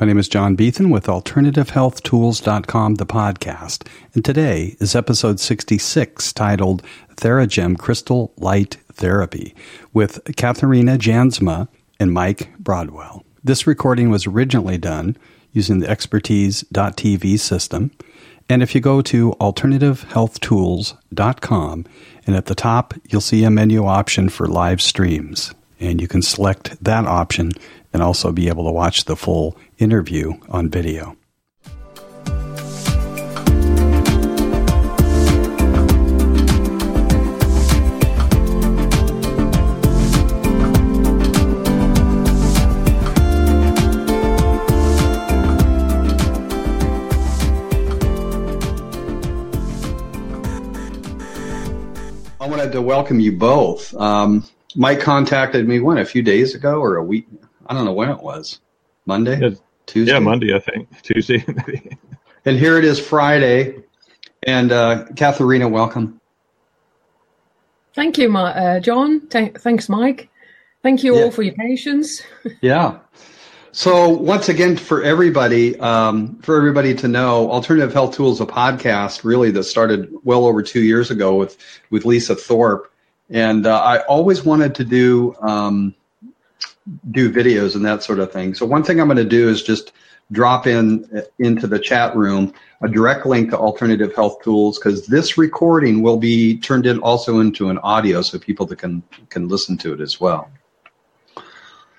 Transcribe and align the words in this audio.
My 0.00 0.06
name 0.06 0.18
is 0.18 0.28
John 0.30 0.54
Beethan 0.54 0.88
with 0.88 1.08
AlternativeHealthTools.com, 1.08 2.94
the 2.94 3.04
podcast, 3.04 3.86
and 4.14 4.24
today 4.24 4.74
is 4.80 4.96
episode 4.96 5.38
66 5.38 6.32
titled 6.32 6.82
Theragem 7.16 7.78
Crystal 7.78 8.32
Light 8.38 8.78
Therapy 8.94 9.54
with 9.92 10.22
Katharina 10.38 10.96
Jansma 10.96 11.68
and 12.00 12.14
Mike 12.14 12.48
Broadwell. 12.58 13.26
This 13.44 13.66
recording 13.66 14.08
was 14.08 14.26
originally 14.26 14.78
done 14.78 15.18
using 15.52 15.80
the 15.80 15.90
expertise.tv 15.90 17.38
system. 17.38 17.90
And 18.48 18.62
if 18.62 18.74
you 18.74 18.80
go 18.80 19.02
to 19.02 19.32
alternativehealthtools.com 19.32 21.86
and 22.26 22.36
at 22.36 22.46
the 22.46 22.54
top 22.54 22.94
you'll 23.10 23.20
see 23.20 23.44
a 23.44 23.50
menu 23.50 23.84
option 23.84 24.30
for 24.30 24.46
live 24.46 24.80
streams 24.80 25.52
and 25.78 26.00
you 26.00 26.08
can 26.08 26.22
select 26.22 26.82
that 26.82 27.06
option 27.06 27.52
and 27.92 28.02
also 28.02 28.32
be 28.32 28.48
able 28.48 28.64
to 28.64 28.72
watch 28.72 29.04
the 29.04 29.16
full 29.16 29.56
interview 29.78 30.34
on 30.48 30.68
video. 30.68 31.16
I 52.40 52.46
wanted 52.46 52.72
to 52.72 52.80
welcome 52.80 53.20
you 53.20 53.32
both. 53.32 53.94
Um, 53.96 54.44
Mike 54.74 55.00
contacted 55.00 55.68
me 55.68 55.80
when 55.80 55.98
a 55.98 56.04
few 56.04 56.22
days 56.22 56.54
ago 56.54 56.80
or 56.80 56.96
a 56.96 57.04
week. 57.04 57.26
I 57.70 57.74
don't 57.74 57.84
know 57.84 57.92
when 57.92 58.10
it 58.10 58.20
was. 58.20 58.60
Monday, 59.06 59.40
yeah, 59.40 59.50
Tuesday. 59.86 60.12
Yeah, 60.12 60.18
Monday, 60.18 60.52
I 60.52 60.58
think 60.58 60.88
Tuesday. 61.02 61.44
maybe. 61.46 61.96
and 62.44 62.58
here 62.58 62.76
it 62.76 62.84
is, 62.84 62.98
Friday. 62.98 63.84
And 64.42 64.72
uh, 64.72 65.04
Katharina, 65.14 65.68
welcome. 65.68 66.20
Thank 67.94 68.18
you, 68.18 68.36
uh, 68.36 68.80
John. 68.80 69.28
Th- 69.28 69.54
thanks, 69.54 69.88
Mike. 69.88 70.30
Thank 70.82 71.04
you 71.04 71.14
yeah. 71.14 71.22
all 71.22 71.30
for 71.30 71.42
your 71.42 71.54
patience. 71.54 72.22
yeah. 72.60 72.98
So 73.70 74.08
once 74.08 74.48
again, 74.48 74.76
for 74.76 75.04
everybody, 75.04 75.78
um, 75.78 76.40
for 76.40 76.56
everybody 76.56 76.92
to 76.96 77.06
know, 77.06 77.48
Alternative 77.52 77.92
Health 77.92 78.16
Tools, 78.16 78.40
a 78.40 78.46
podcast 78.46 79.22
really 79.22 79.52
that 79.52 79.62
started 79.62 80.12
well 80.24 80.44
over 80.44 80.60
two 80.60 80.82
years 80.82 81.12
ago 81.12 81.36
with 81.36 81.56
with 81.90 82.04
Lisa 82.04 82.34
Thorpe, 82.34 82.92
and 83.28 83.64
uh, 83.64 83.80
I 83.80 83.98
always 84.00 84.44
wanted 84.44 84.74
to 84.76 84.84
do 84.84 85.36
um, 85.40 85.94
do 87.10 87.30
videos 87.30 87.74
and 87.74 87.84
that 87.84 88.02
sort 88.02 88.18
of 88.18 88.32
thing. 88.32 88.54
So 88.54 88.66
one 88.66 88.82
thing 88.82 89.00
I'm 89.00 89.06
going 89.06 89.16
to 89.16 89.24
do 89.24 89.48
is 89.48 89.62
just 89.62 89.92
drop 90.32 90.66
in 90.66 91.24
into 91.38 91.66
the 91.66 91.78
chat 91.78 92.14
room 92.14 92.54
a 92.82 92.88
direct 92.88 93.26
link 93.26 93.50
to 93.50 93.58
Alternative 93.58 94.14
Health 94.14 94.42
Tools 94.42 94.78
because 94.78 95.06
this 95.06 95.36
recording 95.36 96.02
will 96.02 96.16
be 96.16 96.58
turned 96.58 96.86
in 96.86 96.98
also 97.00 97.40
into 97.40 97.68
an 97.68 97.78
audio 97.78 98.22
so 98.22 98.38
people 98.38 98.66
that 98.66 98.78
can 98.78 99.02
can 99.28 99.48
listen 99.48 99.76
to 99.78 99.92
it 99.92 100.00
as 100.00 100.20
well. 100.20 100.50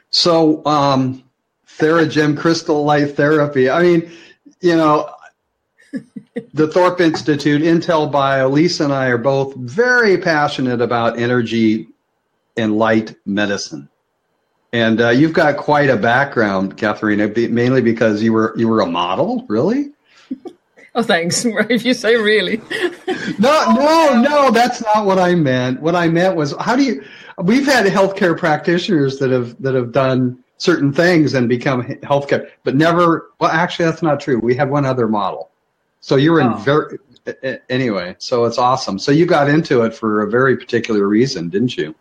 So. 0.10 0.66
Um, 0.66 1.23
Theragem 1.78 2.38
crystal 2.38 2.84
light 2.84 3.16
therapy. 3.16 3.70
I 3.70 3.82
mean, 3.82 4.12
you 4.62 4.76
know, 4.76 5.10
the 6.54 6.68
Thorpe 6.68 7.02
Institute, 7.02 7.62
Intel 7.62 8.12
Bio, 8.12 8.50
Lisa 8.50 8.84
and 8.86 8.94
I 8.94 9.08
are 9.08 9.18
both 9.18 9.56
very 9.56 10.18
passionate 10.18 10.82
about 10.82 11.18
energy 11.18 11.88
and 12.58 12.78
light 12.78 13.16
medicine. 13.26 13.90
And 14.73 15.02
uh, 15.02 15.09
you've 15.09 15.33
got 15.33 15.58
quite 15.58 15.89
a 15.89 15.97
background, 15.97 16.77
Katharina, 16.77 17.27
mainly 17.50 17.81
because 17.81 18.23
you 18.23 18.31
were 18.31 18.53
you 18.58 18.67
were 18.67 18.81
a 18.81 18.86
model, 18.86 19.45
really. 19.47 19.91
Oh, 20.94 21.03
thanks. 21.03 21.45
If 21.69 21.86
you 21.86 21.94
say 21.94 22.17
really. 22.17 22.61
no, 23.39 23.73
no, 23.73 24.21
no, 24.21 24.52
that's 24.52 24.81
not 24.81 25.05
what 25.05 25.20
I 25.20 25.36
meant. 25.36 25.81
What 25.81 25.95
I 25.95 26.10
meant 26.10 26.36
was, 26.36 26.54
how 26.60 26.76
do 26.76 26.83
you? 26.83 27.02
We've 27.37 27.65
had 27.65 27.86
healthcare 27.86 28.37
practitioners 28.37 29.17
that 29.20 29.31
have 29.31 29.61
that 29.61 29.73
have 29.73 29.93
done 29.93 30.43
certain 30.58 30.92
things 30.92 31.33
and 31.33 31.48
become 31.48 31.83
healthcare, 31.83 32.49
but 32.65 32.76
never. 32.76 33.31
Well, 33.39 33.52
actually, 33.52 33.86
that's 33.86 34.02
not 34.02 34.20
true. 34.20 34.37
We 34.39 34.54
had 34.54 34.70
one 34.70 34.86
other 34.86 35.08
model. 35.08 35.49
So 36.02 36.17
you 36.17 36.33
were 36.33 36.42
in 36.42 36.48
oh. 36.48 36.58
very 36.58 36.98
anyway. 37.70 38.15
So 38.20 38.45
it's 38.45 38.58
awesome. 38.58 38.99
So 38.99 39.11
you 39.11 39.26
got 39.26 39.49
into 39.49 39.83
it 39.83 39.93
for 39.93 40.21
a 40.21 40.30
very 40.30 40.58
particular 40.58 41.08
reason, 41.08 41.49
didn't 41.49 41.77
you? 41.77 41.95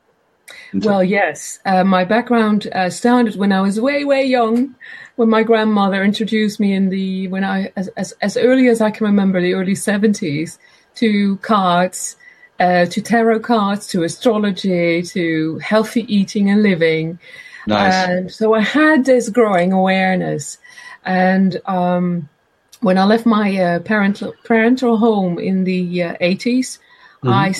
Well, 0.72 1.02
yes. 1.02 1.58
Uh, 1.64 1.84
my 1.84 2.04
background 2.04 2.68
uh, 2.72 2.90
started 2.90 3.36
when 3.36 3.52
I 3.52 3.60
was 3.60 3.80
way, 3.80 4.04
way 4.04 4.24
young. 4.24 4.74
When 5.16 5.28
my 5.28 5.42
grandmother 5.42 6.02
introduced 6.02 6.60
me 6.60 6.72
in 6.72 6.88
the 6.88 7.28
when 7.28 7.44
I 7.44 7.72
as 7.76 7.88
as, 7.88 8.12
as 8.22 8.36
early 8.36 8.68
as 8.68 8.80
I 8.80 8.90
can 8.90 9.06
remember, 9.06 9.40
the 9.40 9.54
early 9.54 9.74
seventies, 9.74 10.58
to 10.94 11.36
cards, 11.38 12.16
uh, 12.58 12.86
to 12.86 13.02
tarot 13.02 13.40
cards, 13.40 13.86
to 13.88 14.02
astrology, 14.02 15.02
to 15.02 15.58
healthy 15.58 16.12
eating 16.14 16.48
and 16.48 16.62
living. 16.62 17.18
Nice. 17.66 17.92
And 17.92 18.32
so 18.32 18.54
I 18.54 18.60
had 18.60 19.04
this 19.04 19.28
growing 19.28 19.72
awareness. 19.72 20.58
And 21.04 21.60
um, 21.66 22.28
when 22.80 22.96
I 22.98 23.04
left 23.04 23.26
my 23.26 23.56
uh, 23.56 23.78
parental 23.80 24.34
parental 24.44 24.96
home 24.96 25.38
in 25.38 25.64
the 25.64 26.02
uh, 26.02 26.14
80s, 26.20 26.78
mm-hmm. 27.22 27.28
I 27.28 27.54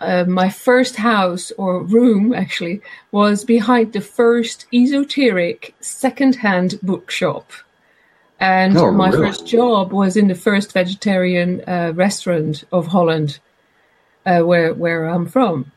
uh, 0.00 0.24
my 0.26 0.48
first 0.48 0.96
house 0.96 1.52
or 1.58 1.82
room 1.82 2.32
actually 2.32 2.80
was 3.12 3.44
behind 3.44 3.92
the 3.92 4.00
first 4.00 4.66
esoteric 4.72 5.74
secondhand 5.80 6.78
bookshop. 6.82 7.52
And 8.40 8.76
oh, 8.78 8.90
my 8.90 9.10
really? 9.10 9.26
first 9.28 9.46
job 9.46 9.92
was 9.92 10.16
in 10.16 10.28
the 10.28 10.34
first 10.34 10.72
vegetarian 10.72 11.62
uh, 11.68 11.92
restaurant 11.94 12.64
of 12.72 12.86
Holland, 12.86 13.38
uh, 14.24 14.40
where 14.40 14.72
where 14.72 15.04
I'm 15.04 15.26
from. 15.26 15.70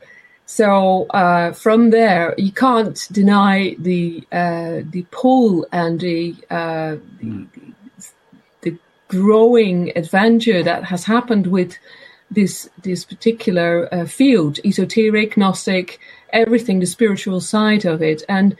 So 0.46 1.06
uh, 1.10 1.52
from 1.52 1.90
there, 1.90 2.34
you 2.38 2.52
can't 2.52 2.98
deny 3.12 3.76
the 3.78 4.26
uh, 4.32 4.80
the 4.90 5.06
pull 5.10 5.66
and 5.72 6.00
the, 6.00 6.34
uh, 6.50 6.96
the, 7.20 7.46
the 8.62 8.78
growing 9.08 9.92
adventure 9.96 10.62
that 10.62 10.84
has 10.84 11.04
happened 11.04 11.46
with 11.46 11.76
this 12.34 12.68
this 12.82 13.04
particular 13.04 13.88
uh, 13.92 14.04
field, 14.04 14.58
esoteric, 14.64 15.36
gnostic, 15.36 15.98
everything, 16.32 16.80
the 16.80 16.86
spiritual 16.86 17.40
side 17.40 17.84
of 17.84 18.02
it, 18.02 18.22
and 18.28 18.56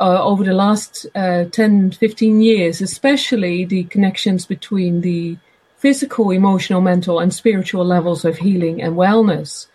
uh, 0.00 0.22
over 0.22 0.44
the 0.44 0.52
last 0.52 1.06
uh, 1.14 1.44
10, 1.44 1.92
15 1.92 2.40
years, 2.40 2.80
especially 2.80 3.64
the 3.64 3.84
connections 3.84 4.44
between 4.44 5.00
the 5.00 5.36
physical, 5.76 6.30
emotional, 6.30 6.80
mental, 6.80 7.20
and 7.20 7.32
spiritual 7.32 7.84
levels 7.84 8.24
of 8.24 8.38
healing 8.38 8.82
and 8.82 8.96
wellness. 8.96 9.66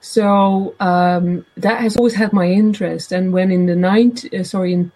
So 0.00 0.74
um, 0.80 1.46
that 1.56 1.80
has 1.80 1.96
always 1.96 2.14
had 2.14 2.32
my 2.32 2.46
interest. 2.46 3.12
And 3.12 3.32
when 3.32 3.50
in 3.50 3.66
the 3.66 3.76
90, 3.76 4.36
uh, 4.36 4.44
sorry, 4.44 4.72
in 4.72 4.92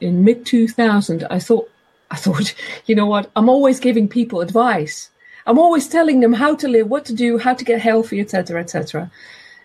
in 0.00 0.24
mid 0.24 0.44
2000, 0.44 1.26
I 1.30 1.38
thought, 1.38 1.70
I 2.10 2.16
thought, 2.16 2.54
you 2.86 2.94
know 2.94 3.06
what? 3.06 3.30
I'm 3.34 3.48
always 3.48 3.80
giving 3.80 4.08
people 4.08 4.42
advice. 4.42 5.10
I'm 5.46 5.58
always 5.58 5.88
telling 5.88 6.20
them 6.20 6.32
how 6.32 6.54
to 6.56 6.68
live, 6.68 6.88
what 6.88 7.04
to 7.06 7.14
do, 7.14 7.38
how 7.38 7.54
to 7.54 7.64
get 7.64 7.80
healthy, 7.80 8.20
etc., 8.20 8.60
etc. 8.60 9.10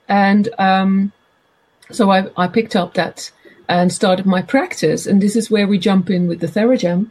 And 0.08 0.50
um, 0.58 1.12
so 1.92 2.12
I, 2.12 2.30
I 2.36 2.48
picked 2.48 2.76
up 2.76 2.96
that 2.96 3.32
and 3.68 3.94
started 3.94 4.26
my 4.26 4.42
practice. 4.42 5.06
And 5.06 5.22
this 5.22 5.36
is 5.36 5.52
where 5.52 5.68
we 5.68 5.78
jump 5.78 6.10
in 6.10 6.28
with 6.28 6.40
the 6.40 6.48
Theragem, 6.48 7.08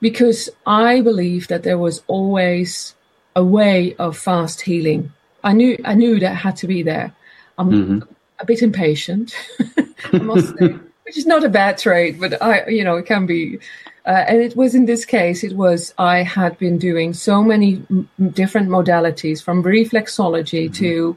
because 0.00 0.50
I 0.66 1.00
believe 1.00 1.48
that 1.48 1.62
there 1.62 1.78
was 1.78 2.02
always 2.08 2.94
a 3.36 3.44
way 3.44 3.94
of 3.96 4.18
fast 4.18 4.62
healing 4.62 5.12
I 5.42 5.52
knew 5.52 5.78
I 5.84 5.94
knew 5.94 6.18
that 6.20 6.34
had 6.34 6.56
to 6.56 6.66
be 6.66 6.82
there. 6.82 7.14
I'm 7.58 7.70
mm-hmm. 7.70 8.12
a 8.38 8.44
bit 8.44 8.62
impatient, 8.62 9.34
I 10.12 10.18
must 10.18 10.56
say, 10.58 10.68
which 11.04 11.18
is 11.18 11.26
not 11.26 11.44
a 11.44 11.48
bad 11.48 11.78
trait, 11.78 12.18
but 12.18 12.40
I, 12.42 12.66
you 12.68 12.84
know, 12.84 12.96
it 12.96 13.06
can 13.06 13.26
be. 13.26 13.58
Uh, 14.06 14.24
and 14.28 14.40
it 14.40 14.56
was 14.56 14.74
in 14.74 14.86
this 14.86 15.04
case, 15.04 15.44
it 15.44 15.54
was 15.54 15.92
I 15.98 16.22
had 16.22 16.58
been 16.58 16.78
doing 16.78 17.12
so 17.12 17.42
many 17.42 17.82
m- 17.90 18.08
different 18.32 18.68
modalities, 18.68 19.42
from 19.42 19.62
reflexology 19.62 20.64
mm-hmm. 20.64 20.84
to 20.84 21.16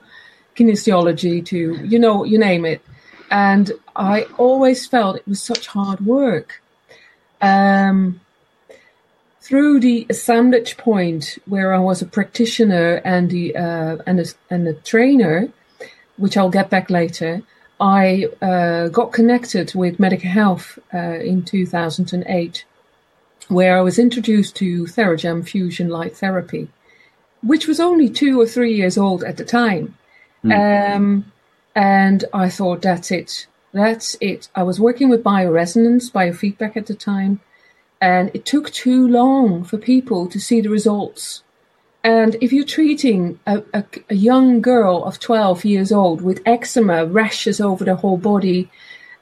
kinesiology 0.56 1.46
to 1.46 1.86
you 1.86 1.98
know, 1.98 2.24
you 2.24 2.38
name 2.38 2.66
it, 2.66 2.82
and 3.32 3.72
I 3.96 4.24
always 4.38 4.86
felt 4.86 5.18
it 5.18 5.28
was 5.28 5.42
such 5.42 5.68
hard 5.68 6.06
work. 6.06 6.62
Um, 7.42 8.20
through 9.42 9.82
the 9.82 10.08
assemblage 10.10 10.78
point 10.78 11.38
where 11.46 11.74
I 11.74 11.80
was 11.80 12.02
a 12.02 12.06
practitioner 12.06 13.02
and 13.04 13.30
the 13.30 13.56
uh, 13.56 13.98
and 14.06 14.20
a, 14.20 14.26
and 14.50 14.68
a 14.68 14.74
trainer, 14.74 15.50
which 16.18 16.38
I'll 16.38 16.50
get 16.50 16.70
back 16.70 16.90
later, 16.90 17.42
I 17.80 18.30
uh, 18.42 18.88
got 18.88 19.12
connected 19.12 19.76
with 19.76 20.00
Medica 20.00 20.28
Health 20.28 20.80
uh, 20.94 21.20
in 21.20 21.44
2008, 21.44 22.66
where 23.50 23.78
I 23.78 23.82
was 23.82 24.00
introduced 24.00 24.56
to 24.58 24.86
Theragem 24.86 25.48
fusion 25.48 25.90
light 25.90 26.16
therapy, 26.16 26.70
which 27.42 27.68
was 27.68 27.80
only 27.80 28.10
two 28.10 28.40
or 28.40 28.46
three 28.46 28.74
years 28.74 28.98
old 28.98 29.24
at 29.24 29.38
the 29.38 29.46
time. 29.46 29.98
Mm. 30.44 30.96
Um, 30.96 31.32
and 31.76 32.26
I 32.34 32.50
thought, 32.50 32.82
that's 32.82 33.12
it. 33.12 33.48
That's 33.74 34.16
it. 34.22 34.50
I 34.56 34.64
was 34.64 34.80
working 34.80 35.10
with 35.10 35.24
bioresonance, 35.24 36.12
biofeedback 36.12 36.78
at 36.78 36.86
the 36.86 36.94
time 36.94 37.40
and 38.04 38.32
it 38.34 38.44
took 38.44 38.70
too 38.72 39.08
long 39.08 39.64
for 39.64 39.78
people 39.78 40.28
to 40.28 40.38
see 40.38 40.60
the 40.60 40.70
results. 40.70 41.42
And 42.04 42.36
if 42.42 42.52
you're 42.52 42.66
treating 42.66 43.40
a, 43.48 43.64
a, 43.74 43.86
a 44.10 44.16
young 44.16 44.60
girl 44.60 45.06
of 45.06 45.22
12 45.22 45.64
years 45.64 45.90
old 45.90 46.20
with 46.20 46.42
eczema, 46.46 47.06
rashes 47.06 47.62
over 47.62 47.86
the 47.86 47.96
whole 47.96 48.18
body, 48.18 48.70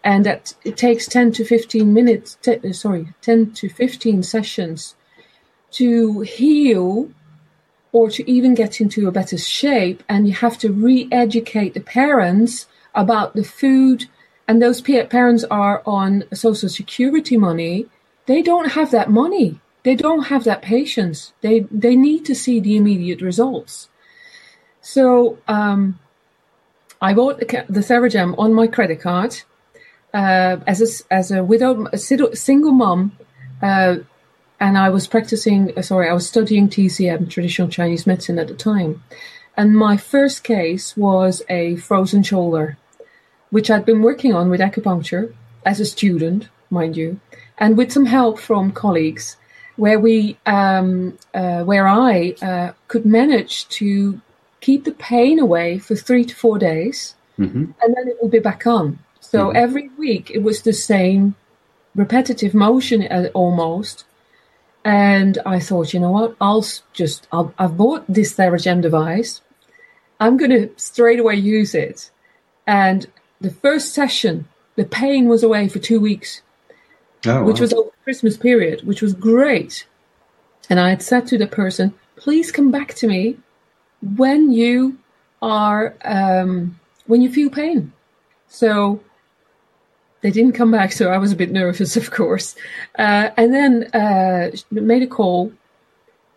and 0.04 0.26
that 0.26 0.54
it 0.64 0.78
takes 0.78 1.08
10 1.08 1.32
to 1.34 1.46
15 1.46 1.94
minutes, 1.94 2.38
t- 2.42 2.74
sorry, 2.74 3.14
10 3.22 3.52
to 3.54 3.70
15 3.70 4.24
sessions 4.24 4.96
to 5.72 6.22
heal 6.22 7.12
or 7.92 8.10
to 8.10 8.30
even 8.30 8.54
get 8.54 8.80
into 8.80 9.08
a 9.08 9.12
better 9.12 9.38
shape, 9.38 10.02
and 10.08 10.28
you 10.28 10.34
have 10.34 10.58
to 10.58 10.72
re 10.72 11.08
educate 11.12 11.74
the 11.74 11.82
parents 11.82 12.68
about 12.96 13.36
the 13.36 13.44
food, 13.44 14.06
and 14.48 14.62
those 14.62 14.82
parents 14.82 15.44
are 15.46 15.82
on 15.86 16.24
social 16.34 16.70
security 16.70 17.38
money, 17.38 17.86
they 18.28 18.42
don't 18.42 18.72
have 18.72 18.92
that 18.92 19.10
money. 19.10 19.60
They 19.84 19.96
don't 19.96 20.28
have 20.28 20.44
that 20.44 20.62
patience. 20.62 21.34
They 21.42 21.62
they 21.72 21.96
need 21.96 22.24
to 22.26 22.36
see 22.36 22.60
the 22.60 22.78
immediate 22.78 23.22
results. 23.22 23.90
So 24.82 25.40
um, 25.48 26.00
I 27.02 27.14
bought 27.14 27.40
the, 27.40 27.66
the 27.68 27.82
Theragem 27.82 28.36
on 28.38 28.54
my 28.54 28.68
credit 28.68 29.02
card 29.02 29.42
uh, 30.14 30.58
as 30.68 30.82
a 30.82 31.14
as 31.14 31.32
a 31.32 31.44
widow, 31.44 31.88
a 31.92 31.98
single 31.98 32.72
mom, 32.72 33.18
uh, 33.62 33.98
and 34.60 34.78
I 34.78 34.90
was 34.90 35.08
practicing. 35.08 35.78
Uh, 35.78 35.82
sorry, 35.82 36.10
I 36.10 36.14
was 36.14 36.28
studying 36.28 36.70
TCM, 36.70 37.30
traditional 37.30 37.68
Chinese 37.68 38.06
medicine, 38.08 38.40
at 38.40 38.48
the 38.48 38.54
time. 38.54 39.04
And 39.58 39.76
my 39.76 39.98
first 39.98 40.44
case 40.44 40.96
was 40.96 41.42
a 41.50 41.76
frozen 41.76 42.24
shoulder, 42.24 42.78
which 43.50 43.70
I'd 43.70 43.86
been 43.86 44.02
working 44.02 44.34
on 44.34 44.50
with 44.50 44.62
acupuncture 44.62 45.34
as 45.66 45.80
a 45.80 45.86
student, 45.86 46.50
mind 46.70 46.96
you, 46.96 47.20
and 47.58 47.78
with 47.78 47.92
some 47.92 48.06
help 48.06 48.40
from 48.40 48.72
colleagues 48.72 49.38
where 49.76 50.00
we 50.00 50.38
um, 50.46 51.18
uh, 51.34 51.64
where 51.64 51.88
I 51.88 52.36
uh, 52.42 52.74
could 52.88 53.06
manage 53.06 53.68
to 53.70 54.22
keep 54.60 54.84
the 54.84 54.92
pain 54.92 55.40
away 55.40 55.80
for 55.80 55.96
three 55.96 56.24
to 56.26 56.36
four 56.36 56.60
days, 56.60 57.16
mm-hmm. 57.40 57.72
and 57.82 57.96
then 57.96 58.08
it 58.08 58.18
would 58.22 58.32
be 58.32 58.40
back 58.40 58.68
on. 58.68 59.00
So 59.32 59.48
mm-hmm. 59.48 59.56
every 59.56 59.90
week 59.98 60.30
it 60.30 60.44
was 60.44 60.62
the 60.62 60.74
same 60.74 61.36
repetitive 61.96 62.54
motion 62.54 63.04
uh, 63.04 63.30
almost. 63.34 64.04
And 64.84 65.38
I 65.46 65.60
thought, 65.60 65.94
you 65.94 66.00
know 66.00 66.12
what? 66.12 66.36
I'll 66.42 66.66
just 66.94 67.28
i 67.32 67.46
have 67.60 67.78
bought 67.78 68.04
this 68.08 68.34
Theragem 68.34 68.82
device. 68.82 69.42
I'm 70.20 70.36
going 70.38 70.52
to 70.52 70.70
straight 70.76 71.20
away 71.20 71.36
use 71.36 71.74
it. 71.74 72.12
And 72.68 73.08
the 73.40 73.52
first 73.52 73.94
session, 73.94 74.48
the 74.76 74.86
pain 74.86 75.30
was 75.30 75.44
away 75.44 75.70
for 75.70 75.80
two 75.80 76.00
weeks 76.00 76.42
oh, 77.26 77.44
which 77.44 77.58
wow. 77.58 77.62
was 77.62 77.74
over 77.74 77.90
the 77.90 78.04
Christmas 78.04 78.38
period, 78.38 78.86
which 78.86 79.02
was 79.02 79.14
great. 79.14 79.86
And 80.70 80.80
I 80.80 80.90
had 80.90 81.02
said 81.02 81.28
to 81.28 81.38
the 81.38 81.48
person, 81.48 81.94
please 82.16 82.52
come 82.52 82.72
back 82.72 82.94
to 82.96 83.08
me 83.08 83.38
when 84.16 84.52
you 84.52 84.98
are 85.42 85.96
um, 86.04 86.80
when 87.08 87.22
you 87.22 87.32
feel 87.32 87.50
pain. 87.50 87.94
So 88.48 89.02
they 90.22 90.32
didn't 90.32 90.54
come 90.54 90.72
back, 90.72 90.92
so 90.92 91.12
I 91.12 91.18
was 91.18 91.32
a 91.32 91.36
bit 91.36 91.52
nervous, 91.52 91.98
of 92.02 92.12
course. 92.12 92.56
Uh, 92.98 93.30
and 93.38 93.54
then 93.54 93.84
uh, 93.94 94.52
made 94.72 95.04
a 95.04 95.08
call, 95.08 95.52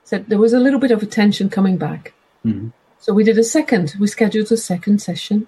said 0.04 0.28
there 0.28 0.38
was 0.38 0.52
a 0.52 0.60
little 0.60 0.80
bit 0.80 0.90
of 0.90 1.02
attention 1.02 1.48
coming 1.48 1.76
back. 1.76 2.12
Mm-hmm. 2.44 2.68
So 2.98 3.12
we 3.12 3.24
did 3.24 3.38
a 3.38 3.44
second, 3.44 3.94
we 4.00 4.06
scheduled 4.06 4.50
a 4.50 4.56
second 4.56 5.02
session. 5.02 5.46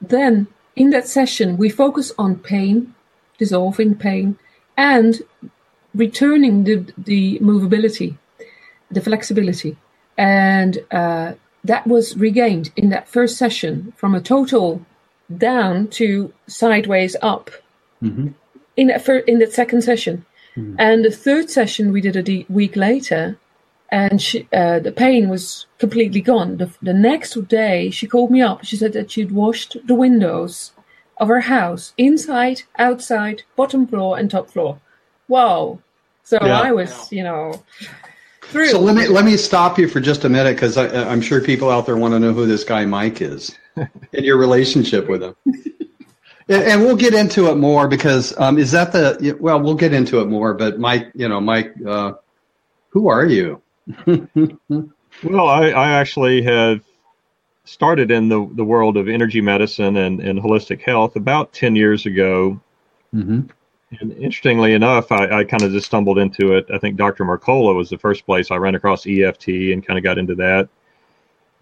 Then 0.00 0.46
in 0.76 0.90
that 0.90 1.06
session, 1.06 1.58
we 1.58 1.68
focus 1.68 2.12
on 2.18 2.36
pain, 2.36 2.94
dissolving 3.36 3.94
pain, 3.94 4.38
and 4.76 5.20
returning 5.94 6.64
the, 6.64 6.86
the 6.96 7.38
movability, 7.40 8.16
the 8.90 9.02
flexibility. 9.02 9.76
And 10.16 10.78
uh, 10.90 11.34
that 11.64 11.86
was 11.86 12.16
regained 12.16 12.72
in 12.76 12.88
that 12.90 13.08
first 13.08 13.36
session 13.36 13.92
from 13.96 14.14
a 14.14 14.20
total 14.20 14.84
down 15.36 15.88
to 15.88 16.32
sideways 16.46 17.16
up 17.22 17.50
mm-hmm. 18.02 18.28
in, 18.76 18.98
fir- 18.98 19.18
in 19.18 19.38
that 19.38 19.52
second 19.52 19.82
session. 19.82 20.24
Mm-hmm. 20.56 20.76
And 20.78 21.04
the 21.04 21.10
third 21.10 21.50
session 21.50 21.92
we 21.92 22.00
did 22.00 22.16
a 22.16 22.22
de- 22.22 22.46
week 22.48 22.76
later, 22.76 23.38
and 23.90 24.20
she, 24.20 24.48
uh, 24.52 24.78
the 24.80 24.92
pain 24.92 25.28
was 25.28 25.66
completely 25.78 26.20
gone. 26.20 26.56
The, 26.56 26.70
the 26.82 26.92
next 26.92 27.34
day, 27.48 27.90
she 27.90 28.06
called 28.06 28.30
me 28.30 28.40
up. 28.40 28.64
She 28.64 28.76
said 28.76 28.92
that 28.92 29.10
she'd 29.10 29.32
washed 29.32 29.76
the 29.86 29.94
windows 29.94 30.72
of 31.18 31.28
her 31.28 31.40
house, 31.40 31.92
inside, 31.98 32.62
outside, 32.78 33.42
bottom 33.56 33.86
floor, 33.86 34.18
and 34.18 34.30
top 34.30 34.50
floor. 34.50 34.80
Wow. 35.28 35.80
So 36.24 36.38
yeah. 36.40 36.60
I 36.60 36.72
was, 36.72 37.10
you 37.12 37.22
know, 37.22 37.62
through. 38.42 38.68
So 38.68 38.80
let 38.80 38.96
me 38.96 39.08
let 39.08 39.24
me 39.24 39.36
stop 39.36 39.78
you 39.78 39.88
for 39.88 40.00
just 40.00 40.24
a 40.24 40.28
minute 40.28 40.54
because 40.54 40.76
I'm 40.76 41.20
sure 41.20 41.40
people 41.40 41.70
out 41.70 41.86
there 41.86 41.96
want 41.96 42.14
to 42.14 42.20
know 42.20 42.32
who 42.32 42.46
this 42.46 42.64
guy 42.64 42.84
Mike 42.84 43.20
is 43.20 43.56
and 44.12 44.24
your 44.24 44.36
relationship 44.36 45.08
with 45.08 45.22
him. 45.22 45.34
and 46.48 46.82
we'll 46.82 46.96
get 46.96 47.14
into 47.14 47.48
it 47.50 47.56
more 47.56 47.88
because 47.88 48.36
um, 48.38 48.58
is 48.58 48.70
that 48.72 48.92
the 48.92 49.36
well 49.40 49.60
we'll 49.60 49.74
get 49.74 49.92
into 49.92 50.20
it 50.20 50.26
more 50.26 50.52
but 50.52 50.78
mike 50.78 51.10
you 51.14 51.28
know 51.28 51.40
mike 51.40 51.72
uh, 51.86 52.12
who 52.88 53.08
are 53.08 53.24
you 53.24 53.60
well 54.06 55.48
I, 55.48 55.68
I 55.70 55.90
actually 55.92 56.42
have 56.42 56.82
started 57.70 58.10
in 58.10 58.28
the, 58.28 58.50
the 58.54 58.64
world 58.64 58.96
of 58.96 59.08
energy 59.08 59.40
medicine 59.40 59.96
and, 59.96 60.20
and 60.20 60.40
holistic 60.40 60.82
health 60.82 61.14
about 61.14 61.52
10 61.52 61.76
years 61.76 62.04
ago. 62.04 62.60
Mm-hmm. 63.14 63.42
And 64.00 64.12
interestingly 64.12 64.72
enough, 64.72 65.12
I, 65.12 65.40
I 65.40 65.44
kind 65.44 65.62
of 65.62 65.70
just 65.70 65.86
stumbled 65.86 66.18
into 66.18 66.56
it. 66.56 66.66
I 66.72 66.78
think 66.78 66.96
Dr. 66.96 67.24
Mercola 67.24 67.74
was 67.74 67.88
the 67.88 67.98
first 67.98 68.26
place 68.26 68.50
I 68.50 68.56
ran 68.56 68.74
across 68.74 69.06
EFT 69.06 69.48
and 69.48 69.86
kind 69.86 69.98
of 69.98 70.02
got 70.02 70.18
into 70.18 70.34
that. 70.36 70.68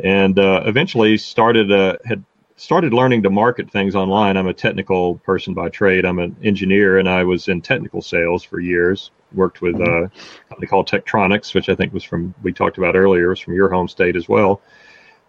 And 0.03 0.39
uh, 0.39 0.62
eventually 0.65 1.19
started 1.19 1.73
uh, 1.73 1.97
had 2.05 2.25
started 2.56 2.93
learning 2.93 3.23
to 3.23 3.31
market 3.31 3.71
things 3.71 3.95
online. 3.95 4.37
I'm 4.37 4.49
a 4.49 4.55
technical 4.55 5.17
person 5.19 5.55
by 5.55 5.69
trade. 5.69 6.05
I'm 6.05 6.19
an 6.19 6.37
engineer, 6.43 6.99
and 6.99 7.09
I 7.09 7.25
was 7.25 7.49
in 7.49 7.61
technical 7.61 8.03
sales 8.03 8.43
for 8.43 8.61
years. 8.61 9.11
Worked 9.33 9.61
with 9.61 9.77
mm-hmm. 9.77 10.05
uh, 10.05 10.06
a 10.06 10.49
company 10.49 10.67
called 10.67 10.89
Tektronix, 10.89 11.55
which 11.55 11.69
I 11.69 11.75
think 11.75 11.93
was 11.93 12.05
from 12.05 12.35
we 12.43 12.53
talked 12.53 12.79
about 12.79 12.97
earlier, 12.97 13.29
was 13.29 13.41
from 13.41 13.55
your 13.55 13.69
home 13.69 13.89
state 13.89 14.17
as 14.17 14.29
well. 14.29 14.61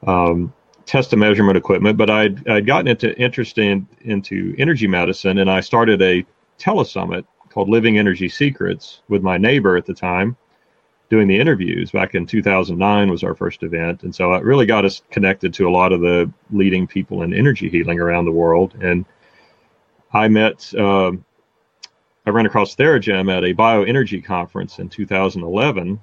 Um, 0.05 0.53
test 0.85 1.13
and 1.13 1.19
measurement 1.19 1.55
equipment, 1.55 1.97
but 1.97 2.09
I'd, 2.09 2.47
I'd 2.47 2.65
gotten 2.65 2.87
into 2.87 3.15
interest 3.19 3.59
in, 3.59 3.87
into 4.01 4.55
energy 4.57 4.87
medicine, 4.87 5.37
and 5.37 5.51
I 5.51 5.59
started 5.59 6.01
a 6.01 6.25
telesummit 6.57 7.25
called 7.49 7.69
Living 7.69 7.99
Energy 7.99 8.27
Secrets 8.27 9.01
with 9.07 9.21
my 9.21 9.37
neighbor 9.37 9.77
at 9.77 9.85
the 9.85 9.93
time, 9.93 10.35
doing 11.09 11.27
the 11.27 11.39
interviews. 11.39 11.91
Back 11.91 12.15
in 12.15 12.25
2009 12.25 13.09
was 13.09 13.23
our 13.23 13.35
first 13.35 13.63
event, 13.63 14.03
and 14.03 14.13
so 14.13 14.33
it 14.33 14.43
really 14.43 14.65
got 14.65 14.85
us 14.85 15.01
connected 15.09 15.53
to 15.55 15.67
a 15.67 15.71
lot 15.71 15.91
of 15.91 16.01
the 16.01 16.31
leading 16.51 16.87
people 16.87 17.23
in 17.23 17.33
energy 17.33 17.69
healing 17.69 17.99
around 17.99 18.25
the 18.25 18.31
world. 18.31 18.75
And 18.81 19.05
I 20.13 20.27
met, 20.27 20.71
uh, 20.77 21.11
I 22.25 22.29
ran 22.29 22.45
across 22.45 22.75
Theragem 22.75 23.35
at 23.35 23.43
a 23.43 23.53
bioenergy 23.53 24.23
conference 24.23 24.79
in 24.79 24.89
2011 24.89 25.99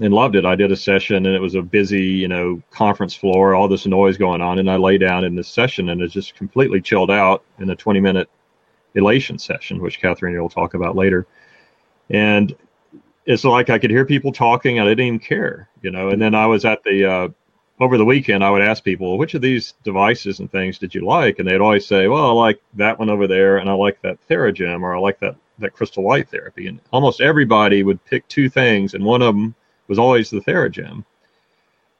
and 0.00 0.14
loved 0.14 0.36
it. 0.36 0.44
I 0.44 0.54
did 0.54 0.72
a 0.72 0.76
session 0.76 1.26
and 1.26 1.34
it 1.34 1.40
was 1.40 1.54
a 1.54 1.62
busy, 1.62 2.02
you 2.02 2.28
know, 2.28 2.62
conference 2.70 3.14
floor, 3.14 3.54
all 3.54 3.68
this 3.68 3.86
noise 3.86 4.16
going 4.16 4.40
on. 4.40 4.58
And 4.58 4.70
I 4.70 4.76
lay 4.76 4.98
down 4.98 5.24
in 5.24 5.34
this 5.34 5.48
session 5.48 5.90
and 5.90 6.00
it 6.00 6.08
just 6.08 6.34
completely 6.34 6.80
chilled 6.80 7.10
out 7.10 7.44
in 7.58 7.70
a 7.70 7.76
20 7.76 8.00
minute 8.00 8.30
elation 8.94 9.38
session, 9.38 9.80
which 9.80 10.00
Catherine 10.00 10.40
will 10.40 10.48
talk 10.48 10.74
about 10.74 10.96
later. 10.96 11.26
And 12.08 12.56
it's 13.26 13.44
like 13.44 13.70
I 13.70 13.78
could 13.78 13.90
hear 13.90 14.04
people 14.04 14.32
talking 14.32 14.78
and 14.78 14.88
I 14.88 14.92
didn't 14.92 15.06
even 15.06 15.18
care, 15.18 15.68
you 15.82 15.90
know. 15.90 16.08
And 16.08 16.20
then 16.20 16.34
I 16.34 16.46
was 16.46 16.64
at 16.64 16.82
the, 16.84 17.04
uh, 17.04 17.28
over 17.80 17.96
the 17.96 18.04
weekend, 18.04 18.44
I 18.44 18.50
would 18.50 18.62
ask 18.62 18.84
people, 18.84 19.16
which 19.16 19.34
of 19.34 19.40
these 19.40 19.72
devices 19.84 20.40
and 20.40 20.50
things 20.50 20.78
did 20.78 20.94
you 20.94 21.04
like? 21.04 21.38
And 21.38 21.48
they'd 21.48 21.60
always 21.60 21.86
say, 21.86 22.08
well, 22.08 22.26
I 22.26 22.32
like 22.32 22.60
that 22.74 22.98
one 22.98 23.08
over 23.08 23.26
there 23.26 23.56
and 23.56 23.70
I 23.70 23.72
like 23.72 24.00
that 24.02 24.18
Theragem 24.28 24.82
or 24.82 24.94
I 24.94 24.98
like 24.98 25.18
that, 25.20 25.36
that 25.60 25.72
crystal 25.72 26.06
light 26.06 26.28
therapy. 26.28 26.66
And 26.66 26.80
almost 26.92 27.22
everybody 27.22 27.82
would 27.82 28.04
pick 28.04 28.28
two 28.28 28.50
things 28.50 28.92
and 28.92 29.04
one 29.04 29.22
of 29.22 29.34
them 29.34 29.54
was 29.88 29.98
always 29.98 30.28
the 30.28 30.40
Theragem. 30.40 31.04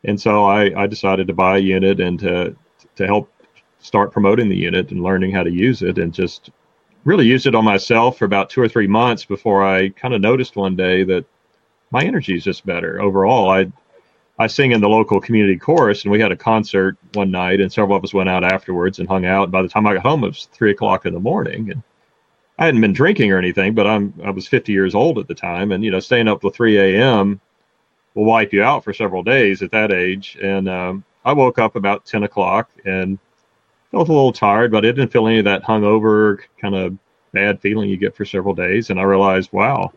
And 0.05 0.21
so 0.21 0.45
I, 0.45 0.83
I 0.83 0.87
decided 0.87 1.27
to 1.29 1.35
buy 1.35 1.57
a 1.57 1.61
unit 1.61 2.01
and 2.01 2.19
to 2.21 2.57
to 2.97 3.07
help 3.07 3.33
start 3.81 4.13
promoting 4.13 4.49
the 4.49 4.57
unit 4.57 4.91
and 4.91 5.03
learning 5.03 5.33
how 5.33 5.43
to 5.43 5.51
use 5.51 5.83
it 5.83 5.99
and 5.99 6.13
just 6.13 6.51
really 7.05 7.27
used 7.27 7.47
it 7.47 7.55
on 7.55 7.65
myself 7.65 8.19
for 8.19 8.25
about 8.25 8.51
two 8.51 8.61
or 8.61 8.69
three 8.69 8.87
months 8.87 9.25
before 9.25 9.65
I 9.65 9.91
kind 9.91 10.15
of 10.15 10.21
noticed 10.21 10.57
one 10.57 10.77
day 10.77 11.05
that 11.05 11.25
my 11.91 12.05
energy 12.05 12.37
is 12.37 12.45
just 12.45 12.67
better 12.67 13.01
overall. 13.01 13.51
I 13.51 13.73
I 14.39 14.47
sing 14.47 14.73
in 14.73 14.81
the 14.81 14.89
local 14.89 15.21
community 15.21 15.59
chorus 15.59 16.05
and 16.05 16.13
we 16.13 16.21
had 16.21 16.33
a 16.33 16.37
concert 16.37 16.97
one 17.13 17.31
night 17.31 17.61
and 17.61 17.71
several 17.71 17.97
of 17.97 18.05
us 18.05 18.15
went 18.15 18.31
out 18.31 18.43
afterwards 18.43 18.99
and 18.99 19.09
hung 19.09 19.27
out. 19.27 19.51
By 19.51 19.61
the 19.61 19.69
time 19.69 19.87
I 19.87 19.95
got 19.95 20.03
home, 20.03 20.25
it 20.25 20.29
was 20.29 20.49
three 20.53 20.71
o'clock 20.71 21.05
in 21.05 21.13
the 21.13 21.21
morning 21.21 21.71
and 21.71 21.83
I 22.59 22.67
hadn't 22.67 22.81
been 22.81 22.93
drinking 22.93 23.33
or 23.33 23.39
anything, 23.39 23.75
but 23.75 23.87
I'm 23.87 24.15
I 24.25 24.31
was 24.31 24.47
50 24.47 24.73
years 24.73 24.95
old 24.95 25.19
at 25.19 25.29
the 25.29 25.35
time 25.35 25.73
and 25.73 25.85
you 25.85 25.91
know 25.91 26.01
staying 26.01 26.29
up 26.29 26.41
till 26.41 26.51
3 26.51 26.79
a.m 26.79 27.41
will 28.15 28.25
wipe 28.25 28.53
you 28.53 28.63
out 28.63 28.85
for 28.85 28.93
several 28.93 29.23
days 29.23 29.63
at 29.63 29.71
that 29.73 29.93
age. 29.93 30.37
And 30.43 30.69
um, 30.69 31.05
I 31.25 31.33
woke 31.33 31.59
up 31.59 31.77
about 31.77 32.07
10 32.07 32.25
o'clock 32.25 32.71
and 32.85 33.19
felt 33.91 34.09
a 34.09 34.13
little 34.13 34.33
tired, 34.33 34.71
but 34.71 34.85
I 34.85 34.89
didn't 34.89 35.09
feel 35.09 35.27
any 35.27 35.39
of 35.39 35.45
that 35.47 35.63
hungover 35.63 36.39
kind 36.61 36.75
of 36.75 36.97
bad 37.33 37.61
feeling 37.61 37.89
you 37.89 37.97
get 37.97 38.17
for 38.17 38.25
several 38.25 38.55
days. 38.55 38.91
And 38.91 39.01
I 39.01 39.03
realized, 39.05 39.53
wow, 39.53 39.93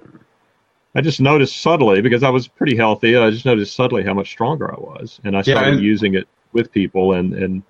I 0.96 1.02
just 1.02 1.20
noticed 1.20 1.62
subtly 1.62 2.02
because 2.02 2.24
I 2.24 2.30
was 2.30 2.48
pretty 2.48 2.76
healthy. 2.76 3.16
I 3.16 3.30
just 3.30 3.46
noticed 3.46 3.76
subtly 3.76 4.04
how 4.04 4.14
much 4.14 4.30
stronger 4.30 4.72
I 4.72 4.80
was, 4.80 5.20
and 5.24 5.36
I 5.36 5.42
started 5.42 5.68
yeah, 5.68 5.74
and, 5.74 5.82
using 5.82 6.16
it 6.16 6.28
with 6.52 6.72
people. 6.72 7.14
And 7.14 7.34
and 7.34 7.64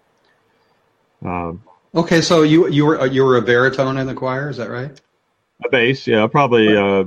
um, 1.23 1.63
okay, 1.95 2.21
so 2.21 2.43
you 2.43 2.67
you 2.69 2.85
were 2.85 3.05
you 3.07 3.23
were 3.23 3.37
a 3.37 3.41
baritone 3.41 3.97
in 3.97 4.07
the 4.07 4.13
choir, 4.13 4.49
is 4.49 4.57
that 4.57 4.69
right? 4.69 4.99
A 5.63 5.69
bass, 5.69 6.05
yeah, 6.07 6.27
probably. 6.27 6.75
Uh, 6.75 7.05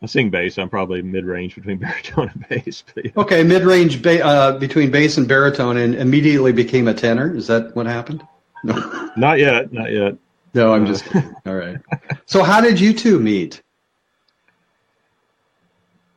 I 0.00 0.06
sing 0.06 0.30
bass. 0.30 0.58
I'm 0.58 0.68
probably 0.68 1.02
mid 1.02 1.24
range 1.24 1.54
between 1.54 1.78
baritone 1.80 2.30
and 2.32 2.48
bass. 2.48 2.84
Yeah. 2.96 3.10
Okay, 3.16 3.42
mid 3.42 3.64
range 3.64 4.02
ba- 4.02 4.24
uh, 4.24 4.58
between 4.58 4.90
bass 4.90 5.16
and 5.16 5.26
baritone, 5.26 5.76
and 5.76 5.94
immediately 5.94 6.52
became 6.52 6.88
a 6.88 6.94
tenor. 6.94 7.34
Is 7.34 7.46
that 7.48 7.74
what 7.74 7.86
happened? 7.86 8.26
No, 8.64 9.10
not 9.16 9.38
yet, 9.38 9.72
not 9.72 9.90
yet. 9.90 10.16
No, 10.54 10.72
I'm 10.72 10.84
uh, 10.84 10.88
just 10.88 11.04
kidding. 11.04 11.34
All 11.46 11.54
right. 11.54 11.78
So, 12.26 12.42
how 12.42 12.60
did 12.60 12.80
you 12.80 12.92
two 12.92 13.18
meet? 13.18 13.62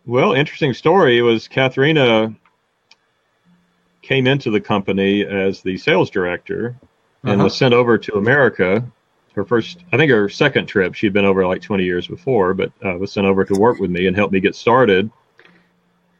Well, 0.06 0.34
interesting 0.34 0.74
story. 0.74 1.18
It 1.18 1.22
was 1.22 1.48
Katharina 1.48 2.36
came 4.02 4.28
into 4.28 4.52
the 4.52 4.60
company 4.60 5.24
as 5.24 5.62
the 5.62 5.78
sales 5.78 6.10
director 6.10 6.76
and 7.24 7.34
uh-huh. 7.34 7.44
was 7.46 7.56
sent 7.56 7.74
over 7.74 7.98
to 7.98 8.16
America. 8.16 8.84
Her 9.36 9.46
first, 9.46 9.86
I 9.92 9.98
think 9.98 10.12
her 10.12 10.28
second 10.28 10.66
trip, 10.66 10.94
she'd 10.94 11.14
been 11.14 11.26
over 11.26 11.46
like 11.48 11.62
20 11.62 11.84
years 11.84 12.08
before, 12.08 12.54
but 12.54 12.72
uh, 12.86 12.98
was 12.98 13.12
sent 13.12 13.26
over 13.26 13.46
to 13.46 13.60
work 13.60 13.80
with 13.80 13.90
me 13.90 14.08
and 14.08 14.16
help 14.16 14.32
me 14.32 14.40
get 14.40 14.56
started. 14.56 15.10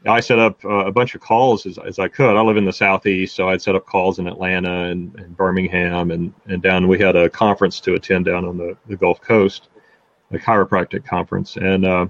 I 0.06 0.20
set 0.20 0.38
up 0.38 0.64
uh, 0.64 0.86
a 0.86 0.92
bunch 0.92 1.14
of 1.14 1.20
calls 1.20 1.64
as, 1.66 1.78
as 1.78 1.98
I 1.98 2.08
could. 2.08 2.36
I 2.36 2.40
live 2.40 2.56
in 2.56 2.64
the 2.64 2.72
southeast, 2.72 3.36
so 3.36 3.48
I'd 3.48 3.62
set 3.62 3.76
up 3.76 3.86
calls 3.86 4.18
in 4.18 4.26
Atlanta 4.26 4.86
and, 4.86 5.14
and 5.16 5.36
Birmingham 5.36 6.10
and, 6.10 6.32
and 6.46 6.62
down. 6.62 6.88
We 6.88 6.98
had 6.98 7.14
a 7.14 7.28
conference 7.28 7.78
to 7.80 7.94
attend 7.94 8.24
down 8.24 8.44
on 8.44 8.56
the, 8.56 8.76
the 8.88 8.96
Gulf 8.96 9.20
Coast, 9.20 9.68
a 10.32 10.38
chiropractic 10.38 11.04
conference. 11.04 11.56
And 11.56 11.84
uh, 11.84 12.06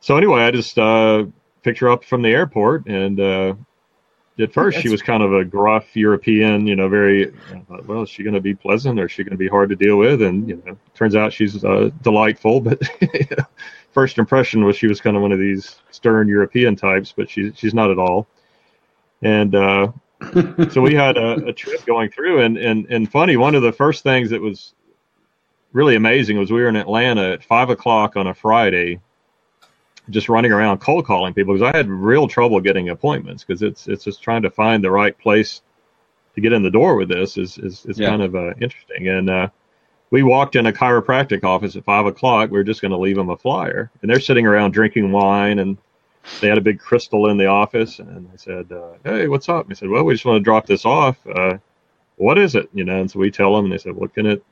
so 0.00 0.16
anyway, 0.16 0.42
I 0.42 0.50
just 0.50 0.78
uh, 0.78 1.26
picked 1.62 1.78
her 1.78 1.90
up 1.90 2.04
from 2.04 2.22
the 2.22 2.30
airport, 2.30 2.86
and 2.86 3.20
uh, 3.20 3.54
at 4.38 4.52
first 4.52 4.76
That's... 4.76 4.82
she 4.82 4.88
was 4.88 5.02
kind 5.02 5.22
of 5.22 5.32
a 5.32 5.44
gruff 5.44 5.96
European, 5.96 6.66
you 6.66 6.76
know, 6.76 6.88
very 6.88 7.32
well. 7.86 8.02
Is 8.02 8.10
she 8.10 8.22
going 8.22 8.34
to 8.34 8.40
be 8.40 8.54
pleasant 8.54 8.98
or 8.98 9.06
is 9.06 9.12
she 9.12 9.24
going 9.24 9.32
to 9.32 9.38
be 9.38 9.48
hard 9.48 9.68
to 9.70 9.76
deal 9.76 9.96
with? 9.96 10.22
And 10.22 10.48
you 10.48 10.62
know, 10.64 10.78
turns 10.94 11.16
out 11.16 11.32
she's 11.32 11.64
uh, 11.64 11.90
delightful. 12.02 12.60
But 12.68 12.82
first 13.92 14.18
impression 14.18 14.64
was 14.64 14.76
she 14.76 14.86
was 14.86 15.00
kind 15.00 15.16
of 15.16 15.22
one 15.22 15.32
of 15.32 15.38
these 15.38 15.76
stern 15.90 16.28
European 16.28 16.76
types, 16.76 17.12
but 17.16 17.28
she's 17.28 17.56
she's 17.56 17.74
not 17.74 17.90
at 17.90 17.98
all. 17.98 18.26
And 19.22 19.54
uh, 19.54 19.92
so 20.70 20.82
we 20.82 20.94
had 20.94 21.16
a, 21.16 21.46
a 21.46 21.52
trip 21.52 21.84
going 21.84 22.10
through, 22.10 22.42
and 22.42 22.56
and 22.58 22.86
and 22.90 23.10
funny. 23.10 23.36
One 23.36 23.54
of 23.54 23.62
the 23.62 23.72
first 23.72 24.02
things 24.02 24.30
that 24.30 24.40
was 24.40 24.74
really 25.72 25.96
amazing 25.96 26.38
was 26.38 26.50
we 26.50 26.60
were 26.60 26.68
in 26.68 26.76
Atlanta 26.76 27.32
at 27.32 27.44
five 27.44 27.70
o'clock 27.70 28.16
on 28.16 28.26
a 28.26 28.34
Friday 28.34 29.00
just 30.10 30.28
running 30.28 30.52
around 30.52 30.78
cold 30.78 31.06
calling 31.06 31.34
people 31.34 31.54
because 31.54 31.70
I 31.72 31.76
had 31.76 31.88
real 31.88 32.28
trouble 32.28 32.60
getting 32.60 32.88
appointments 32.88 33.44
because 33.44 33.62
it's 33.62 33.88
it's 33.88 34.04
just 34.04 34.22
trying 34.22 34.42
to 34.42 34.50
find 34.50 34.82
the 34.82 34.90
right 34.90 35.16
place 35.18 35.62
to 36.34 36.40
get 36.40 36.52
in 36.52 36.62
the 36.62 36.70
door 36.70 36.96
with 36.96 37.08
this 37.08 37.36
is 37.36 37.58
is, 37.58 37.84
is 37.86 37.98
yeah. 37.98 38.08
kind 38.08 38.22
of 38.22 38.34
uh, 38.34 38.54
interesting. 38.60 39.08
And 39.08 39.28
uh, 39.28 39.48
we 40.10 40.22
walked 40.22 40.56
in 40.56 40.66
a 40.66 40.72
chiropractic 40.72 41.44
office 41.44 41.76
at 41.76 41.84
five 41.84 42.06
o'clock. 42.06 42.50
We 42.50 42.58
were 42.58 42.64
just 42.64 42.80
going 42.80 42.92
to 42.92 42.98
leave 42.98 43.16
them 43.16 43.30
a 43.30 43.36
flyer, 43.36 43.90
and 44.00 44.10
they're 44.10 44.20
sitting 44.20 44.46
around 44.46 44.72
drinking 44.72 45.12
wine, 45.12 45.58
and 45.58 45.76
they 46.40 46.48
had 46.48 46.58
a 46.58 46.62
big 46.62 46.78
crystal 46.78 47.28
in 47.28 47.36
the 47.36 47.46
office. 47.46 47.98
And 47.98 48.28
I 48.32 48.36
said, 48.36 48.72
uh, 48.72 48.92
"Hey, 49.04 49.28
what's 49.28 49.48
up?" 49.48 49.68
And 49.68 49.76
said, 49.76 49.88
"Well, 49.88 50.04
we 50.04 50.14
just 50.14 50.24
want 50.24 50.40
to 50.40 50.44
drop 50.44 50.66
this 50.66 50.84
off. 50.84 51.18
Uh, 51.26 51.58
what 52.16 52.38
is 52.38 52.54
it?" 52.54 52.68
You 52.72 52.84
know, 52.84 53.00
and 53.00 53.10
so 53.10 53.18
we 53.18 53.30
tell 53.30 53.54
them, 53.54 53.66
and 53.66 53.72
they 53.72 53.78
said, 53.78 53.94
"Well, 53.94 54.08
can 54.08 54.26
it 54.26 54.42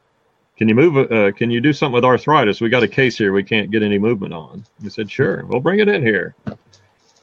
can 0.57 0.69
you 0.69 0.75
move? 0.75 1.11
Uh, 1.11 1.33
can 1.33 1.51
you 1.51 1.61
do 1.61 1.73
something 1.73 1.95
with 1.95 2.05
arthritis? 2.05 2.61
We 2.61 2.69
got 2.69 2.83
a 2.83 2.89
case 2.89 3.19
here 3.19 3.33
we 3.33 3.43
can't 3.43 3.71
get 3.71 3.83
any 3.83 3.99
movement 3.99 4.33
on. 4.33 4.65
We 4.83 4.89
said, 4.89 5.11
sure, 5.11 5.45
we'll 5.47 5.61
bring 5.61 5.81
it 5.81 5.89
in 5.89 6.03
here. 6.03 6.35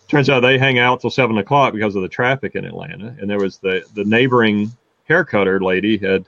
Turns 0.08 0.30
out 0.30 0.42
they 0.42 0.60
hang 0.60 0.78
out 0.78 1.02
till 1.02 1.10
seven 1.10 1.38
o'clock 1.40 1.74
because 1.74 1.96
of 1.96 2.04
the 2.04 2.08
traffic 2.08 2.56
in 2.56 2.66
Atlanta. 2.66 3.16
And 3.20 3.28
there 3.30 3.40
was 3.40 3.58
the, 3.58 3.84
the 3.96 4.04
neighboring 4.04 4.72
hair 5.06 5.26
cutter 5.26 5.60
lady 5.60 5.98
had 5.98 6.26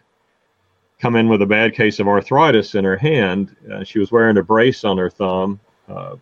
come 0.99 1.15
in 1.15 1.29
with 1.29 1.41
a 1.43 1.45
bad 1.45 1.75
case 1.75 1.99
of 1.99 2.07
arthritis 2.07 2.73
in 2.73 2.83
her 2.83 2.97
hand. 2.97 3.55
Uh, 3.71 3.83
she 3.83 3.99
was 3.99 4.11
wearing 4.11 4.37
a 4.37 4.43
brace 4.43 4.83
on 4.83 4.97
her 4.97 5.09
thumb. 5.09 5.59
Uh, 5.87 6.15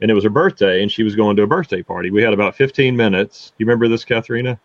and 0.00 0.10
it 0.10 0.14
was 0.14 0.24
her 0.24 0.30
birthday, 0.30 0.82
and 0.82 0.90
she 0.90 1.02
was 1.02 1.16
going 1.16 1.36
to 1.36 1.42
a 1.42 1.46
birthday 1.46 1.82
party. 1.82 2.10
We 2.10 2.22
had 2.22 2.32
about 2.32 2.56
15 2.56 2.96
minutes. 2.96 3.52
You 3.58 3.66
remember 3.66 3.88
this, 3.88 4.04
Katharina? 4.04 4.58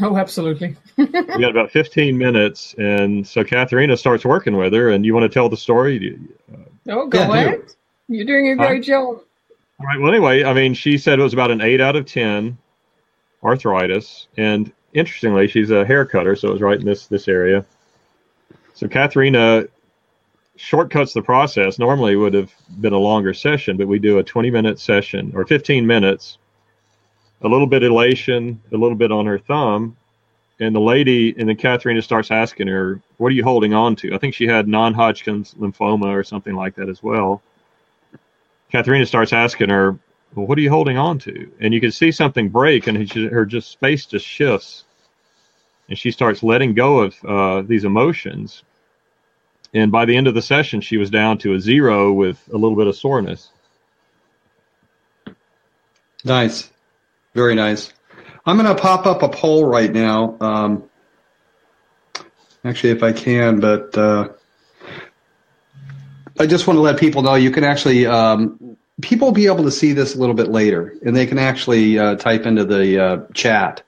Oh, 0.00 0.16
absolutely. 0.16 0.76
we 0.96 1.06
got 1.06 1.50
about 1.50 1.70
15 1.70 2.16
minutes, 2.16 2.74
and 2.78 3.26
so 3.26 3.44
Katharina 3.44 3.96
starts 3.96 4.24
working 4.24 4.56
with 4.56 4.72
her. 4.72 4.90
And 4.90 5.04
you 5.04 5.12
want 5.14 5.24
to 5.24 5.28
tell 5.28 5.48
the 5.48 5.56
story? 5.56 6.18
Uh, 6.52 6.56
oh, 6.88 7.06
go 7.08 7.20
yeah, 7.20 7.32
ahead. 7.32 7.74
You're 8.08 8.24
doing 8.24 8.48
a 8.50 8.56
great 8.56 8.82
job. 8.82 9.20
All 9.80 9.86
right. 9.86 10.00
Well, 10.00 10.12
anyway, 10.12 10.44
I 10.44 10.52
mean, 10.52 10.74
she 10.74 10.96
said 10.96 11.18
it 11.18 11.22
was 11.22 11.32
about 11.32 11.50
an 11.50 11.60
eight 11.60 11.80
out 11.80 11.96
of 11.96 12.06
10 12.06 12.56
arthritis. 13.42 14.28
And 14.36 14.72
interestingly, 14.94 15.48
she's 15.48 15.70
a 15.70 15.84
hair 15.84 16.06
cutter, 16.06 16.36
so 16.36 16.48
it 16.48 16.52
was 16.52 16.62
right 16.62 16.78
in 16.78 16.86
this, 16.86 17.06
this 17.06 17.28
area. 17.28 17.64
So 18.74 18.88
Katharina 18.88 19.64
shortcuts 20.56 21.12
the 21.12 21.22
process. 21.22 21.78
Normally, 21.78 22.16
would 22.16 22.34
have 22.34 22.52
been 22.80 22.92
a 22.92 22.98
longer 22.98 23.34
session, 23.34 23.76
but 23.76 23.88
we 23.88 23.98
do 23.98 24.18
a 24.18 24.22
20 24.22 24.50
minute 24.50 24.78
session 24.78 25.32
or 25.34 25.46
15 25.46 25.86
minutes 25.86 26.38
a 27.42 27.48
little 27.48 27.66
bit 27.66 27.82
elation, 27.82 28.60
a 28.72 28.76
little 28.76 28.96
bit 28.96 29.12
on 29.12 29.26
her 29.26 29.38
thumb. 29.38 29.96
And 30.60 30.74
the 30.74 30.80
lady, 30.80 31.34
and 31.36 31.48
then 31.48 31.56
Katharina 31.56 32.02
starts 32.02 32.30
asking 32.30 32.68
her, 32.68 33.00
What 33.16 33.28
are 33.28 33.34
you 33.34 33.42
holding 33.42 33.74
on 33.74 33.96
to? 33.96 34.14
I 34.14 34.18
think 34.18 34.34
she 34.34 34.46
had 34.46 34.68
non 34.68 34.94
Hodgkin's 34.94 35.54
lymphoma 35.54 36.06
or 36.06 36.22
something 36.22 36.54
like 36.54 36.76
that 36.76 36.88
as 36.88 37.02
well. 37.02 37.42
Katharina 38.70 39.06
starts 39.06 39.32
asking 39.32 39.70
her, 39.70 39.98
Well, 40.34 40.46
what 40.46 40.56
are 40.58 40.60
you 40.60 40.70
holding 40.70 40.98
on 40.98 41.18
to? 41.20 41.50
And 41.60 41.74
you 41.74 41.80
can 41.80 41.90
see 41.90 42.12
something 42.12 42.48
break, 42.48 42.86
and 42.86 43.10
her 43.10 43.44
just 43.44 43.80
face 43.80 44.06
just 44.06 44.26
shifts. 44.26 44.84
And 45.88 45.98
she 45.98 46.12
starts 46.12 46.42
letting 46.42 46.74
go 46.74 47.00
of 47.00 47.24
uh, 47.24 47.62
these 47.62 47.84
emotions. 47.84 48.62
And 49.74 49.90
by 49.90 50.04
the 50.04 50.16
end 50.16 50.28
of 50.28 50.34
the 50.34 50.42
session, 50.42 50.80
she 50.80 50.96
was 50.96 51.10
down 51.10 51.38
to 51.38 51.54
a 51.54 51.60
zero 51.60 52.12
with 52.12 52.40
a 52.52 52.56
little 52.56 52.76
bit 52.76 52.86
of 52.86 52.94
soreness. 52.94 53.50
Nice. 56.24 56.71
Very 57.34 57.54
nice. 57.54 57.92
I'm 58.44 58.56
going 58.58 58.74
to 58.74 58.80
pop 58.80 59.06
up 59.06 59.22
a 59.22 59.28
poll 59.28 59.64
right 59.64 59.90
now. 59.90 60.36
Um, 60.40 60.84
actually, 62.64 62.90
if 62.90 63.02
I 63.02 63.12
can, 63.12 63.60
but 63.60 63.96
uh, 63.96 64.28
I 66.38 66.46
just 66.46 66.66
want 66.66 66.76
to 66.76 66.80
let 66.80 66.98
people 66.98 67.22
know 67.22 67.34
you 67.34 67.50
can 67.50 67.64
actually 67.64 68.06
um, 68.06 68.76
people 69.00 69.28
will 69.28 69.34
be 69.34 69.46
able 69.46 69.64
to 69.64 69.70
see 69.70 69.92
this 69.92 70.14
a 70.14 70.18
little 70.18 70.34
bit 70.34 70.48
later, 70.48 70.94
and 71.04 71.14
they 71.14 71.26
can 71.26 71.38
actually 71.38 71.98
uh, 71.98 72.16
type 72.16 72.46
into 72.46 72.64
the 72.64 73.02
uh, 73.02 73.26
chat 73.32 73.82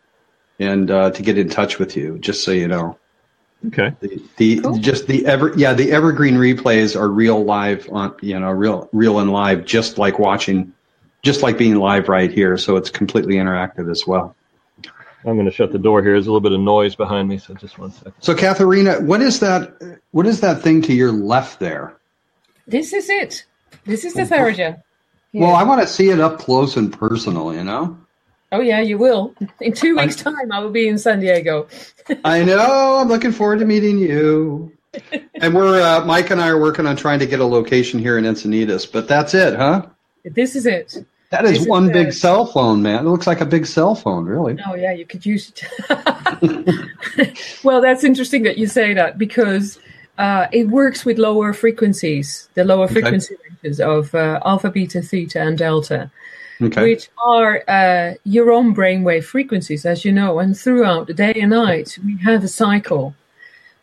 and 0.58 0.90
uh, 0.90 1.10
to 1.10 1.22
get 1.22 1.36
in 1.36 1.48
touch 1.48 1.78
with 1.78 1.96
you. 1.96 2.18
Just 2.18 2.44
so 2.44 2.52
you 2.52 2.68
know. 2.68 2.98
Okay. 3.68 3.94
The, 4.00 4.22
the 4.36 4.60
cool. 4.60 4.78
just 4.78 5.06
the 5.06 5.24
ever 5.26 5.54
yeah 5.56 5.72
the 5.72 5.90
evergreen 5.90 6.34
replays 6.34 7.00
are 7.00 7.08
real 7.08 7.42
live 7.42 7.88
on 7.90 8.14
you 8.20 8.38
know 8.38 8.50
real 8.50 8.90
real 8.92 9.18
and 9.18 9.32
live 9.32 9.64
just 9.64 9.96
like 9.96 10.18
watching 10.18 10.74
just 11.24 11.42
like 11.42 11.58
being 11.58 11.76
live 11.76 12.08
right 12.08 12.30
here. 12.30 12.56
So 12.56 12.76
it's 12.76 12.90
completely 12.90 13.36
interactive 13.36 13.90
as 13.90 14.06
well. 14.06 14.36
I'm 15.26 15.36
going 15.36 15.46
to 15.46 15.50
shut 15.50 15.72
the 15.72 15.78
door 15.78 16.02
here. 16.02 16.12
There's 16.12 16.26
a 16.26 16.30
little 16.30 16.42
bit 16.42 16.52
of 16.52 16.60
noise 16.60 16.94
behind 16.94 17.28
me, 17.28 17.38
so 17.38 17.54
just 17.54 17.78
one 17.78 17.90
second. 17.90 18.12
So, 18.20 18.34
Katharina, 18.34 19.00
what 19.00 19.22
is 19.22 19.40
that? 19.40 20.00
What 20.10 20.26
is 20.26 20.40
that 20.42 20.60
thing 20.60 20.82
to 20.82 20.92
your 20.92 21.12
left 21.12 21.60
there? 21.60 21.96
This 22.66 22.92
is 22.92 23.08
it. 23.08 23.46
This 23.86 24.04
is 24.04 24.12
the 24.12 24.22
Theragem. 24.22 24.82
Yeah. 25.32 25.40
Well, 25.40 25.54
I 25.54 25.62
want 25.62 25.80
to 25.80 25.86
see 25.86 26.10
it 26.10 26.20
up 26.20 26.38
close 26.38 26.76
and 26.76 26.92
personal. 26.92 27.54
You 27.54 27.64
know. 27.64 27.98
Oh 28.52 28.60
yeah, 28.60 28.80
you 28.80 28.98
will. 28.98 29.34
In 29.60 29.72
two 29.72 29.96
weeks' 29.96 30.16
time, 30.16 30.52
I 30.52 30.60
will 30.60 30.70
be 30.70 30.88
in 30.88 30.98
San 30.98 31.20
Diego. 31.20 31.68
I 32.24 32.44
know. 32.44 32.98
I'm 33.00 33.08
looking 33.08 33.32
forward 33.32 33.60
to 33.60 33.64
meeting 33.64 33.98
you. 33.98 34.72
and 35.36 35.54
we're 35.54 35.80
uh, 35.80 36.04
Mike 36.04 36.30
and 36.30 36.40
I 36.40 36.48
are 36.48 36.60
working 36.60 36.86
on 36.86 36.96
trying 36.96 37.18
to 37.20 37.26
get 37.26 37.40
a 37.40 37.46
location 37.46 37.98
here 37.98 38.18
in 38.18 38.24
Encinitas, 38.24 38.90
but 38.90 39.08
that's 39.08 39.32
it, 39.32 39.56
huh? 39.56 39.86
This 40.24 40.54
is 40.54 40.66
it. 40.66 41.04
That 41.34 41.46
is 41.46 41.66
one 41.66 41.90
big 41.90 42.12
cell 42.12 42.46
phone, 42.46 42.80
man. 42.80 43.06
It 43.06 43.08
looks 43.08 43.26
like 43.26 43.40
a 43.40 43.46
big 43.46 43.66
cell 43.66 43.96
phone, 43.96 44.24
really. 44.24 44.56
Oh 44.64 44.76
yeah, 44.76 44.92
you 44.92 45.04
could 45.04 45.26
use 45.26 45.50
it. 45.50 47.38
well, 47.64 47.80
that's 47.80 48.04
interesting 48.04 48.44
that 48.44 48.56
you 48.56 48.68
say 48.68 48.94
that 48.94 49.18
because 49.18 49.80
uh, 50.18 50.46
it 50.52 50.68
works 50.68 51.04
with 51.04 51.18
lower 51.18 51.52
frequencies, 51.52 52.48
the 52.54 52.64
lower 52.64 52.84
okay. 52.84 52.94
frequency 52.94 53.34
ranges 53.42 53.80
of 53.80 54.14
uh, 54.14 54.38
alpha, 54.44 54.70
beta, 54.70 55.02
theta, 55.02 55.40
and 55.40 55.58
delta, 55.58 56.08
okay. 56.62 56.82
which 56.82 57.08
are 57.26 57.64
uh, 57.66 58.14
your 58.22 58.52
own 58.52 58.72
brainwave 58.72 59.24
frequencies, 59.24 59.84
as 59.84 60.04
you 60.04 60.12
know. 60.12 60.38
And 60.38 60.56
throughout 60.56 61.08
the 61.08 61.14
day 61.14 61.34
and 61.34 61.50
night, 61.50 61.98
we 62.04 62.16
have 62.18 62.44
a 62.44 62.48
cycle. 62.48 63.12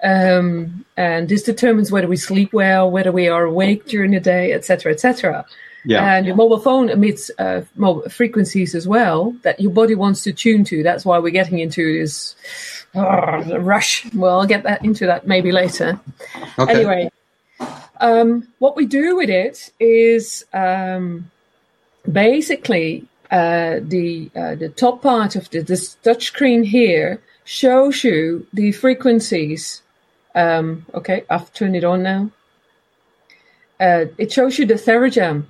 Um, 0.01 0.86
and 0.96 1.27
this 1.27 1.43
determines 1.43 1.91
whether 1.91 2.08
we 2.08 2.15
sleep 2.15 2.53
well, 2.53 2.89
whether 2.89 3.12
we 3.12 3.27
are 3.27 3.43
awake 3.43 3.88
during 3.88 4.12
the 4.12 4.22
day, 4.22 4.53
etc., 4.53 4.93
etc. 4.93 5.46
Yeah. 5.83 6.15
And 6.15 6.25
your 6.25 6.35
mobile 6.35 6.59
phone 6.59 6.89
emits 6.89 7.31
uh, 7.39 7.63
frequencies 8.09 8.75
as 8.75 8.88
well 8.88 9.35
that 9.41 9.59
your 9.59 9.71
body 9.71 9.95
wants 9.95 10.23
to 10.23 10.33
tune 10.33 10.63
to. 10.65 10.83
That's 10.83 11.05
why 11.05 11.17
we're 11.17 11.31
getting 11.31 11.59
into 11.59 12.00
this 12.00 12.35
uh, 12.95 13.59
rush. 13.59 14.11
Well, 14.13 14.39
I'll 14.39 14.47
get 14.47 14.63
that 14.63 14.85
into 14.85 15.07
that 15.07 15.27
maybe 15.27 15.51
later. 15.51 16.00
Okay. 16.59 16.73
Anyway, 16.73 17.11
um, 18.00 18.47
what 18.59 18.75
we 18.75 18.85
do 18.85 19.15
with 19.15 19.29
it 19.29 19.71
is 19.79 20.45
um, 20.53 21.31
basically, 22.11 23.07
uh, 23.31 23.79
the 23.81 24.29
uh, 24.35 24.55
the 24.55 24.69
top 24.69 25.01
part 25.01 25.35
of 25.35 25.50
the 25.51 25.61
this 25.61 25.95
touch 26.03 26.25
screen 26.25 26.63
here 26.63 27.21
shows 27.43 28.03
you 28.03 28.45
the 28.53 28.71
frequencies. 28.71 29.81
Um, 30.35 30.85
okay, 30.93 31.23
I've 31.29 31.51
turned 31.53 31.75
it 31.75 31.83
on 31.83 32.03
now. 32.03 32.31
Uh, 33.79 34.05
it 34.17 34.31
shows 34.31 34.59
you 34.59 34.65
the 34.65 34.75
TheraGem 34.75 35.45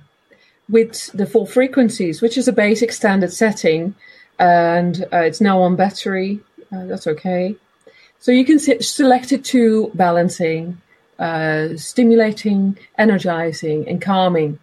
with 0.72 1.12
the 1.12 1.26
full 1.26 1.46
frequencies, 1.46 2.20
which 2.20 2.36
is 2.36 2.48
a 2.48 2.52
basic 2.52 2.90
standard 2.92 3.32
setting, 3.32 3.94
and 4.38 5.04
uh, 5.12 5.18
it's 5.18 5.40
now 5.40 5.60
on 5.60 5.76
battery. 5.76 6.40
Uh, 6.72 6.86
that's 6.86 7.06
okay. 7.06 7.54
So 8.18 8.32
you 8.32 8.44
can 8.44 8.58
select 8.58 9.30
it 9.30 9.44
to 9.46 9.90
balancing, 9.94 10.80
uh, 11.18 11.76
stimulating, 11.76 12.78
energizing, 12.96 13.86
and 13.86 14.00
calming. 14.00 14.58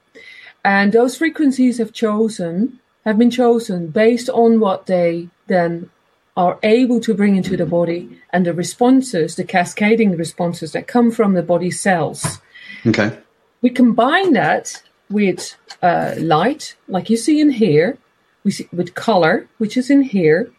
And 0.65 0.91
those 0.91 1.15
frequencies 1.15 1.77
have 1.77 1.93
chosen 1.93 2.79
have 3.05 3.17
been 3.17 3.31
chosen 3.31 3.87
based 3.87 4.29
on 4.29 4.59
what 4.59 4.85
they 4.85 5.29
then 5.47 5.89
are 6.35 6.59
able 6.63 6.99
to 7.01 7.13
bring 7.13 7.35
into 7.35 7.57
the 7.57 7.65
body 7.65 8.09
and 8.31 8.45
the 8.45 8.53
responses, 8.53 9.35
the 9.35 9.43
cascading 9.43 10.15
responses 10.15 10.71
that 10.73 10.87
come 10.87 11.11
from 11.11 11.33
the 11.33 11.43
body 11.43 11.71
cells. 11.71 12.39
Okay. 12.85 13.17
We 13.61 13.69
combine 13.69 14.33
that 14.33 14.81
with 15.09 15.55
uh, 15.81 16.15
light, 16.17 16.75
like 16.87 17.09
you 17.09 17.17
see 17.17 17.41
in 17.41 17.49
here. 17.49 17.97
We 18.43 18.51
see 18.51 18.67
with 18.71 18.95
color, 18.95 19.47
which 19.57 19.75
is 19.75 19.89
in 19.89 20.01
here, 20.01 20.51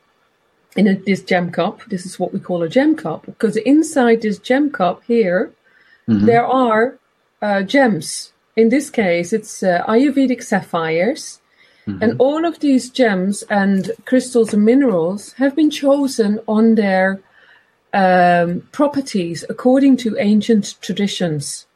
in 0.76 0.86
a, 0.86 0.94
this 0.94 1.22
gem 1.22 1.50
cup. 1.50 1.82
This 1.84 2.04
is 2.04 2.18
what 2.18 2.32
we 2.32 2.40
call 2.40 2.62
a 2.62 2.68
gem 2.68 2.94
cup 2.94 3.26
because 3.26 3.56
inside 3.56 4.22
this 4.22 4.38
gem 4.38 4.70
cup 4.70 5.02
here, 5.06 5.52
mm-hmm. 6.08 6.26
there 6.26 6.46
are 6.46 6.98
uh, 7.42 7.62
gems. 7.62 8.32
In 8.56 8.68
this 8.68 8.90
case, 8.90 9.32
it's 9.32 9.62
uh, 9.62 9.82
Ayurvedic 9.86 10.42
sapphires. 10.42 11.40
Mm-hmm. 11.86 12.02
And 12.02 12.20
all 12.20 12.44
of 12.44 12.60
these 12.60 12.90
gems 12.90 13.42
and 13.44 13.90
crystals 14.04 14.52
and 14.52 14.64
minerals 14.64 15.32
have 15.34 15.56
been 15.56 15.70
chosen 15.70 16.38
on 16.46 16.74
their 16.74 17.20
um, 17.92 18.60
properties 18.72 19.44
according 19.48 19.96
to 19.98 20.16
ancient 20.18 20.80
traditions. 20.80 21.66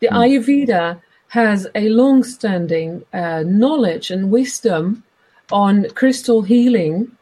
The 0.00 0.08
mm. 0.08 0.16
Ayurveda 0.16 1.00
has 1.30 1.68
a 1.76 1.88
long 1.88 2.24
standing 2.24 3.04
uh, 3.12 3.44
knowledge 3.46 4.10
and 4.10 4.30
wisdom 4.32 5.04
on 5.52 5.88
crystal 5.90 6.42
healing 6.42 7.16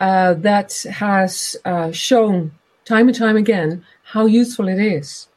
uh, 0.00 0.34
that 0.34 0.84
has 0.90 1.56
uh, 1.64 1.90
shown 1.90 2.52
time 2.84 3.08
and 3.08 3.16
time 3.16 3.36
again 3.36 3.82
how 4.02 4.26
useful 4.26 4.68
it 4.68 4.78
is. 4.78 5.28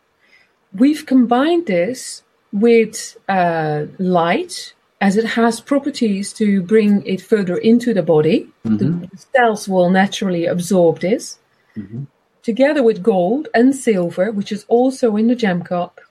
We've 0.74 1.06
combined 1.06 1.68
this 1.68 2.24
with 2.52 3.18
uh, 3.30 3.86
light, 3.98 4.74
as 5.00 5.16
it 5.16 5.26
has 5.26 5.62
properties 5.62 6.34
to 6.34 6.62
bring 6.62 7.06
it 7.06 7.22
further 7.22 7.56
into 7.56 7.94
the 7.94 8.04
body. 8.04 8.50
Mm-hmm. 8.66 9.06
The 9.06 9.26
cells 9.34 9.70
will 9.70 9.90
naturally 9.90 10.46
absorb 10.46 11.00
this. 11.00 11.40
Mm-hmm. 11.78 12.04
Together 12.44 12.84
with 12.84 13.04
gold 13.04 13.48
and 13.54 13.74
silver, 13.74 14.32
which 14.32 14.52
is 14.52 14.66
also 14.68 15.16
in 15.16 15.28
the 15.28 15.36
gem 15.36 15.62
cup, 15.64 16.02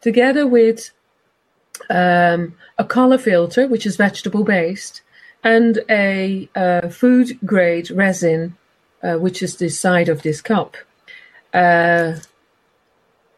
together 0.00 0.46
with 0.46 0.90
um, 1.90 2.54
a 2.78 2.84
color 2.84 3.18
filter, 3.18 3.66
which 3.66 3.86
is 3.86 3.96
vegetable 3.96 4.44
based, 4.44 5.02
and 5.42 5.80
a 5.88 6.48
uh, 6.54 6.88
food 6.88 7.38
grade 7.44 7.90
resin, 7.90 8.56
uh, 9.02 9.14
which 9.14 9.42
is 9.42 9.56
the 9.56 9.68
side 9.68 10.08
of 10.08 10.22
this 10.22 10.40
cup. 10.40 10.76
Uh, 11.54 12.16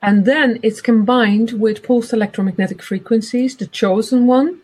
and 0.01 0.25
then 0.25 0.59
it's 0.63 0.81
combined 0.81 1.53
with 1.53 1.83
pulsed 1.83 2.13
electromagnetic 2.13 2.83
frequencies, 2.83 3.57
the 3.57 3.67
chosen 3.67 4.27
one, 4.27 4.61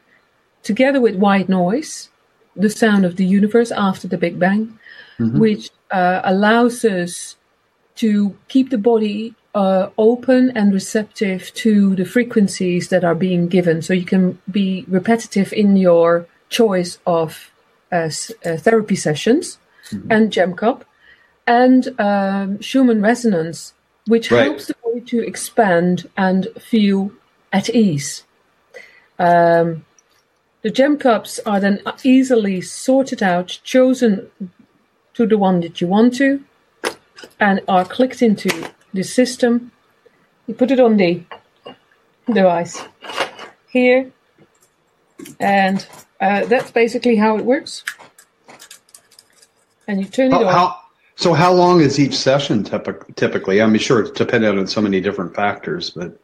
together 0.62 1.00
with 1.00 1.16
white 1.16 1.48
noise, 1.48 2.08
the 2.56 2.70
sound 2.70 3.04
of 3.04 3.16
the 3.16 3.26
universe 3.26 3.72
after 3.72 4.06
the 4.06 4.18
Big 4.18 4.38
Bang, 4.38 4.78
mm-hmm. 5.18 5.38
which 5.38 5.70
uh, 5.90 6.20
allows 6.24 6.84
us 6.84 7.36
to 7.96 8.36
keep 8.48 8.70
the 8.70 8.78
body 8.78 9.34
uh, 9.54 9.90
open 9.96 10.50
and 10.56 10.72
receptive 10.72 11.52
to 11.54 11.94
the 11.94 12.04
frequencies 12.04 12.88
that 12.88 13.04
are 13.04 13.14
being 13.14 13.48
given. 13.48 13.82
So 13.82 13.92
you 13.92 14.04
can 14.04 14.40
be 14.50 14.84
repetitive 14.88 15.52
in 15.52 15.76
your 15.76 16.26
choice 16.48 16.98
of 17.06 17.50
uh, 17.92 18.10
uh 18.44 18.56
therapy 18.56 18.96
sessions 18.96 19.58
mm-hmm. 19.90 20.10
and 20.10 20.32
gem 20.32 20.54
cup 20.54 20.84
and 21.46 21.98
um, 22.00 22.60
Schumann 22.60 23.02
resonance, 23.02 23.74
which 24.06 24.30
right. 24.30 24.44
helps 24.44 24.66
the 24.66 24.74
body 24.82 25.00
to 25.02 25.20
expand 25.20 26.10
and 26.16 26.48
feel 26.58 27.12
at 27.52 27.70
ease. 27.70 28.24
Um, 29.18 29.84
the 30.62 30.70
gem 30.70 30.96
cups 30.96 31.38
are 31.44 31.60
then 31.60 31.82
easily 32.02 32.60
sorted 32.62 33.22
out, 33.22 33.58
chosen 33.62 34.30
to 35.14 35.26
the 35.26 35.38
one 35.38 35.60
that 35.60 35.80
you 35.80 35.86
want 35.86 36.14
to, 36.16 36.42
and 37.38 37.60
are 37.68 37.84
clicked 37.84 38.22
into 38.22 38.70
the 38.94 39.02
system. 39.02 39.70
You 40.46 40.54
put 40.54 40.70
it 40.70 40.80
on 40.80 40.96
the 40.96 41.22
device 42.32 42.82
here, 43.68 44.10
and 45.40 45.86
uh, 46.20 46.46
that's 46.46 46.70
basically 46.70 47.16
how 47.16 47.36
it 47.36 47.44
works. 47.44 47.84
And 49.86 50.00
you 50.00 50.06
turn 50.06 50.32
it 50.32 50.34
how, 50.34 50.46
on. 50.46 50.52
How, 50.52 50.80
so, 51.16 51.32
how 51.34 51.52
long 51.52 51.80
is 51.80 52.00
each 52.00 52.16
session 52.16 52.64
typically? 52.64 53.60
I 53.60 53.66
mean, 53.66 53.78
sure, 53.78 54.00
it's 54.00 54.10
dependent 54.10 54.58
on 54.58 54.66
so 54.66 54.80
many 54.80 55.00
different 55.00 55.34
factors, 55.34 55.90
but 55.90 56.18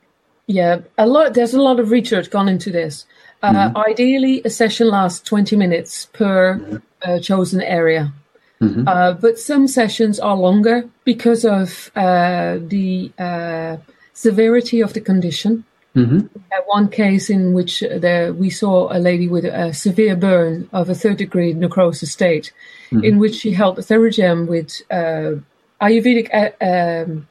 yeah, 0.47 0.81
a 0.99 1.07
lot. 1.07 1.35
There's 1.35 1.55
a 1.55 1.61
lot 1.61 1.79
of 1.81 1.91
research 1.91 2.31
gone 2.31 2.49
into 2.49 2.71
this. 2.71 3.07
Uh, 3.43 3.53
mm-hmm. 3.53 3.77
Ideally, 3.77 4.43
a 4.45 4.51
session 4.51 4.89
lasts 4.89 5.21
20 5.29 5.57
minutes 5.57 6.07
per 6.07 6.59
mm-hmm. 6.59 6.77
uh, 7.03 7.19
chosen 7.21 7.63
area. 7.63 8.13
Mm-hmm. 8.63 8.87
Uh, 8.87 9.13
but 9.15 9.39
some 9.39 9.67
sessions 9.67 10.21
are 10.21 10.37
longer 10.37 10.89
because 11.05 11.45
of 11.45 11.91
uh, 11.97 12.59
the 12.61 13.11
uh, 13.19 13.77
severity 14.13 14.81
of 14.81 14.93
the 14.93 15.01
condition. 15.01 15.65
Mm-hmm. 15.97 16.39
one 16.67 16.89
case 16.89 17.31
in 17.31 17.53
which 17.53 17.81
there, 17.81 18.33
we 18.33 18.49
saw 18.49 18.97
a 18.97 19.01
lady 19.01 19.27
with 19.27 19.45
a 19.45 19.75
severe 19.75 20.15
burn 20.15 20.69
of 20.73 20.89
a 20.89 20.95
third 20.95 21.17
degree 21.17 21.53
necrosis 21.53 22.13
state, 22.13 22.53
mm-hmm. 22.93 23.03
in 23.03 23.19
which 23.19 23.35
she 23.35 23.51
held 23.51 23.77
a 23.77 23.83
TheraGem 23.83 24.47
with 24.47 24.83
uh, 24.89 25.41
Ayurvedic 25.85 26.29
um, 26.63 27.27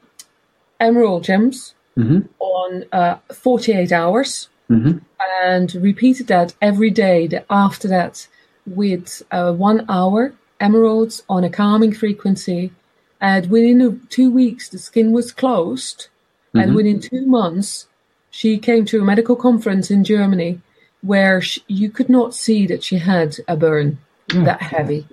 emerald 0.78 1.24
gems 1.24 1.74
mm-hmm. 1.96 2.20
on 2.38 3.18
48 3.32 3.92
hours 3.92 4.50
mm-hmm. 4.70 4.98
and 5.42 5.74
repeated 5.76 6.26
that 6.26 6.54
every 6.60 6.90
day 6.90 7.28
after 7.48 7.88
that 7.88 8.28
with 8.66 9.22
uh, 9.30 9.52
one 9.52 9.84
hour 9.88 10.34
emeralds 10.60 11.22
on 11.28 11.44
a 11.44 11.50
calming 11.50 11.92
frequency. 11.92 12.72
And 13.20 13.50
within 13.50 14.06
two 14.08 14.30
weeks, 14.30 14.68
the 14.68 14.78
skin 14.78 15.12
was 15.12 15.32
closed. 15.32 16.08
Mm-hmm. 16.48 16.58
And 16.58 16.74
within 16.74 17.00
two 17.00 17.26
months, 17.26 17.86
she 18.30 18.58
came 18.58 18.84
to 18.86 19.00
a 19.00 19.04
medical 19.04 19.36
conference 19.36 19.90
in 19.90 20.04
Germany 20.04 20.60
where 21.02 21.40
she, 21.40 21.62
you 21.66 21.90
could 21.90 22.08
not 22.08 22.34
see 22.34 22.66
that 22.66 22.84
she 22.84 22.98
had 22.98 23.36
a 23.48 23.56
burn 23.56 23.98
yeah. 24.32 24.44
that 24.44 24.62
heavy 24.62 25.06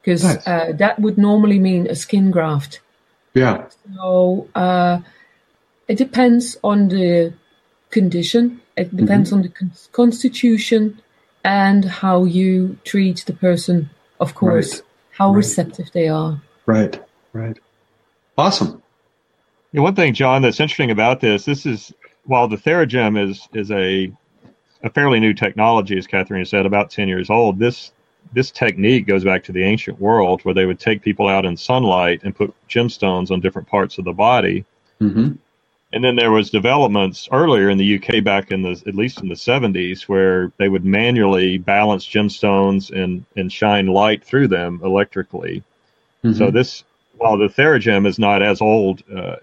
because 0.00 0.22
nice. 0.22 0.46
uh, 0.46 0.72
that 0.76 0.98
would 1.00 1.18
normally 1.18 1.58
mean 1.58 1.86
a 1.88 1.94
skin 1.94 2.30
graft. 2.30 2.80
Yeah. 3.34 3.66
So 3.96 4.48
uh, 4.54 5.00
it 5.88 5.98
depends 5.98 6.56
on 6.62 6.88
the 6.88 7.34
condition 7.90 8.60
it 8.76 8.94
depends 8.94 9.30
mm-hmm. 9.30 9.36
on 9.36 9.42
the 9.42 9.48
con- 9.48 9.72
constitution 9.92 11.00
and 11.44 11.84
how 11.84 12.24
you 12.24 12.78
treat 12.84 13.24
the 13.26 13.32
person, 13.32 13.90
of 14.20 14.34
course, 14.34 14.74
right. 14.74 14.82
how 15.10 15.28
right. 15.28 15.36
receptive 15.36 15.90
they 15.92 16.08
are. 16.08 16.40
Right, 16.66 17.00
right. 17.32 17.58
Awesome. 18.38 18.82
Yeah, 19.72 19.82
one 19.82 19.94
thing, 19.94 20.14
John, 20.14 20.42
that's 20.42 20.60
interesting 20.60 20.90
about 20.90 21.20
this, 21.20 21.44
this 21.44 21.66
is 21.66 21.92
while 22.24 22.48
the 22.48 22.56
TheraGem 22.56 23.18
is 23.22 23.48
is 23.54 23.70
a 23.70 24.12
a 24.82 24.90
fairly 24.90 25.20
new 25.20 25.32
technology, 25.32 25.96
as 25.96 26.06
Catherine 26.06 26.44
said, 26.44 26.66
about 26.66 26.90
ten 26.90 27.08
years 27.08 27.30
old. 27.30 27.58
This 27.58 27.92
this 28.32 28.50
technique 28.50 29.06
goes 29.06 29.24
back 29.24 29.44
to 29.44 29.52
the 29.52 29.62
ancient 29.62 30.00
world, 30.00 30.42
where 30.42 30.54
they 30.54 30.66
would 30.66 30.80
take 30.80 31.02
people 31.02 31.28
out 31.28 31.46
in 31.46 31.56
sunlight 31.56 32.20
and 32.24 32.34
put 32.34 32.54
gemstones 32.68 33.30
on 33.30 33.40
different 33.40 33.68
parts 33.68 33.98
of 33.98 34.04
the 34.04 34.12
body. 34.12 34.64
Mm-hmm. 35.00 35.32
And 35.96 36.04
then 36.04 36.16
there 36.16 36.30
was 36.30 36.50
developments 36.50 37.26
earlier 37.32 37.70
in 37.70 37.78
the 37.78 37.96
UK 37.96 38.22
back 38.22 38.52
in 38.52 38.60
the 38.60 38.82
at 38.86 38.94
least 38.94 39.22
in 39.22 39.28
the 39.28 39.34
70s 39.34 40.02
where 40.02 40.52
they 40.58 40.68
would 40.68 40.84
manually 40.84 41.56
balance 41.56 42.04
gemstones 42.06 42.90
and 42.90 43.24
and 43.34 43.50
shine 43.50 43.86
light 43.86 44.22
through 44.22 44.48
them 44.48 44.78
electrically. 44.84 45.62
Mm-hmm. 46.22 46.36
So 46.36 46.50
this 46.50 46.84
while 47.16 47.38
the 47.38 47.48
TheraGem 47.48 48.06
is 48.06 48.18
not 48.18 48.42
as 48.42 48.60
old 48.60 49.04
uh, 49.10 49.36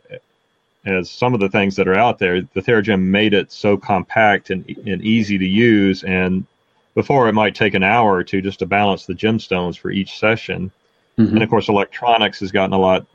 as 0.86 1.10
some 1.10 1.34
of 1.34 1.40
the 1.40 1.50
things 1.50 1.76
that 1.78 1.88
are 1.88 1.98
out 1.98 2.20
there, 2.20 2.42
the 2.42 2.62
TheraGem 2.62 3.02
made 3.02 3.34
it 3.34 3.52
so 3.52 3.76
compact 3.76 4.52
and, 4.52 4.64
and 4.86 5.02
easy 5.02 5.40
to 5.40 5.48
use. 5.48 6.04
And 6.04 6.46
before 6.94 7.28
it 7.30 7.34
might 7.34 7.56
take 7.56 7.74
an 7.74 7.82
hour 7.82 8.14
or 8.14 8.24
two 8.24 8.44
just 8.44 8.60
to 8.60 8.68
balance 8.68 9.08
the 9.08 9.16
gemstones 9.16 9.76
for 9.76 9.90
each 9.90 10.20
session. 10.20 10.72
Mm-hmm. 11.18 11.34
And 11.34 11.44
of 11.44 11.50
course, 11.50 11.68
electronics 11.68 12.42
has 12.42 12.52
gotten 12.52 12.74
a 12.74 12.80
lot 12.80 13.08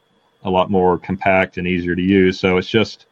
a 0.43 0.51
lot 0.51 0.73
more 0.73 0.99
compact 0.99 1.57
and 1.57 1.69
easier 1.69 1.95
to 1.95 2.03
use. 2.03 2.41
So 2.41 2.57
it's 2.57 2.69
just 2.69 3.07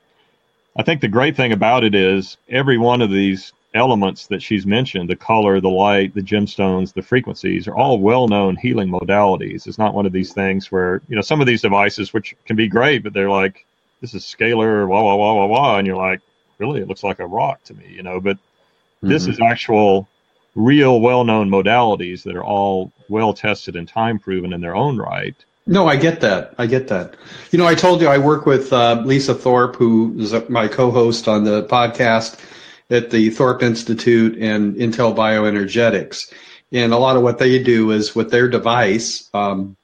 I 0.79 0.83
think 0.83 1.01
the 1.01 1.09
great 1.09 1.37
thing 1.37 1.53
about 1.53 1.85
it 1.85 1.95
is 1.95 2.37
every 2.49 2.79
one 2.79 3.01
of 3.01 3.11
these 3.11 3.53
elements 3.75 4.27
that 4.27 4.43
she's 4.43 4.67
mentioned 4.67 5.09
the 5.09 5.17
color, 5.17 5.61
the 5.61 5.69
light, 5.69 6.15
the 6.15 6.23
gemstones, 6.23 6.93
the 6.93 7.03
frequencies 7.03 7.69
are 7.69 7.77
all 7.77 7.99
well 7.99 8.29
known 8.29 8.57
healing 8.57 8.89
modalities. 8.89 9.67
It's 9.67 9.79
not 9.79 9.95
one 9.95 10.07
of 10.07 10.13
these 10.13 10.33
things 10.33 10.73
where, 10.73 11.03
you 11.09 11.17
know, 11.17 11.23
some 11.23 11.41
of 11.41 11.47
these 11.47 11.63
devices, 11.63 12.13
which 12.13 12.35
can 12.45 12.57
be 12.57 12.69
great, 12.69 13.03
but 13.03 13.13
they're 13.13 13.31
like, 13.31 13.65
this 14.01 14.15
is 14.15 14.25
scalar, 14.25 14.87
wah, 14.87 15.03
wah, 15.03 15.17
wah, 15.17 15.35
wah, 15.35 15.47
wah. 15.47 15.79
And 15.79 15.87
you're 15.87 15.97
like, 15.97 16.21
really, 16.59 16.81
it 16.81 16.89
looks 16.89 17.05
like 17.05 17.21
a 17.21 17.27
rock 17.27 17.63
to 17.65 17.75
me, 17.75 17.87
you 17.89 18.03
know, 18.03 18.21
but 18.21 18.37
mm-hmm. 18.37 19.09
this 19.09 19.27
is 19.27 19.41
actual, 19.41 20.09
real, 20.55 21.01
well 21.01 21.25
known 21.25 21.49
modalities 21.49 22.23
that 22.25 22.37
are 22.37 22.45
all 22.45 22.93
well 23.09 23.33
tested 23.33 23.77
and 23.77 23.89
time 23.89 24.19
proven 24.19 24.53
in 24.53 24.61
their 24.61 24.75
own 24.75 24.99
right. 24.99 25.37
No, 25.67 25.89
I 25.89 25.97
get 25.97 26.21
that. 26.21 26.55
I 26.59 26.67
get 26.67 26.89
that. 26.89 27.17
You 27.51 27.59
know, 27.59 27.67
I 27.67 27.75
told 27.75 28.01
you 28.01 28.07
I 28.07 28.19
work 28.19 28.47
with 28.47 28.73
uh, 28.73 29.03
Lisa 29.05 29.35
Thorpe, 29.35 29.75
who 29.77 30.15
is 30.19 30.33
my 30.49 30.69
co-host 30.69 31.27
on 31.27 31.43
the 31.43 31.65
podcast 31.65 32.39
at 32.89 33.11
the 33.11 33.31
Thorpe 33.31 33.63
Institute 33.63 34.39
and 34.39 34.77
Intel 34.77 35.15
Bioenergetics. 35.15 36.33
And 36.73 36.93
a 36.93 36.99
lot 36.99 37.17
of 37.17 37.23
what 37.23 37.39
they 37.39 37.61
do 37.63 37.91
is 37.91 38.15
with 38.15 38.31
their 38.31 38.49
device, 38.49 39.29
um, 39.35 39.77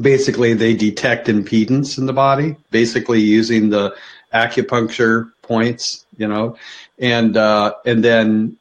basically 0.00 0.54
they 0.54 0.74
detect 0.74 1.26
impedance 1.26 1.98
in 1.98 2.06
the 2.06 2.12
body, 2.12 2.56
basically 2.70 3.20
using 3.20 3.70
the 3.70 3.96
acupuncture 4.32 5.32
points, 5.42 6.04
you 6.16 6.28
know, 6.28 6.56
and 6.98 7.36
uh, 7.36 7.74
and 7.84 8.04
then 8.04 8.56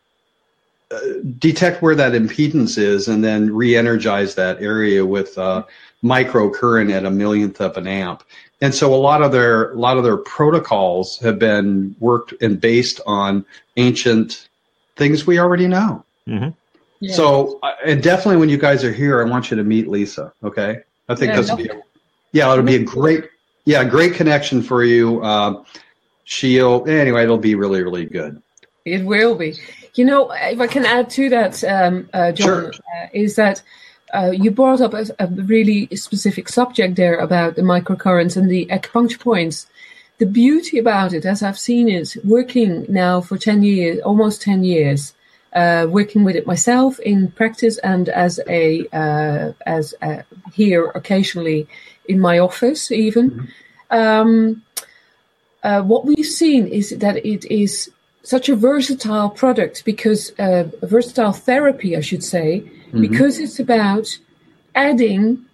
uh, 0.89 0.99
detect 1.37 1.81
where 1.81 1.95
that 1.95 2.13
impedance 2.13 2.77
is, 2.77 3.07
and 3.07 3.23
then 3.23 3.53
re-energize 3.53 4.35
that 4.35 4.61
area 4.61 5.05
with 5.05 5.37
uh, 5.37 5.63
microcurrent 6.03 6.91
at 6.91 7.05
a 7.05 7.11
millionth 7.11 7.59
of 7.59 7.77
an 7.77 7.87
amp. 7.87 8.23
And 8.61 8.73
so 8.73 8.93
a 8.93 8.97
lot 8.97 9.21
of 9.21 9.31
their 9.31 9.71
a 9.71 9.77
lot 9.77 9.97
of 9.97 10.03
their 10.03 10.17
protocols 10.17 11.19
have 11.19 11.37
been 11.37 11.95
worked 11.99 12.33
and 12.41 12.59
based 12.59 13.01
on 13.05 13.45
ancient 13.77 14.49
things 14.95 15.27
we 15.27 15.39
already 15.39 15.67
know. 15.67 16.03
Mm-hmm. 16.27 16.49
Yeah. 16.99 17.13
So, 17.13 17.59
uh, 17.61 17.73
and 17.85 18.01
definitely 18.01 18.37
when 18.37 18.49
you 18.49 18.57
guys 18.57 18.83
are 18.83 18.91
here, 18.91 19.21
I 19.21 19.29
want 19.29 19.51
you 19.51 19.57
to 19.57 19.63
meet 19.63 19.87
Lisa. 19.87 20.33
Okay, 20.43 20.79
I 21.07 21.15
think 21.15 21.29
yeah, 21.29 21.41
that's 21.41 21.49
no. 21.49 21.83
yeah, 22.31 22.51
it'll 22.51 22.65
be 22.65 22.75
a 22.75 22.83
great 22.83 23.25
yeah 23.65 23.83
great 23.83 24.15
connection 24.15 24.63
for 24.63 24.83
you. 24.83 25.21
Uh, 25.21 25.63
she'll 26.23 26.87
anyway, 26.87 27.23
it'll 27.23 27.37
be 27.37 27.53
really 27.53 27.83
really 27.83 28.05
good. 28.05 28.41
It 28.85 29.05
will 29.05 29.35
be. 29.35 29.55
You 29.93 30.05
know, 30.05 30.31
if 30.31 30.59
I 30.59 30.67
can 30.67 30.85
add 30.85 31.09
to 31.11 31.29
that, 31.29 31.63
um, 31.63 32.09
uh, 32.13 32.31
John, 32.31 32.45
sure. 32.45 32.71
uh, 32.71 33.07
is 33.13 33.35
that 33.35 33.61
uh, 34.13 34.31
you 34.31 34.51
brought 34.51 34.81
up 34.81 34.93
a, 34.93 35.05
a, 35.19 35.27
really 35.27 35.87
specific 35.95 36.47
subject 36.49 36.95
there 36.95 37.17
about 37.17 37.55
the 37.55 37.61
microcurrents 37.61 38.37
and 38.37 38.49
the 38.49 38.65
acupuncture 38.67 39.19
points. 39.19 39.67
The 40.19 40.25
beauty 40.25 40.79
about 40.79 41.13
it, 41.13 41.25
as 41.25 41.43
I've 41.43 41.59
seen 41.59 41.89
it, 41.89 42.15
working 42.23 42.85
now 42.89 43.21
for 43.21 43.37
10 43.37 43.63
years, 43.63 43.99
almost 44.01 44.41
10 44.41 44.63
years, 44.63 45.13
uh, 45.53 45.87
working 45.89 46.23
with 46.23 46.35
it 46.35 46.47
myself 46.47 46.99
in 46.99 47.31
practice 47.31 47.77
and 47.79 48.09
as 48.09 48.39
a, 48.47 48.87
uh, 48.93 49.53
as 49.65 49.93
a, 50.01 50.23
here 50.53 50.85
occasionally 50.95 51.67
in 52.07 52.19
my 52.19 52.39
office 52.39 52.91
even. 52.91 53.31
Mm-hmm. 53.31 53.97
Um, 53.97 54.63
uh, 55.63 55.81
what 55.81 56.05
we've 56.05 56.25
seen 56.25 56.67
is 56.67 56.91
that 56.97 57.25
it 57.25 57.45
is 57.45 57.91
such 58.23 58.49
a 58.49 58.55
versatile 58.55 59.29
product 59.29 59.83
because 59.85 60.31
uh, 60.39 60.69
versatile 60.81 61.33
therapy, 61.33 61.95
I 61.95 62.01
should 62.01 62.23
say, 62.23 62.63
mm-hmm. 62.87 63.01
because 63.01 63.39
it's 63.39 63.59
about 63.59 64.17
adding 64.75 65.45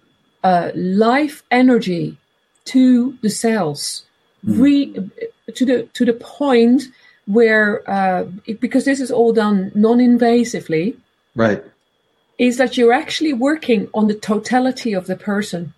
uh, 0.44 0.72
life 0.76 1.44
energy 1.52 2.18
to 2.66 3.18
the 3.22 3.30
cells, 3.30 4.04
mm-hmm. 4.46 4.62
re, 4.62 5.10
to 5.56 5.66
the 5.66 5.84
to 5.94 6.06
the 6.06 6.14
point 6.14 6.84
where 7.26 7.90
uh, 7.90 8.26
it, 8.46 8.60
because 8.60 8.86
this 8.86 9.00
is 9.00 9.12
all 9.12 9.34
done 9.34 9.72
non-invasively, 9.76 10.96
right? 11.36 11.64
Is 12.38 12.58
that 12.58 12.78
you're 12.78 12.94
actually 12.94 13.34
working 13.34 13.90
on 13.94 14.08
the 14.08 14.16
totality 14.16 14.94
of 14.94 15.08
the 15.08 15.16
person. 15.16 15.74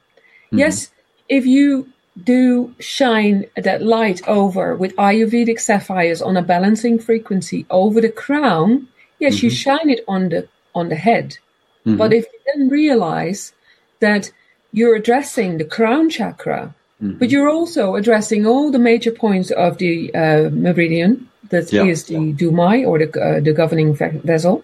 Mm-hmm. 0.47 0.59
Yes, 0.59 0.91
if 1.29 1.45
you 1.45 1.87
do 2.23 2.73
shine 2.79 3.45
that 3.57 3.81
light 3.81 4.25
over 4.27 4.75
with 4.75 4.95
Ayurvedic 4.95 5.59
sapphires 5.59 6.21
on 6.21 6.37
a 6.37 6.41
balancing 6.41 6.97
frequency 6.97 7.65
over 7.69 7.99
the 7.99 8.09
crown, 8.09 8.87
yes, 9.19 9.35
mm-hmm. 9.35 9.45
you 9.45 9.49
shine 9.49 9.89
it 9.89 10.03
on 10.07 10.29
the 10.29 10.47
on 10.73 10.89
the 10.89 10.95
head. 10.95 11.37
Mm-hmm. 11.85 11.97
But 11.97 12.13
if 12.13 12.25
you 12.25 12.39
then 12.53 12.69
realize 12.69 13.53
that 13.99 14.31
you're 14.71 14.95
addressing 14.95 15.57
the 15.57 15.65
crown 15.65 16.09
chakra, 16.09 16.73
mm-hmm. 17.01 17.17
but 17.17 17.29
you're 17.29 17.49
also 17.49 17.95
addressing 17.95 18.45
all 18.45 18.71
the 18.71 18.79
major 18.79 19.11
points 19.11 19.51
of 19.51 19.77
the 19.77 20.13
uh, 20.13 20.49
meridian, 20.51 21.29
that 21.49 21.71
yeah. 21.71 21.83
is 21.83 22.05
the 22.05 22.33
Dumai 22.33 22.87
or 22.87 22.99
the, 22.99 23.09
uh, 23.21 23.39
the 23.39 23.53
governing 23.53 23.95
vessel, 23.95 24.63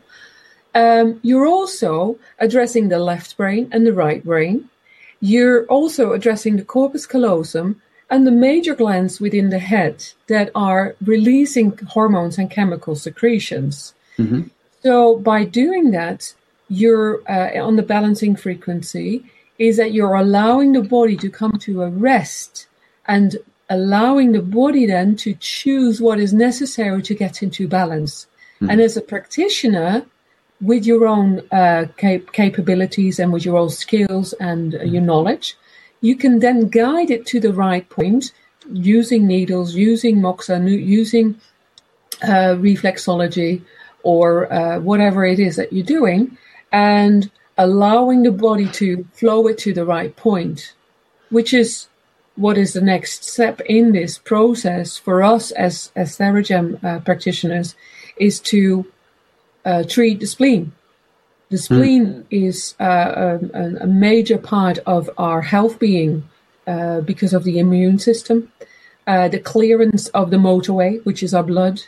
um, 0.74 1.20
you're 1.22 1.48
also 1.48 2.18
addressing 2.40 2.90
the 2.90 3.00
left 3.00 3.38
brain 3.38 3.70
and 3.72 3.86
the 3.86 3.94
right 3.94 4.24
brain. 4.24 4.70
You're 5.20 5.66
also 5.66 6.14
addressing 6.14 6.58
the 6.58 6.64
corpus 6.64 7.06
callosum 7.06 7.82
and 8.10 8.26
the 8.26 8.32
major 8.32 8.76
glands 8.76 9.22
within 9.22 9.50
the 9.50 9.60
head 9.60 10.08
that 10.28 10.50
are 10.56 10.96
releasing 11.06 11.78
hormones 11.90 12.38
and 12.38 12.50
chemical 12.50 12.96
secretions. 12.96 13.94
Mm-hmm. 14.18 14.44
So 14.82 15.18
by 15.18 15.46
doing 15.46 15.92
that, 15.92 16.34
you're 16.72 17.22
uh, 17.30 17.62
on 17.62 17.76
the 17.76 17.84
balancing 17.84 18.34
frequency 18.34 19.26
is 19.60 19.76
that 19.76 19.92
you're 19.92 20.16
allowing 20.16 20.72
the 20.72 20.82
body 20.82 21.18
to 21.18 21.30
come 21.30 21.52
to 21.60 21.84
a 21.84 21.90
rest 21.90 22.68
and 23.08 23.36
allowing 23.70 24.32
the 24.32 24.42
body 24.42 24.86
then 24.86 25.18
to 25.18 25.34
choose 25.36 26.00
what 26.00 26.18
is 26.18 26.34
necessary 26.34 27.02
to 27.02 27.14
get 27.14 27.44
into 27.44 27.68
balance. 27.68 28.26
Mm-hmm. 28.56 28.70
And 28.70 28.82
as 28.82 28.96
a 28.96 29.02
practitioner, 29.02 30.06
with 30.62 30.86
your 30.86 31.08
own 31.08 31.42
uh, 31.52 31.88
cap- 31.98 32.32
capabilities 32.32 33.20
and 33.20 33.34
with 33.34 33.44
your 33.44 33.58
own 33.58 33.70
skills 33.70 34.32
and 34.34 34.76
uh, 34.76 34.84
your 34.84 35.02
knowledge, 35.02 35.58
you 36.00 36.16
can 36.16 36.40
then 36.40 36.70
guide 36.70 37.12
it 37.12 37.26
to 37.26 37.40
the 37.42 37.52
right 37.52 37.90
point 37.90 38.32
using 38.72 39.28
needles, 39.28 39.76
using 39.76 40.22
moxa, 40.22 40.58
using 40.70 41.36
uh, 42.24 42.56
reflexology, 42.70 43.62
or 44.04 44.52
uh, 44.54 44.80
whatever 44.80 45.26
it 45.26 45.40
is 45.40 45.56
that 45.58 45.74
you're 45.74 45.86
doing 45.86 46.38
and 46.72 47.30
allowing 47.58 48.24
the 48.24 48.32
body 48.32 48.68
to 48.68 49.06
flow 49.14 49.48
it 49.48 49.58
to 49.60 49.74
the 49.74 49.86
right 49.86 50.16
point, 50.16 50.74
which 51.30 51.54
is 51.54 51.88
what 52.36 52.58
is 52.58 52.74
the 52.74 52.82
next 52.82 53.24
step 53.24 53.62
in 53.62 53.92
this 53.92 54.18
process 54.18 54.98
for 54.98 55.22
us 55.22 55.52
as, 55.52 55.92
as 55.96 56.18
Theragem 56.18 56.84
uh, 56.84 57.00
practitioners 57.02 57.76
is 58.18 58.40
to 58.40 58.86
uh, 59.66 59.84
treat 59.84 60.20
the 60.20 60.28
spleen. 60.28 60.72
The 61.50 61.58
spleen 61.58 62.06
mm. 62.06 62.26
is 62.32 62.76
uh, 62.80 63.38
a, 63.54 63.60
a, 63.82 63.88
major 63.88 64.38
part 64.38 64.80
of 64.86 65.10
our 65.18 65.42
health 65.42 65.80
being 65.80 66.28
uh, 66.66 67.02
because 67.02 67.34
of 67.34 67.44
the 67.44 67.60
immune 67.60 68.00
system, 68.00 68.52
uh, 69.06 69.28
the 69.28 69.40
clearance 69.40 70.08
of 70.10 70.32
the 70.32 70.38
motorway, 70.38 71.04
which 71.06 71.22
is 71.22 71.34
our 71.34 71.44
blood, 71.44 71.82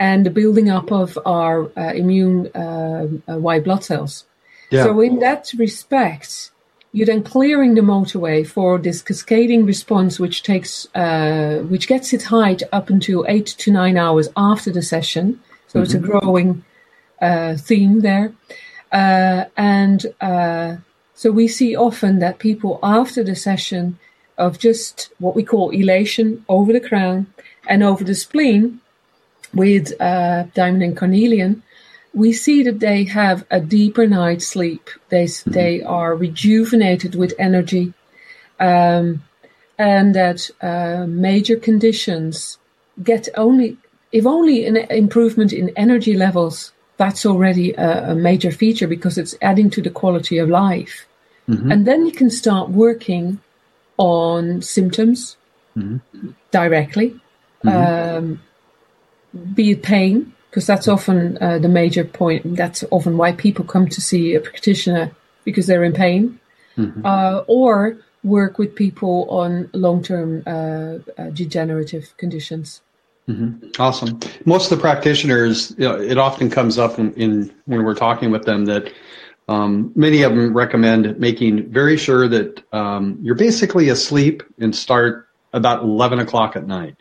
and 0.00 0.24
the 0.24 0.30
building 0.30 0.70
up 0.70 0.90
of 0.90 1.18
our 1.26 1.70
uh, 1.76 1.92
immune 1.92 2.48
uh, 2.54 3.06
uh, 3.28 3.36
white 3.36 3.64
blood 3.64 3.84
cells. 3.84 4.24
Yeah. 4.70 4.84
So 4.84 5.00
in 5.00 5.18
that 5.18 5.52
respect, 5.58 6.50
you're 6.92 7.06
then 7.06 7.22
clearing 7.22 7.74
the 7.74 7.82
motorway 7.82 8.46
for 8.46 8.78
this 8.78 9.02
cascading 9.02 9.66
response, 9.66 10.18
which 10.18 10.42
takes, 10.42 10.88
uh, 10.94 11.58
which 11.68 11.86
gets 11.86 12.12
its 12.14 12.24
height 12.24 12.62
up 12.72 12.88
until 12.88 13.26
eight 13.28 13.46
to 13.46 13.70
nine 13.70 13.98
hours 13.98 14.28
after 14.36 14.72
the 14.72 14.82
session. 14.82 15.38
So 15.68 15.76
mm-hmm. 15.76 15.84
it's 15.84 15.94
a 15.94 15.98
mm-hmm. 15.98 16.18
growing 16.18 16.64
uh, 17.20 17.56
theme 17.56 18.00
there, 18.00 18.32
uh, 18.90 19.44
and 19.56 20.06
so 21.14 21.30
we 21.30 21.48
see 21.48 21.76
often 21.76 22.18
that 22.20 22.38
people 22.38 22.78
after 22.82 23.22
the 23.22 23.36
session 23.36 23.98
of 24.38 24.58
just 24.58 25.12
what 25.18 25.36
we 25.36 25.44
call 25.44 25.68
elation 25.68 26.42
over 26.48 26.72
the 26.72 26.80
crown 26.80 27.26
and 27.68 27.82
over 27.82 28.02
the 28.02 28.14
spleen 28.14 28.80
with 29.54 29.92
uh, 30.00 30.44
Diamond 30.54 30.82
and 30.82 30.96
Carnelian, 30.96 31.62
we 32.12 32.32
see 32.32 32.62
that 32.62 32.80
they 32.80 33.04
have 33.04 33.46
a 33.50 33.60
deeper 33.60 34.06
night's 34.06 34.46
sleep. 34.46 34.90
They 35.08 35.28
they 35.46 35.82
are 35.82 36.14
rejuvenated 36.14 37.14
with 37.14 37.34
energy, 37.38 37.92
um, 38.58 39.22
and 39.78 40.14
that 40.14 40.50
uh, 40.60 41.06
major 41.06 41.56
conditions 41.56 42.58
get 43.02 43.28
only 43.36 43.76
if 44.12 44.26
only 44.26 44.66
an 44.66 44.76
improvement 44.76 45.52
in 45.52 45.70
energy 45.76 46.14
levels. 46.14 46.72
That's 46.96 47.24
already 47.24 47.72
a, 47.72 48.10
a 48.10 48.14
major 48.14 48.50
feature 48.50 48.86
because 48.86 49.16
it's 49.16 49.34
adding 49.40 49.70
to 49.70 49.80
the 49.80 49.90
quality 49.90 50.36
of 50.36 50.50
life. 50.50 51.06
Mm-hmm. 51.48 51.72
And 51.72 51.86
then 51.86 52.04
you 52.04 52.12
can 52.12 52.28
start 52.28 52.68
working 52.68 53.40
on 53.96 54.60
symptoms 54.60 55.36
mm-hmm. 55.76 56.30
directly. 56.50 57.18
Mm-hmm. 57.64 58.16
Um, 58.16 58.40
be 59.54 59.72
it 59.72 59.82
pain, 59.82 60.32
because 60.48 60.66
that's 60.66 60.88
often 60.88 61.38
uh, 61.40 61.58
the 61.58 61.68
major 61.68 62.04
point. 62.04 62.56
That's 62.56 62.84
often 62.90 63.16
why 63.16 63.32
people 63.32 63.64
come 63.64 63.88
to 63.88 64.00
see 64.00 64.34
a 64.34 64.40
practitioner 64.40 65.12
because 65.44 65.66
they're 65.66 65.84
in 65.84 65.92
pain, 65.92 66.38
mm-hmm. 66.76 67.04
uh, 67.04 67.42
or 67.46 67.98
work 68.22 68.58
with 68.58 68.74
people 68.74 69.26
on 69.30 69.70
long-term 69.72 70.42
uh, 70.46 70.98
uh 71.18 71.30
degenerative 71.30 72.14
conditions. 72.18 72.82
Mm-hmm. 73.28 73.80
Awesome. 73.80 74.18
Most 74.44 74.70
of 74.70 74.78
the 74.78 74.82
practitioners, 74.82 75.70
you 75.78 75.88
know, 75.88 76.00
it 76.00 76.18
often 76.18 76.50
comes 76.50 76.78
up 76.78 76.98
in, 76.98 77.12
in, 77.14 77.54
when 77.66 77.84
we're 77.84 77.94
talking 77.94 78.30
with 78.30 78.44
them 78.44 78.64
that 78.66 78.92
um, 79.48 79.92
many 79.94 80.22
of 80.22 80.34
them 80.34 80.56
recommend 80.56 81.18
making 81.18 81.70
very 81.70 81.96
sure 81.96 82.28
that 82.28 82.62
um, 82.72 83.18
you're 83.22 83.34
basically 83.34 83.88
asleep 83.88 84.42
and 84.58 84.74
start 84.74 85.28
about 85.52 85.82
11 85.82 86.18
o'clock 86.20 86.56
at 86.56 86.66
night. 86.66 86.96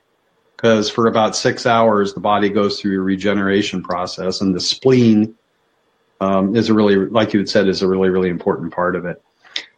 Because 0.60 0.90
for 0.90 1.08
about 1.08 1.38
six 1.38 1.66
hours, 1.66 2.14
the 2.14 2.20
body 2.20 2.50
goes 2.50 2.82
through 2.82 3.00
a 3.00 3.02
regeneration 3.02 3.82
process, 3.82 4.42
and 4.42 4.54
the 4.54 4.60
spleen 4.60 5.34
um, 6.20 6.54
is 6.54 6.68
a 6.68 6.74
really, 6.74 6.98
like 6.98 7.32
you 7.32 7.40
had 7.40 7.48
said, 7.48 7.70
is 7.70 7.82
a 7.82 7.88
really, 7.88 8.10
really 8.10 8.28
important 8.28 8.74
part 8.74 8.98
of 8.98 9.06
it. 9.06 9.24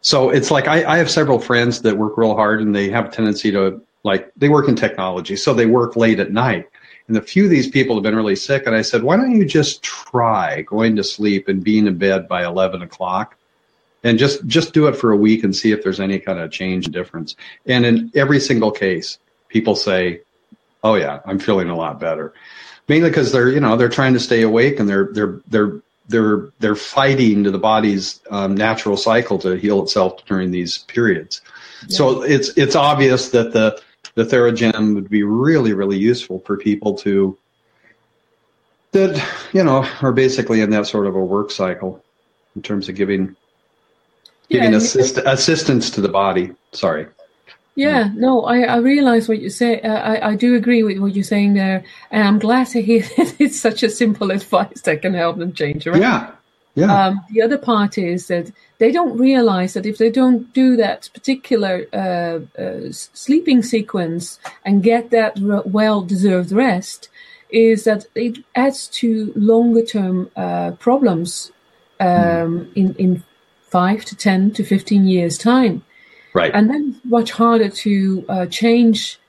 So 0.01 0.31
it's 0.31 0.49
like 0.49 0.67
I, 0.67 0.83
I 0.95 0.97
have 0.97 1.11
several 1.11 1.37
friends 1.37 1.83
that 1.83 1.95
work 1.95 2.17
real 2.17 2.35
hard, 2.35 2.61
and 2.61 2.75
they 2.75 2.89
have 2.89 3.05
a 3.05 3.09
tendency 3.09 3.51
to 3.51 3.79
like 4.03 4.31
they 4.37 4.49
work 4.49 4.67
in 4.67 4.75
technology, 4.75 5.35
so 5.35 5.53
they 5.53 5.67
work 5.67 5.95
late 5.95 6.19
at 6.19 6.31
night. 6.31 6.67
And 7.07 7.15
a 7.15 7.21
few 7.21 7.43
of 7.43 7.51
these 7.51 7.67
people 7.67 7.95
have 7.95 8.01
been 8.01 8.15
really 8.15 8.35
sick, 8.35 8.65
and 8.65 8.75
I 8.75 8.81
said, 8.81 9.03
why 9.03 9.17
don't 9.17 9.35
you 9.35 9.45
just 9.45 9.83
try 9.83 10.63
going 10.63 10.95
to 10.95 11.03
sleep 11.03 11.47
and 11.47 11.63
being 11.63 11.85
in 11.85 11.99
bed 11.99 12.27
by 12.27 12.43
11 12.43 12.81
o'clock? 12.81 13.37
And 14.03 14.17
just, 14.17 14.47
just 14.47 14.73
do 14.73 14.87
it 14.87 14.95
for 14.95 15.11
a 15.11 15.15
week 15.15 15.43
and 15.43 15.55
see 15.55 15.71
if 15.71 15.83
there's 15.83 15.99
any 15.99 16.17
kind 16.17 16.39
of 16.39 16.49
change 16.49 16.85
and 16.85 16.93
difference. 16.93 17.35
And 17.67 17.85
in 17.85 18.11
every 18.15 18.39
single 18.39 18.71
case, 18.71 19.19
people 19.47 19.75
say, 19.75 20.21
oh 20.83 20.95
yeah, 20.95 21.19
I'm 21.25 21.39
feeling 21.39 21.69
a 21.69 21.75
lot 21.75 21.99
better. 21.99 22.33
Mainly 22.87 23.09
because 23.09 23.31
they're, 23.31 23.49
you 23.49 23.59
know, 23.59 23.77
they're 23.77 23.89
trying 23.89 24.13
to 24.13 24.19
stay 24.19 24.41
awake 24.41 24.79
and 24.79 24.89
they're, 24.89 25.09
they're, 25.13 25.39
they're, 25.47 25.81
they're, 26.09 26.49
they're 26.59 26.75
fighting 26.75 27.43
to 27.43 27.51
the 27.51 27.59
body's 27.59 28.19
um, 28.29 28.55
natural 28.55 28.97
cycle 28.97 29.37
to 29.39 29.55
heal 29.55 29.81
itself 29.81 30.25
during 30.25 30.51
these 30.51 30.79
periods. 30.79 31.41
Yeah. 31.87 31.97
So 31.97 32.23
it's, 32.23 32.49
it's 32.57 32.75
obvious 32.75 33.29
that 33.29 33.53
the, 33.53 33.81
the 34.15 34.25
Theragem 34.25 34.95
would 34.95 35.09
be 35.09 35.23
really, 35.23 35.73
really 35.73 35.97
useful 35.97 36.39
for 36.39 36.57
people 36.57 36.95
to 36.95 37.37
that 38.91 39.25
you 39.53 39.63
know 39.63 39.87
are 40.01 40.11
basically 40.11 40.61
in 40.61 40.69
that 40.71 40.85
sort 40.85 41.07
of 41.07 41.15
a 41.15 41.23
work 41.23 41.51
cycle 41.51 42.03
in 42.55 42.61
terms 42.61 42.89
of 42.89 42.95
giving 42.95 43.35
giving 44.49 44.71
yeah, 44.71 44.77
assist, 44.77 45.17
assistance 45.17 45.89
to 45.91 46.01
the 46.01 46.09
body. 46.09 46.51
Sorry. 46.73 47.07
Yeah, 47.75 48.09
no, 48.13 48.43
I, 48.43 48.61
I 48.63 48.77
realize 48.77 49.29
what 49.29 49.39
you 49.39 49.49
say. 49.49 49.79
Uh, 49.79 49.95
I, 49.95 50.29
I 50.31 50.35
do 50.35 50.55
agree 50.55 50.83
with 50.83 50.99
what 50.99 51.15
you're 51.15 51.23
saying 51.23 51.53
there. 51.53 51.83
And 52.09 52.27
I'm 52.27 52.39
glad 52.39 52.67
to 52.67 52.81
hear 52.81 53.01
that 53.17 53.35
it's 53.39 53.59
such 53.59 53.83
a 53.83 53.89
simple 53.89 54.31
advice 54.39 54.81
that 54.81 55.01
can 55.01 55.13
help 55.13 55.37
them 55.37 55.53
change 55.53 55.87
around. 55.87 56.01
Yeah, 56.01 56.31
yeah. 56.75 57.07
Um, 57.07 57.21
the 57.31 57.41
other 57.41 57.57
part 57.57 57.97
is 57.97 58.27
that 58.27 58.51
they 58.77 58.91
don't 58.91 59.17
realize 59.17 59.73
that 59.73 59.85
if 59.85 59.97
they 59.97 60.09
don't 60.09 60.51
do 60.53 60.75
that 60.77 61.09
particular 61.13 61.85
uh, 61.93 62.61
uh, 62.61 62.91
sleeping 62.91 63.61
sequence 63.63 64.39
and 64.65 64.83
get 64.83 65.11
that 65.11 65.37
re- 65.39 65.61
well-deserved 65.65 66.51
rest, 66.51 67.09
is 67.49 67.83
that 67.83 68.05
it 68.15 68.37
adds 68.55 68.87
to 68.87 69.33
longer-term 69.35 70.31
uh, 70.35 70.71
problems 70.71 71.51
um, 71.99 72.07
mm. 72.07 72.73
in 72.75 72.95
in 72.95 73.23
five 73.69 74.03
to 74.05 74.15
ten 74.15 74.51
to 74.51 74.63
fifteen 74.63 75.05
years 75.05 75.37
time. 75.37 75.83
Right. 76.33 76.51
And 76.53 76.69
then 76.69 76.99
much 77.03 77.31
harder 77.31 77.69
to 77.69 78.25
uh, 78.29 78.45
change 78.45 79.19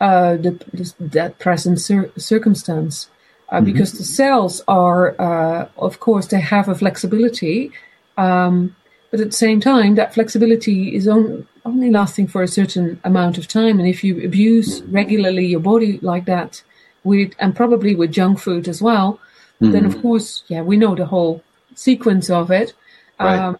uh, 0.00 0.36
the, 0.36 0.52
the, 0.72 0.94
that 0.98 1.38
present 1.38 1.80
cir- 1.80 2.10
circumstance 2.16 3.08
uh, 3.48 3.56
mm-hmm. 3.56 3.64
because 3.66 3.92
the 3.92 4.04
cells 4.04 4.62
are, 4.68 5.20
uh, 5.20 5.68
of 5.76 6.00
course, 6.00 6.26
they 6.28 6.40
have 6.40 6.68
a 6.68 6.74
flexibility, 6.74 7.70
um, 8.16 8.74
but 9.10 9.20
at 9.20 9.26
the 9.26 9.36
same 9.36 9.60
time, 9.60 9.94
that 9.94 10.14
flexibility 10.14 10.94
is 10.94 11.06
on, 11.06 11.46
only 11.64 11.90
lasting 11.90 12.26
for 12.26 12.42
a 12.42 12.48
certain 12.48 13.00
amount 13.04 13.38
of 13.38 13.46
time. 13.46 13.78
And 13.78 13.88
if 13.88 14.02
you 14.02 14.24
abuse 14.24 14.82
regularly 14.82 15.46
your 15.46 15.60
body 15.60 15.98
like 16.02 16.24
that, 16.26 16.62
with 17.06 17.32
and 17.38 17.54
probably 17.54 17.94
with 17.94 18.10
junk 18.12 18.40
food 18.40 18.68
as 18.68 18.82
well, 18.82 19.20
mm-hmm. 19.62 19.70
then 19.70 19.86
of 19.86 20.02
course, 20.02 20.42
yeah, 20.48 20.60
we 20.60 20.76
know 20.76 20.94
the 20.94 21.06
whole 21.06 21.42
sequence 21.74 22.28
of 22.28 22.50
it. 22.50 22.74
Right. 23.18 23.38
Um, 23.38 23.58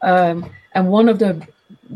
um, 0.00 0.50
and 0.72 0.88
one 0.88 1.08
of 1.08 1.18
the 1.18 1.46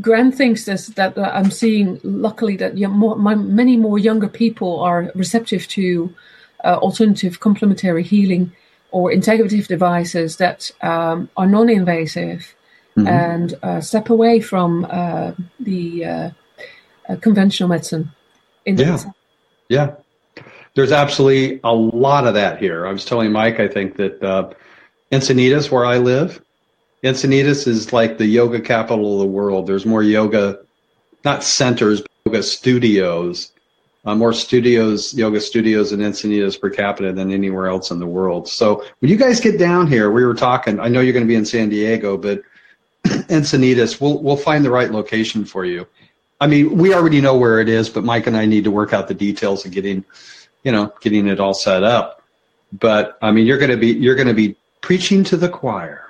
grand 0.01 0.35
things 0.35 0.69
is 0.69 0.89
that 0.89 1.19
I'm 1.19 1.51
seeing, 1.51 2.01
luckily, 2.03 2.57
that 2.57 2.77
more, 2.77 3.17
my, 3.17 3.35
many 3.35 3.77
more 3.77 3.99
younger 3.99 4.29
people 4.29 4.81
are 4.81 5.11
receptive 5.15 5.67
to 5.69 6.15
uh, 6.65 6.77
alternative 6.77 7.41
complementary 7.41 8.03
healing 8.03 8.53
or 8.91 9.11
integrative 9.11 9.67
devices 9.67 10.37
that 10.37 10.71
um, 10.83 11.29
are 11.37 11.47
non-invasive 11.47 12.55
mm-hmm. 12.97 13.07
and 13.07 13.55
uh, 13.63 13.81
step 13.81 14.11
away 14.11 14.41
from 14.41 14.87
uh, 14.91 15.33
the 15.61 16.05
uh, 16.05 16.31
uh, 17.09 17.17
conventional 17.17 17.69
medicine. 17.69 18.11
yeah, 18.67 18.99
yeah. 19.69 19.95
There's 20.75 20.93
absolutely 20.93 21.61
a 21.65 21.75
lot 21.75 22.27
of 22.27 22.35
that 22.35 22.59
here. 22.59 22.87
I 22.87 22.93
was 22.93 23.05
telling 23.05 23.33
Mike, 23.33 23.59
I 23.59 23.67
think 23.67 23.97
that 23.97 24.23
uh, 24.23 24.51
Encinitas, 25.11 25.71
where 25.71 25.85
I 25.85 25.99
live, 25.99 26.41
Encinitas 27.05 27.67
is 27.67 27.93
like 27.93 28.19
the 28.19 28.27
yoga 28.27 28.61
capital 28.61 29.15
of 29.15 29.21
the 29.21 29.33
world. 29.33 29.67
There's 29.67 29.87
more 29.87 30.03
yoga, 30.03 30.61
not 31.25 31.45
centers, 31.45 32.01
but 32.01 32.11
yoga 32.27 32.43
studios 32.43 33.53
uh, 34.09 34.15
more 34.15 34.33
studios, 34.33 35.13
yoga 35.13 35.39
studios 35.39 35.93
in 35.93 36.01
Encinitas 36.01 36.59
per 36.59 36.71
capita 36.71 37.13
than 37.13 37.31
anywhere 37.31 37.67
else 37.67 37.91
in 37.91 37.99
the 37.99 38.07
world. 38.07 38.49
So 38.49 38.85
when 39.01 39.11
you 39.11 39.19
guys 39.19 39.39
get 39.39 39.59
down 39.59 39.87
here, 39.87 40.11
we 40.11 40.25
were 40.25 40.35
talking. 40.35 40.81
I 40.81 40.89
know 40.89 41.01
you're 41.01 41.13
going 41.13 41.27
to 41.27 41.29
be 41.29 41.35
in 41.35 41.45
San 41.45 41.69
Diego, 41.69 42.17
but 42.17 42.43
Encinitas, 43.05 44.01
we'll 44.01 44.23
we'll 44.23 44.37
find 44.37 44.65
the 44.65 44.71
right 44.71 44.91
location 44.91 45.45
for 45.45 45.67
you. 45.67 45.87
I 46.41 46.47
mean, 46.47 46.79
we 46.79 46.95
already 46.95 47.21
know 47.21 47.37
where 47.37 47.61
it 47.61 47.69
is, 47.69 47.91
but 47.91 48.03
Mike 48.03 48.27
and 48.27 48.37
I 48.37 48.47
need 48.47 48.65
to 48.65 48.71
work 48.71 48.95
out 48.95 49.09
the 49.09 49.15
details 49.15 49.67
of 49.67 49.73
getting, 49.73 50.05
you 50.63 50.73
know, 50.73 50.91
getting 51.03 51.27
it 51.27 51.39
all 51.39 51.55
set 51.55 51.83
up. 51.83 52.23
But 52.73 53.19
I 53.21 53.31
mean, 53.31 53.47
you're 53.47 53.59
going 53.59 53.73
to 53.73 53.77
be 53.77 53.93
you're 53.93 54.15
going 54.15 54.29
to 54.29 54.35
be 54.35 54.57
preaching 54.81 55.23
to 55.25 55.37
the 55.37 55.51
choir. 55.51 56.08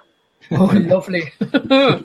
Oh, 0.50 0.64
lovely. 0.64 1.30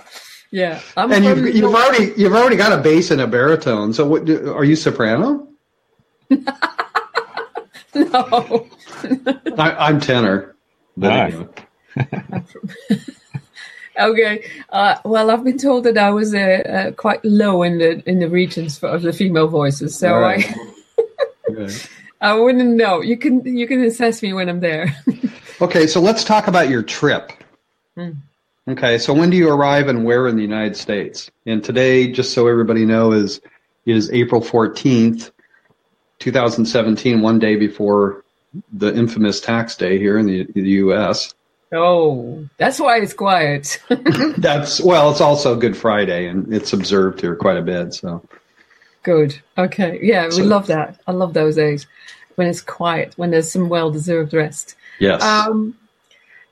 yeah, 0.52 0.82
I'm 0.98 1.14
and 1.14 1.24
you've, 1.24 1.56
you've 1.56 1.74
already 1.74 2.12
you've 2.18 2.34
already 2.34 2.58
got 2.58 2.78
a 2.78 2.82
bass 2.82 3.10
and 3.10 3.22
a 3.22 3.28
baritone. 3.28 3.94
So, 3.94 4.06
what 4.06 4.30
are 4.30 4.66
you 4.66 4.76
soprano? 4.76 5.48
no. 6.30 6.38
I, 9.58 9.90
am 9.90 10.02
tenor. 10.02 10.58
Nice. 10.98 11.36
okay. 13.98 14.46
Uh, 14.70 14.96
well, 15.06 15.32
I've 15.32 15.46
been 15.46 15.58
told 15.58 15.86
that 15.86 15.98
I 15.98 16.10
was 16.10 16.34
uh, 16.34 16.38
uh, 16.38 16.92
quite 16.92 17.24
low 17.24 17.64
in 17.64 17.78
the 17.78 18.10
in 18.10 18.20
the 18.20 18.28
regions 18.28 18.78
for, 18.78 18.90
of 18.90 19.04
the 19.04 19.14
female 19.14 19.48
voices, 19.48 19.98
so 19.98 20.14
right. 20.14 20.54
I 21.50 21.70
I 22.20 22.34
wouldn't 22.34 22.76
know. 22.76 23.02
You 23.02 23.18
can 23.18 23.46
you 23.46 23.68
can 23.68 23.84
assess 23.84 24.22
me 24.22 24.34
when 24.34 24.50
I'm 24.50 24.60
there. 24.60 24.96
okay, 25.62 25.88
so 25.88 26.02
let's 26.02 26.24
talk 26.24 26.48
about 26.48 26.70
your 26.70 26.84
trip. 26.84 27.32
Mm. 27.98 28.18
Okay, 28.68 28.98
so 28.98 29.14
when 29.14 29.30
do 29.30 29.36
you 29.36 29.50
arrive 29.50 29.90
and 29.90 30.06
where 30.06 30.28
in 30.28 30.38
the 30.38 30.42
United 30.42 30.78
States? 30.78 31.30
And 31.46 31.64
today, 31.64 32.12
just 32.12 32.34
so 32.34 32.48
everybody 32.48 32.86
knows, 32.86 33.24
is 33.24 33.42
is 33.86 34.12
April 34.12 34.42
14th. 34.42 35.32
2017, 36.20 37.22
one 37.22 37.38
day 37.38 37.58
before 37.58 38.24
the 38.72 38.96
infamous 38.96 39.42
tax 39.42 39.76
day 39.76 39.98
here 39.98 40.18
in 40.18 40.26
the, 40.26 40.46
the 40.54 40.62
U.S. 40.62 41.34
Oh, 41.74 42.48
that's 42.58 42.80
why 42.80 43.00
it's 43.02 43.14
quiet. 43.14 43.82
that's 44.38 44.80
well, 44.80 45.12
it's 45.12 45.20
also 45.20 45.58
Good 45.58 45.76
Friday, 45.76 46.28
and 46.28 46.54
it's 46.54 46.72
observed 46.72 47.20
here 47.20 47.36
quite 47.36 47.58
a 47.58 47.62
bit. 47.62 47.94
So 47.94 48.24
good. 49.02 49.42
Okay, 49.58 50.00
yeah, 50.02 50.30
so, 50.30 50.42
we 50.42 50.48
love 50.48 50.68
that. 50.68 51.02
I 51.06 51.12
love 51.12 51.34
those 51.34 51.56
days 51.56 51.88
when 52.36 52.48
it's 52.48 52.62
quiet, 52.62 53.14
when 53.18 53.32
there's 53.32 53.52
some 53.52 53.68
well-deserved 53.68 54.34
rest. 54.34 54.76
Yes. 55.00 55.22
Um, 55.22 55.76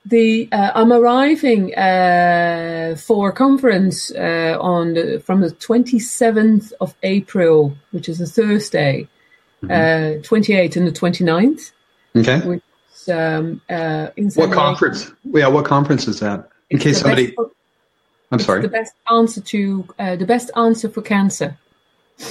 the 0.04 0.48
uh, 0.50 0.72
I'm 0.74 0.92
arriving 0.92 1.74
uh, 1.74 2.96
for 2.96 3.30
a 3.30 3.32
conference 3.32 4.10
uh, 4.12 4.56
on 4.60 4.94
the, 4.94 5.22
from 5.24 5.40
the 5.40 5.50
27th 5.50 6.72
of 6.80 6.94
April, 7.02 7.76
which 7.92 8.08
is 8.08 8.20
a 8.20 8.26
Thursday, 8.26 9.08
mm-hmm. 9.62 9.70
uh, 9.70 10.22
28th 10.22 10.76
and 10.76 10.86
the 10.86 10.92
29th. 10.92 11.72
Okay. 12.16 12.40
Which, 12.40 12.62
um, 13.08 13.60
uh, 13.70 14.08
what 14.34 14.52
conference? 14.52 15.12
Yeah, 15.24 15.48
what 15.48 15.64
conference 15.64 16.06
is 16.08 16.20
that? 16.20 16.48
In 16.70 16.78
case 16.78 17.00
somebody. 17.00 17.34
I'm 18.30 18.38
sorry. 18.38 18.62
The 18.62 18.68
best 18.68 18.94
answer 19.10 19.40
to 19.40 19.88
uh, 19.98 20.16
the 20.16 20.24
best 20.24 20.50
answer 20.56 20.88
for 20.88 21.02
cancer. 21.02 21.56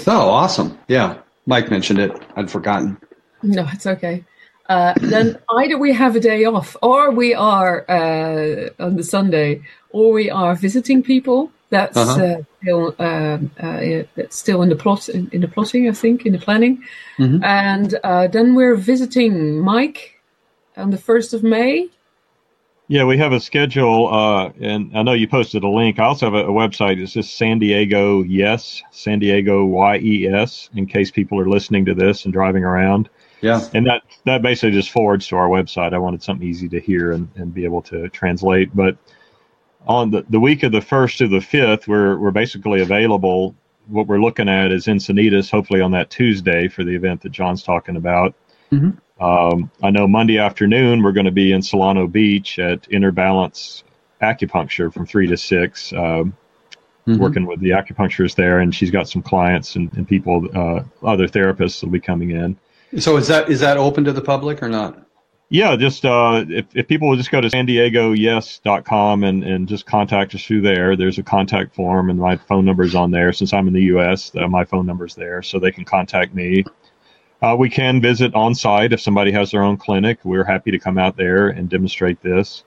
Oh, 0.08 0.30
awesome! 0.30 0.78
Yeah, 0.88 1.20
Mike 1.46 1.70
mentioned 1.70 2.00
it. 2.00 2.12
I'd 2.36 2.50
forgotten. 2.50 2.98
No, 3.44 3.68
it's 3.72 3.86
okay. 3.86 4.24
Uh, 4.72 4.94
then 5.02 5.38
either 5.60 5.78
we 5.78 5.92
have 5.92 6.16
a 6.16 6.20
day 6.20 6.46
off, 6.46 6.78
or 6.82 7.12
we 7.12 7.34
are 7.34 7.84
uh, 7.90 8.70
on 8.80 8.96
the 8.96 9.04
Sunday, 9.04 9.62
or 9.90 10.14
we 10.14 10.30
are 10.32 10.56
visiting 10.56 11.04
people 11.04 11.52
that's 11.72 11.98
uh-huh. 11.98 12.24
uh, 12.24 12.38
still 12.62 12.96
um, 13.00 13.52
uh, 13.60 14.04
that's 14.16 14.38
still 14.38 14.62
in 14.62 14.70
the 14.70 14.76
plot 14.76 15.10
in, 15.10 15.30
in, 15.34 15.42
the 15.42 15.48
plotting, 15.48 15.90
I 15.90 15.92
think, 15.92 16.26
in 16.26 16.32
the 16.32 16.40
planning. 16.40 16.82
Mm-hmm. 17.18 17.44
And 17.44 18.00
uh, 18.04 18.28
then 18.28 18.56
we're 18.56 18.78
visiting 18.78 19.60
Mike 19.60 20.22
on 20.78 20.92
the 20.92 20.98
first 20.98 21.34
of 21.34 21.44
May. 21.44 21.90
Yeah, 22.88 23.04
we 23.04 23.18
have 23.18 23.34
a 23.34 23.42
schedule, 23.42 24.08
uh, 24.08 24.52
and 24.62 24.98
I 24.98 25.04
know 25.04 25.14
you 25.14 25.28
posted 25.28 25.64
a 25.64 25.70
link. 25.70 26.00
I 26.00 26.06
also 26.06 26.28
have 26.28 26.34
a, 26.34 26.46
a 26.48 26.54
website. 26.54 27.02
It's 27.02 27.14
just 27.14 27.38
San 27.38 27.60
Diego 27.60 28.24
Yes, 28.24 28.82
San 28.92 29.20
Diego 29.20 29.66
Y 29.66 29.98
E 29.98 30.28
S, 30.28 30.70
in 30.76 30.86
case 30.86 31.12
people 31.12 31.38
are 31.42 31.50
listening 31.50 31.84
to 31.86 31.94
this 31.94 32.24
and 32.24 32.34
driving 32.34 32.64
around. 32.64 33.10
Yeah. 33.42 33.68
And 33.74 33.86
that, 33.88 34.04
that 34.26 34.42
basically 34.42 34.72
just 34.72 34.92
forwards 34.92 35.28
to 35.28 35.36
our 35.36 35.50
website. 35.50 35.94
I 35.94 35.98
wanted 35.98 36.24
something 36.24 36.48
easy 36.48 36.70
to 36.70 36.80
hear 36.80 37.12
and, 37.12 37.28
and 37.36 37.54
be 37.54 37.66
able 37.66 37.82
to 37.84 38.08
translate. 38.10 38.76
But 38.76 38.98
on 39.88 40.12
the, 40.12 40.26
the 40.30 40.40
week 40.40 40.64
of 40.64 40.72
the 40.72 40.80
1st 40.80 41.18
to 41.18 41.28
the 41.28 41.40
5th, 41.40 41.88
we're, 41.88 42.18
we're 42.18 42.32
basically 42.32 42.82
available. 42.82 43.56
What 43.88 44.08
we're 44.08 44.22
looking 44.22 44.48
at 44.48 44.72
is 44.72 44.86
Encinitas, 44.86 45.50
hopefully 45.50 45.82
on 45.82 45.92
that 45.92 46.10
Tuesday 46.10 46.68
for 46.68 46.84
the 46.84 46.96
event 46.96 47.22
that 47.22 47.32
John's 47.32 47.64
talking 47.64 47.96
about. 47.96 48.36
Mm-hmm. 48.72 49.24
Um, 49.24 49.70
I 49.84 49.90
know 49.90 50.08
Monday 50.08 50.38
afternoon 50.38 51.04
we're 51.04 51.12
going 51.12 51.26
to 51.26 51.32
be 51.32 51.52
in 51.52 51.62
Solana 51.62 52.12
Beach 52.12 52.58
at 52.60 52.88
Inner 52.92 53.12
Balance 53.12 53.84
Acupuncture 54.22 54.94
from 54.94 55.06
3 55.06 55.28
to 55.28 55.38
6. 55.38 55.94
Um, 55.94 56.36
mm-hmm. 57.08 57.22
working 57.22 57.46
with 57.46 57.60
the 57.60 57.72
acupuncturist 57.72 58.36
there, 58.36 58.60
and 58.60 58.74
she's 58.74 58.92
got 58.92 59.10
some 59.10 59.22
clients 59.22 59.76
and, 59.76 59.92
and 59.94 60.08
people, 60.08 60.48
uh, 60.56 60.84
other 61.04 61.28
therapists 61.28 61.84
will 61.84 61.90
be 61.90 62.00
coming 62.00 62.32
in. 62.32 62.58
So 62.98 63.18
is 63.18 63.28
that 63.28 63.50
is 63.50 63.60
that 63.62 63.78
open 63.78 64.04
to 64.06 64.14
the 64.14 64.22
public 64.22 64.62
or 64.62 64.70
not? 64.70 65.06
Yeah, 65.50 65.76
just 65.76 66.06
uh, 66.06 66.46
if, 66.48 66.66
if 66.74 66.88
people 66.88 67.10
will 67.10 67.18
just 67.18 67.30
go 67.30 67.42
to 67.42 67.50
san 67.50 67.66
diego 67.66 68.14
yes.com 68.14 69.26
and, 69.26 69.44
and 69.44 69.68
just 69.68 69.86
contact 69.86 70.34
us 70.34 70.46
through 70.46 70.62
there, 70.62 70.96
there's 70.96 71.18
a 71.18 71.24
contact 71.24 71.76
form 71.76 72.10
and 72.10 72.18
my 72.18 72.38
phone 72.38 72.64
number 72.64 72.84
is 72.84 72.96
on 72.96 73.12
there. 73.12 73.34
Since 73.34 73.54
I'm 73.54 73.68
in 73.68 73.74
the 73.74 73.84
U.S., 73.84 74.34
my 74.34 74.64
phone 74.64 74.86
number 74.86 75.06
is 75.06 75.16
there, 75.16 75.42
so 75.42 75.60
they 75.60 75.72
can 75.72 75.84
contact 75.84 76.34
me. 76.34 76.64
Uh, 77.42 77.56
we 77.58 77.70
can 77.70 78.00
visit 78.00 78.34
on 78.36 78.56
site 78.56 78.94
if 78.94 79.02
somebody 79.02 79.32
has 79.32 79.52
their 79.52 79.64
own 79.64 79.76
clinic. 79.76 80.20
We're 80.24 80.44
happy 80.44 80.72
to 80.72 80.80
come 80.80 80.98
out 80.98 81.18
there 81.18 81.50
and 81.50 81.70
demonstrate 81.70 82.22
this. 82.22 82.64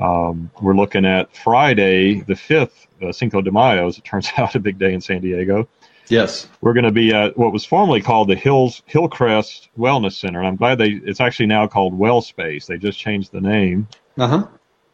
Um, 0.00 0.50
we're 0.60 0.76
looking 0.76 1.06
at 1.06 1.34
Friday, 1.36 2.20
the 2.20 2.34
5th, 2.34 2.86
uh, 3.02 3.12
Cinco 3.12 3.40
de 3.40 3.50
Mayo, 3.50 3.88
as 3.88 3.98
it 3.98 4.04
turns 4.04 4.28
out, 4.36 4.54
a 4.54 4.60
big 4.60 4.78
day 4.78 4.92
in 4.92 5.00
San 5.00 5.20
Diego. 5.20 5.68
Yes. 6.08 6.48
We're 6.60 6.74
going 6.74 6.84
to 6.84 6.92
be 6.92 7.12
at 7.12 7.36
what 7.36 7.52
was 7.52 7.64
formerly 7.64 8.02
called 8.02 8.28
the 8.28 8.34
Hills 8.34 8.82
Hillcrest 8.86 9.68
Wellness 9.78 10.12
Center, 10.12 10.40
and 10.40 10.48
I'm 10.48 10.56
glad 10.56 10.78
they 10.78 10.90
it's 10.90 11.20
actually 11.20 11.46
now 11.46 11.66
called 11.66 11.96
Well 11.96 12.20
Space. 12.20 12.66
They 12.66 12.78
just 12.78 12.98
changed 12.98 13.32
the 13.32 13.40
name. 13.40 13.88
Uh 14.18 14.28
huh. 14.28 14.46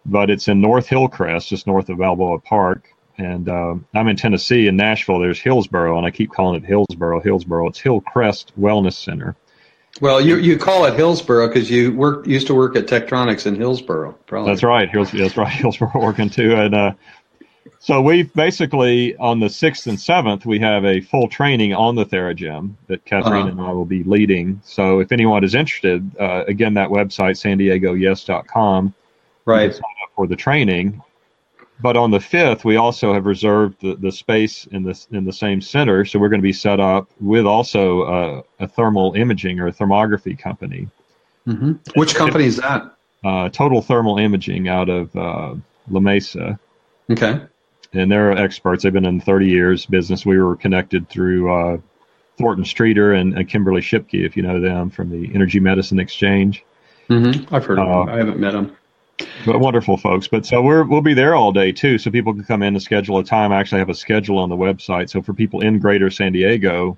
But 0.06 0.30
it's 0.30 0.48
in 0.48 0.60
North 0.60 0.86
Hillcrest, 0.86 1.48
just 1.48 1.66
north 1.66 1.88
of 1.88 1.98
Balboa 1.98 2.40
Park. 2.40 2.88
And 3.18 3.50
um, 3.50 3.86
I'm 3.92 4.08
in 4.08 4.16
Tennessee, 4.16 4.66
in 4.66 4.76
Nashville. 4.76 5.18
There's 5.18 5.38
Hillsboro, 5.38 5.98
and 5.98 6.06
I 6.06 6.10
keep 6.10 6.32
calling 6.32 6.62
it 6.62 6.66
Hillsboro. 6.66 7.20
Hillsboro. 7.20 7.68
It's 7.68 7.78
Hillcrest 7.78 8.58
Wellness 8.58 8.94
Center. 8.94 9.36
Well, 10.00 10.20
you 10.20 10.36
you 10.36 10.56
call 10.56 10.86
it 10.86 10.94
Hillsboro 10.94 11.48
because 11.48 11.70
you 11.70 11.92
work 11.92 12.26
used 12.26 12.46
to 12.46 12.54
work 12.54 12.76
at 12.76 12.86
Tektronix 12.86 13.46
in 13.46 13.56
Hillsboro. 13.56 14.12
Probably. 14.26 14.50
That's 14.50 14.62
right. 14.62 14.88
Hills, 14.88 15.10
that's 15.10 15.36
right. 15.36 15.52
Hillsboro, 15.52 15.90
Oregon 15.94 16.30
too, 16.30 16.54
and 16.54 16.74
uh, 16.74 16.92
so 17.78 18.00
we've 18.00 18.32
basically 18.34 19.16
on 19.16 19.40
the 19.40 19.48
sixth 19.48 19.86
and 19.86 19.98
seventh 19.98 20.46
we 20.46 20.58
have 20.58 20.84
a 20.84 21.00
full 21.00 21.28
training 21.28 21.74
on 21.74 21.94
the 21.94 22.04
Theragem 22.04 22.74
that 22.88 23.04
Catherine 23.04 23.42
uh-huh. 23.42 23.50
and 23.50 23.60
I 23.60 23.72
will 23.72 23.84
be 23.84 24.02
leading. 24.04 24.60
So 24.64 25.00
if 25.00 25.12
anyone 25.12 25.44
is 25.44 25.54
interested, 25.54 26.10
uh, 26.18 26.44
again 26.46 26.74
that 26.74 26.88
website 26.88 27.36
san 27.36 27.58
diego 27.58 27.94
yes.com. 27.94 28.94
Right. 29.44 29.72
Sign 29.72 29.80
up 29.80 30.10
for 30.14 30.26
the 30.26 30.36
training. 30.36 31.02
But 31.82 31.96
on 31.96 32.10
the 32.10 32.20
fifth, 32.20 32.64
we 32.64 32.76
also 32.76 33.14
have 33.14 33.24
reserved 33.24 33.80
the, 33.80 33.96
the 33.96 34.12
space 34.12 34.66
in 34.66 34.82
the 34.82 35.06
in 35.12 35.24
the 35.24 35.32
same 35.32 35.62
center, 35.62 36.04
so 36.04 36.18
we're 36.18 36.28
going 36.28 36.40
to 36.40 36.46
be 36.46 36.52
set 36.52 36.78
up 36.78 37.08
with 37.20 37.46
also 37.46 38.02
uh, 38.02 38.42
a 38.58 38.68
thermal 38.68 39.14
imaging 39.14 39.60
or 39.60 39.68
a 39.68 39.72
thermography 39.72 40.38
company. 40.38 40.88
Mm-hmm. 41.46 41.72
Which 41.98 42.14
company 42.14 42.44
is 42.44 42.58
that? 42.58 42.94
Uh, 43.24 43.48
Total 43.48 43.82
Thermal 43.82 44.18
Imaging 44.18 44.68
out 44.68 44.88
of 44.88 45.14
uh, 45.16 45.54
La 45.90 46.00
Mesa. 46.00 46.58
Okay 47.10 47.40
and 47.92 48.10
they're 48.10 48.32
experts. 48.32 48.82
They've 48.82 48.92
been 48.92 49.04
in 49.04 49.20
30 49.20 49.46
years 49.46 49.86
business. 49.86 50.24
We 50.24 50.38
were 50.38 50.56
connected 50.56 51.08
through 51.08 51.52
uh, 51.52 51.78
Thornton 52.38 52.64
Streeter 52.64 53.12
and, 53.12 53.36
and, 53.36 53.48
Kimberly 53.48 53.80
Shipke, 53.80 54.24
if 54.24 54.36
you 54.36 54.42
know 54.42 54.60
them 54.60 54.90
from 54.90 55.10
the 55.10 55.30
Energy 55.34 55.60
Medicine 55.60 55.98
Exchange. 55.98 56.64
Mm-hmm. 57.08 57.52
I've 57.54 57.64
heard 57.64 57.78
of 57.78 57.88
uh, 57.88 58.04
them. 58.04 58.08
I 58.08 58.18
haven't 58.18 58.38
met 58.38 58.52
them. 58.52 58.76
But 59.44 59.60
wonderful 59.60 59.98
folks. 59.98 60.28
But 60.28 60.46
so 60.46 60.62
we're 60.62 60.84
we'll 60.84 61.02
be 61.02 61.12
there 61.12 61.34
all 61.34 61.52
day 61.52 61.72
too, 61.72 61.98
so 61.98 62.10
people 62.10 62.32
can 62.32 62.44
come 62.44 62.62
in 62.62 62.74
and 62.74 62.82
schedule 62.82 63.18
a 63.18 63.24
time. 63.24 63.52
I 63.52 63.60
actually 63.60 63.80
have 63.80 63.90
a 63.90 63.94
schedule 63.94 64.38
on 64.38 64.48
the 64.48 64.56
website. 64.56 65.10
So 65.10 65.20
for 65.20 65.34
people 65.34 65.60
in 65.60 65.78
Greater 65.78 66.08
San 66.08 66.32
Diego, 66.32 66.96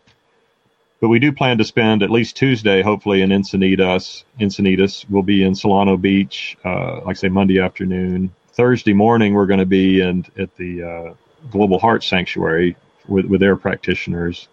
but 1.00 1.08
we 1.08 1.18
do 1.18 1.32
plan 1.32 1.58
to 1.58 1.64
spend 1.64 2.04
at 2.04 2.10
least 2.10 2.36
Tuesday, 2.36 2.80
hopefully, 2.80 3.22
in 3.22 3.30
Encinitas. 3.30 4.22
Encinitas. 4.38 5.04
We'll 5.10 5.24
be 5.24 5.42
in 5.42 5.54
Solana 5.54 6.00
Beach, 6.00 6.56
uh, 6.64 7.00
like 7.00 7.08
I 7.08 7.12
say, 7.14 7.28
Monday 7.28 7.58
afternoon. 7.58 8.32
Thursday 8.52 8.92
morning, 8.92 9.34
we're 9.34 9.46
going 9.46 9.60
to 9.60 9.66
be 9.66 10.00
in, 10.00 10.26
at 10.38 10.54
the 10.56 10.82
uh, 10.82 11.14
Global 11.50 11.78
Heart 11.78 12.04
Sanctuary 12.04 12.76
with, 13.08 13.26
with 13.26 13.40
their 13.40 13.56
practitioners. 13.56 14.48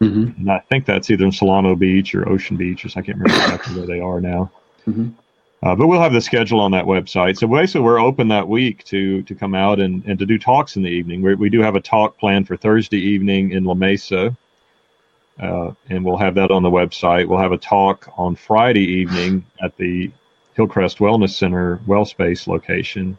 Mm-hmm. 0.00 0.40
And 0.40 0.52
I 0.52 0.58
think 0.68 0.84
that's 0.84 1.10
either 1.10 1.24
in 1.24 1.30
Solana 1.30 1.78
Beach 1.78 2.14
or 2.14 2.28
Ocean 2.28 2.56
Beach, 2.56 2.84
or 2.84 2.88
I 2.88 3.02
can't 3.02 3.18
remember 3.18 3.42
exactly 3.42 3.76
where 3.76 3.86
they 3.86 4.00
are 4.00 4.20
now. 4.20 4.50
Mm-hmm. 4.86 5.08
Uh, 5.62 5.74
but 5.74 5.86
we'll 5.86 6.00
have 6.00 6.12
the 6.12 6.20
schedule 6.20 6.60
on 6.60 6.72
that 6.72 6.84
website. 6.84 7.38
So 7.38 7.46
basically, 7.46 7.80
we're 7.80 8.00
open 8.00 8.28
that 8.28 8.46
week 8.46 8.84
to 8.84 9.22
to 9.22 9.34
come 9.34 9.54
out 9.54 9.80
and, 9.80 10.04
and 10.04 10.18
to 10.18 10.26
do 10.26 10.38
talks 10.38 10.76
in 10.76 10.82
the 10.82 10.90
evening. 10.90 11.22
we 11.22 11.34
we 11.34 11.48
do 11.48 11.62
have 11.62 11.76
a 11.76 11.80
talk 11.80 12.18
planned 12.18 12.46
for 12.46 12.56
Thursday 12.56 12.98
evening 12.98 13.52
in 13.52 13.64
La 13.64 13.72
Mesa, 13.72 14.36
uh, 15.40 15.70
and 15.88 16.04
we'll 16.04 16.18
have 16.18 16.34
that 16.34 16.50
on 16.50 16.62
the 16.62 16.70
website. 16.70 17.26
We'll 17.26 17.38
have 17.38 17.52
a 17.52 17.58
talk 17.58 18.12
on 18.18 18.36
Friday 18.36 18.84
evening 18.84 19.46
at 19.62 19.76
the 19.78 20.10
Hillcrest 20.54 20.98
Wellness 20.98 21.30
Center 21.30 21.80
Well 21.86 22.04
Space 22.04 22.46
location 22.46 23.16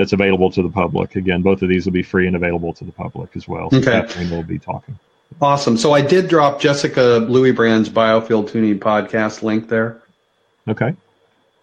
that's 0.00 0.14
available 0.14 0.50
to 0.50 0.62
the 0.62 0.70
public. 0.70 1.14
Again, 1.14 1.42
both 1.42 1.60
of 1.60 1.68
these 1.68 1.84
will 1.84 1.92
be 1.92 2.02
free 2.02 2.26
and 2.26 2.34
available 2.34 2.72
to 2.72 2.84
the 2.84 2.92
public 2.92 3.36
as 3.36 3.46
well. 3.46 3.70
So 3.70 3.78
okay. 3.78 4.06
we'll 4.30 4.42
be 4.42 4.58
talking. 4.58 4.98
Awesome. 5.40 5.76
So 5.76 5.92
I 5.92 6.00
did 6.00 6.28
drop 6.28 6.58
Jessica 6.58 7.24
Louis 7.28 7.52
Brand's 7.52 7.90
biofield 7.90 8.50
tuning 8.50 8.80
podcast 8.80 9.42
link 9.42 9.68
there. 9.68 10.02
Okay. 10.66 10.94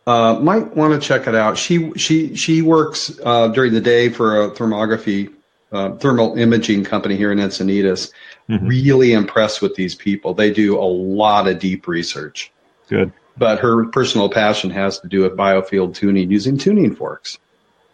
Uh, 0.06 0.40
might 0.40 0.76
want 0.76 0.94
to 0.94 1.06
check 1.06 1.28
it 1.28 1.36
out. 1.36 1.58
She 1.58 1.92
she 1.96 2.36
she 2.36 2.62
works 2.62 3.20
uh, 3.26 3.48
during 3.50 3.74
the 3.74 3.82
day 3.82 4.10
for 4.10 4.44
a 4.44 4.52
thermography 4.52 5.34
uh, 5.72 5.96
thermal 5.96 6.38
imaging 6.38 6.84
company 6.84 7.18
here 7.18 7.32
in 7.32 7.40
Encinitas. 7.40 8.12
Mm-hmm. 8.48 8.68
Really 8.68 9.14
impressed 9.14 9.62
with 9.62 9.76
these 9.76 9.96
people. 9.96 10.34
They 10.34 10.52
do 10.52 10.78
a 10.78 10.86
lot 10.86 11.48
of 11.48 11.60
deep 11.60 11.88
research. 11.88 12.52
Good. 12.88 13.12
But 13.36 13.60
her 13.60 13.86
personal 13.88 14.30
passion 14.30 14.70
has 14.70 15.00
to 15.00 15.08
do 15.08 15.22
with 15.22 15.36
biofield 15.36 15.96
tuning 15.96 16.32
using 16.32 16.58
tuning 16.58 16.96
forks. 16.96 17.38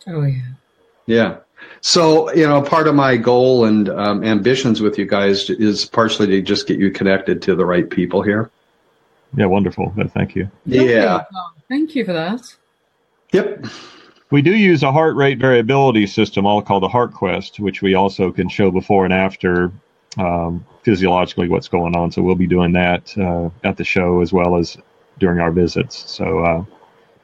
Oh 0.07 0.23
yeah. 0.23 0.41
Yeah. 1.05 1.37
So 1.81 2.33
you 2.33 2.47
know, 2.47 2.61
part 2.61 2.87
of 2.87 2.95
my 2.95 3.17
goal 3.17 3.65
and 3.65 3.89
um, 3.89 4.23
ambitions 4.23 4.81
with 4.81 4.97
you 4.97 5.05
guys 5.05 5.49
is 5.49 5.85
partially 5.85 6.27
to 6.27 6.41
just 6.41 6.67
get 6.67 6.79
you 6.79 6.91
connected 6.91 7.41
to 7.43 7.55
the 7.55 7.65
right 7.65 7.89
people 7.89 8.21
here. 8.21 8.51
Yeah, 9.35 9.45
wonderful. 9.45 9.93
Thank 10.13 10.35
you. 10.35 10.49
Yeah. 10.65 11.23
Thank 11.67 11.95
you 11.95 12.05
for 12.05 12.13
that. 12.13 12.41
Yep. 13.31 13.65
We 14.29 14.41
do 14.41 14.55
use 14.55 14.83
a 14.83 14.91
heart 14.91 15.15
rate 15.15 15.39
variability 15.39 16.07
system, 16.07 16.45
all 16.45 16.61
called 16.61 16.83
the 16.83 16.87
HeartQuest, 16.87 17.59
which 17.59 17.81
we 17.81 17.95
also 17.95 18.31
can 18.31 18.49
show 18.49 18.71
before 18.71 19.05
and 19.05 19.13
after 19.13 19.71
um, 20.17 20.65
physiologically 20.83 21.49
what's 21.49 21.67
going 21.67 21.95
on. 21.95 22.11
So 22.11 22.21
we'll 22.21 22.35
be 22.35 22.47
doing 22.47 22.73
that 22.73 23.15
uh, 23.17 23.49
at 23.67 23.77
the 23.77 23.83
show 23.83 24.21
as 24.21 24.31
well 24.31 24.55
as 24.55 24.77
during 25.19 25.39
our 25.39 25.51
visits. 25.51 26.11
So. 26.11 26.39
Uh 26.39 26.63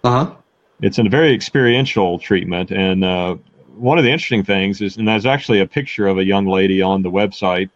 huh 0.03 0.35
it's 0.81 0.97
a 0.97 1.03
very 1.03 1.33
experiential 1.33 2.19
treatment. 2.19 2.71
And 2.71 3.03
uh, 3.03 3.35
one 3.75 3.97
of 3.97 4.03
the 4.03 4.11
interesting 4.11 4.43
things 4.43 4.81
is, 4.81 4.97
and 4.97 5.07
there's 5.07 5.25
actually 5.25 5.59
a 5.59 5.67
picture 5.67 6.07
of 6.07 6.17
a 6.17 6.23
young 6.23 6.45
lady 6.45 6.81
on 6.81 7.01
the 7.01 7.11
website 7.11 7.69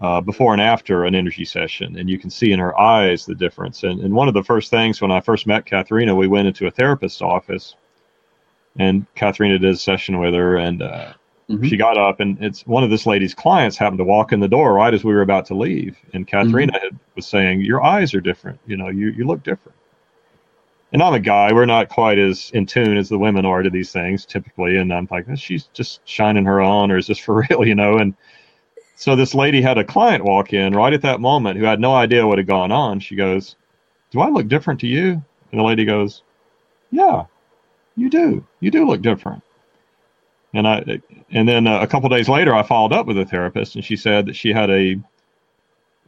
uh, 0.00 0.20
before 0.20 0.52
and 0.52 0.62
after 0.62 1.04
an 1.04 1.14
energy 1.14 1.44
session, 1.44 1.98
and 1.98 2.08
you 2.08 2.18
can 2.18 2.30
see 2.30 2.52
in 2.52 2.58
her 2.58 2.78
eyes 2.78 3.26
the 3.26 3.34
difference. 3.34 3.82
And, 3.82 4.00
and 4.00 4.14
one 4.14 4.28
of 4.28 4.34
the 4.34 4.44
first 4.44 4.70
things 4.70 5.00
when 5.00 5.10
I 5.10 5.20
first 5.20 5.46
met 5.46 5.66
Katharina, 5.66 6.14
we 6.14 6.28
went 6.28 6.46
into 6.46 6.66
a 6.66 6.70
therapist's 6.70 7.20
office, 7.20 7.74
and 8.78 9.06
Katharina 9.16 9.58
did 9.58 9.74
a 9.74 9.76
session 9.76 10.20
with 10.20 10.34
her, 10.34 10.56
and 10.56 10.82
uh, 10.82 11.12
mm-hmm. 11.50 11.64
she 11.64 11.76
got 11.76 11.98
up, 11.98 12.20
and 12.20 12.40
it's 12.40 12.64
one 12.64 12.84
of 12.84 12.90
this 12.90 13.06
lady's 13.06 13.34
clients 13.34 13.76
happened 13.76 13.98
to 13.98 14.04
walk 14.04 14.32
in 14.32 14.38
the 14.38 14.48
door 14.48 14.74
right 14.74 14.94
as 14.94 15.02
we 15.02 15.12
were 15.12 15.22
about 15.22 15.46
to 15.46 15.54
leave, 15.54 15.96
and 16.12 16.28
Katharina 16.28 16.74
mm-hmm. 16.74 16.84
had, 16.84 16.98
was 17.16 17.26
saying, 17.26 17.62
"Your 17.62 17.82
eyes 17.82 18.14
are 18.14 18.20
different. 18.20 18.60
You 18.66 18.76
know, 18.76 18.88
you 18.88 19.08
you 19.10 19.26
look 19.26 19.42
different." 19.42 19.77
And 20.92 21.02
I'm 21.02 21.14
a 21.14 21.20
guy. 21.20 21.52
We're 21.52 21.66
not 21.66 21.88
quite 21.88 22.18
as 22.18 22.50
in 22.54 22.66
tune 22.66 22.96
as 22.96 23.08
the 23.08 23.18
women 23.18 23.44
are 23.44 23.62
to 23.62 23.70
these 23.70 23.92
things 23.92 24.24
typically. 24.24 24.76
And 24.78 24.92
I'm 24.92 25.06
like, 25.10 25.26
she's 25.36 25.64
just 25.74 26.00
shining 26.06 26.46
her 26.46 26.60
on, 26.60 26.90
or 26.90 26.96
is 26.96 27.06
this 27.06 27.18
for 27.18 27.44
real? 27.50 27.66
You 27.66 27.74
know. 27.74 27.98
And 27.98 28.14
so 28.94 29.14
this 29.14 29.34
lady 29.34 29.60
had 29.60 29.78
a 29.78 29.84
client 29.84 30.24
walk 30.24 30.52
in 30.52 30.74
right 30.74 30.92
at 30.92 31.02
that 31.02 31.20
moment 31.20 31.58
who 31.58 31.64
had 31.64 31.80
no 31.80 31.94
idea 31.94 32.26
what 32.26 32.38
had 32.38 32.46
gone 32.46 32.72
on. 32.72 33.00
She 33.00 33.16
goes, 33.16 33.56
"Do 34.10 34.20
I 34.20 34.28
look 34.28 34.48
different 34.48 34.80
to 34.80 34.86
you?" 34.86 35.22
And 35.52 35.60
the 35.60 35.64
lady 35.64 35.84
goes, 35.84 36.22
"Yeah, 36.90 37.24
you 37.96 38.08
do. 38.08 38.46
You 38.60 38.70
do 38.70 38.86
look 38.86 39.02
different." 39.02 39.42
And 40.54 40.66
I, 40.66 41.00
and 41.30 41.46
then 41.46 41.66
a 41.66 41.86
couple 41.86 42.08
days 42.08 42.28
later, 42.28 42.54
I 42.54 42.62
followed 42.62 42.94
up 42.94 43.06
with 43.06 43.18
a 43.18 43.26
therapist, 43.26 43.74
and 43.74 43.84
she 43.84 43.96
said 43.96 44.24
that 44.26 44.36
she 44.36 44.50
had 44.50 44.70
a, 44.70 44.96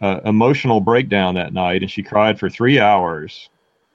a 0.00 0.22
emotional 0.26 0.80
breakdown 0.80 1.34
that 1.34 1.52
night, 1.52 1.82
and 1.82 1.90
she 1.90 2.02
cried 2.02 2.38
for 2.38 2.48
three 2.48 2.80
hours. 2.80 3.50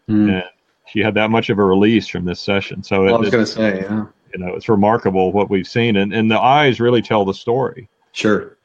Mm. 0.07 0.31
And 0.31 0.43
she 0.87 0.99
had 0.99 1.13
that 1.15 1.31
much 1.31 1.49
of 1.49 1.59
a 1.59 1.63
release 1.63 2.07
from 2.07 2.25
this 2.25 2.39
session. 2.39 2.83
So 2.83 3.03
well, 3.03 3.15
it, 3.15 3.17
I 3.17 3.19
was 3.19 3.29
going 3.29 3.45
to 3.45 3.51
say, 3.51 3.81
yeah, 3.81 4.05
you 4.33 4.39
know, 4.39 4.53
it's 4.55 4.69
remarkable 4.69 5.31
what 5.31 5.49
we've 5.49 5.67
seen, 5.67 5.97
and 5.97 6.13
and 6.13 6.29
the 6.29 6.39
eyes 6.39 6.79
really 6.79 7.01
tell 7.01 7.25
the 7.25 7.33
story. 7.33 7.89
Sure. 8.11 8.57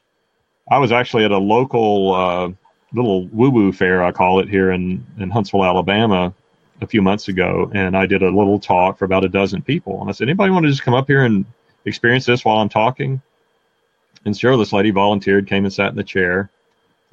I 0.69 0.77
was 0.77 0.91
actually 0.91 1.25
at 1.25 1.31
a 1.31 1.37
local 1.37 2.13
uh, 2.13 2.49
little 2.93 3.27
woo 3.27 3.49
woo 3.49 3.71
fair, 3.71 4.03
I 4.03 4.11
call 4.11 4.39
it, 4.39 4.49
here 4.49 4.71
in 4.71 5.05
in 5.17 5.29
Huntsville, 5.29 5.65
Alabama, 5.65 6.33
a 6.81 6.87
few 6.87 7.01
months 7.01 7.27
ago, 7.27 7.71
and 7.73 7.95
I 7.95 8.05
did 8.05 8.23
a 8.23 8.29
little 8.29 8.59
talk 8.59 8.97
for 8.97 9.05
about 9.05 9.23
a 9.23 9.29
dozen 9.29 9.61
people, 9.61 10.01
and 10.01 10.09
I 10.09 10.13
said, 10.13 10.27
anybody 10.27 10.51
want 10.51 10.65
to 10.65 10.69
just 10.69 10.83
come 10.83 10.93
up 10.93 11.07
here 11.07 11.23
and 11.23 11.45
experience 11.85 12.25
this 12.25 12.43
while 12.43 12.57
I'm 12.57 12.69
talking? 12.69 13.21
And 14.25 14.37
sure, 14.37 14.57
this 14.57 14.73
lady 14.73 14.91
volunteered, 14.91 15.47
came 15.47 15.65
and 15.65 15.73
sat 15.73 15.89
in 15.89 15.95
the 15.95 16.03
chair. 16.03 16.49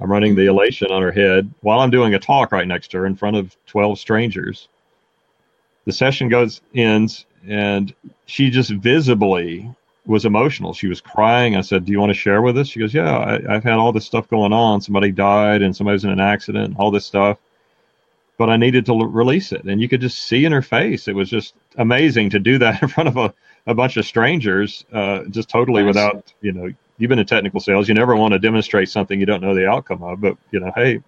I'm 0.00 0.11
running 0.11 0.34
the 0.34 0.46
elation 0.46 0.90
on 0.90 1.02
her 1.02 1.11
head 1.11 1.52
while 1.61 1.80
I'm 1.80 1.90
doing 1.90 2.14
a 2.14 2.18
talk 2.18 2.52
right 2.52 2.66
next 2.66 2.90
to 2.92 2.98
her 2.98 3.06
in 3.06 3.16
front 3.16 3.36
of 3.36 3.56
12 3.66 3.98
strangers. 3.98 4.68
The 5.89 5.95
session 5.95 6.28
goes 6.28 6.61
ends 6.74 7.24
and 7.49 7.95
she 8.26 8.51
just 8.51 8.70
visibly 8.70 9.74
was 10.05 10.26
emotional. 10.26 10.74
She 10.74 10.86
was 10.86 11.01
crying. 11.01 11.57
I 11.57 11.62
said, 11.62 11.86
"Do 11.86 11.93
you 11.93 11.99
want 11.99 12.11
to 12.11 12.18
share 12.18 12.43
with 12.43 12.59
us?" 12.59 12.68
She 12.68 12.78
goes, 12.78 12.93
"Yeah, 12.93 13.41
I, 13.49 13.55
have 13.55 13.64
had 13.64 13.78
all 13.78 13.91
this 13.91 14.05
stuff 14.05 14.28
going 14.28 14.53
on. 14.53 14.82
Somebody 14.82 15.12
died, 15.12 15.62
and 15.62 15.74
somebody 15.74 15.95
was 15.95 16.05
in 16.05 16.11
an 16.11 16.20
accident, 16.20 16.76
all 16.78 16.91
this 16.91 17.07
stuff." 17.07 17.39
But 18.36 18.51
I 18.51 18.59
needed 18.59 18.84
to 18.84 18.93
l- 18.93 19.07
release 19.07 19.51
it, 19.51 19.64
and 19.64 19.80
you 19.80 19.89
could 19.89 20.03
just 20.03 20.18
see 20.18 20.45
in 20.45 20.53
her 20.53 20.61
face. 20.61 21.09
It 21.09 21.14
was 21.14 21.30
just 21.30 21.55
amazing 21.78 22.28
to 22.30 22.39
do 22.39 22.59
that 22.59 22.82
in 22.82 22.89
front 22.89 23.09
of 23.09 23.16
a, 23.16 23.32
a 23.66 23.72
bunch 23.72 23.97
of 23.97 24.05
strangers, 24.05 24.84
uh, 24.93 25.24
just 25.30 25.49
totally 25.49 25.84
nice. 25.84 25.95
without 25.95 26.34
you 26.43 26.53
know 26.53 26.68
you've 26.99 27.09
been 27.09 27.18
in 27.18 27.24
technical 27.24 27.61
sales. 27.61 27.89
You 27.89 27.95
never 27.95 28.14
want 28.14 28.32
to 28.32 28.39
demonstrate 28.39 28.91
something 28.91 29.18
you 29.18 29.24
don't 29.24 29.41
know 29.41 29.55
the 29.55 29.66
outcome 29.66 30.03
of, 30.03 30.20
but 30.20 30.36
you 30.51 30.61
know, 30.61 30.70
hey, 30.76 31.03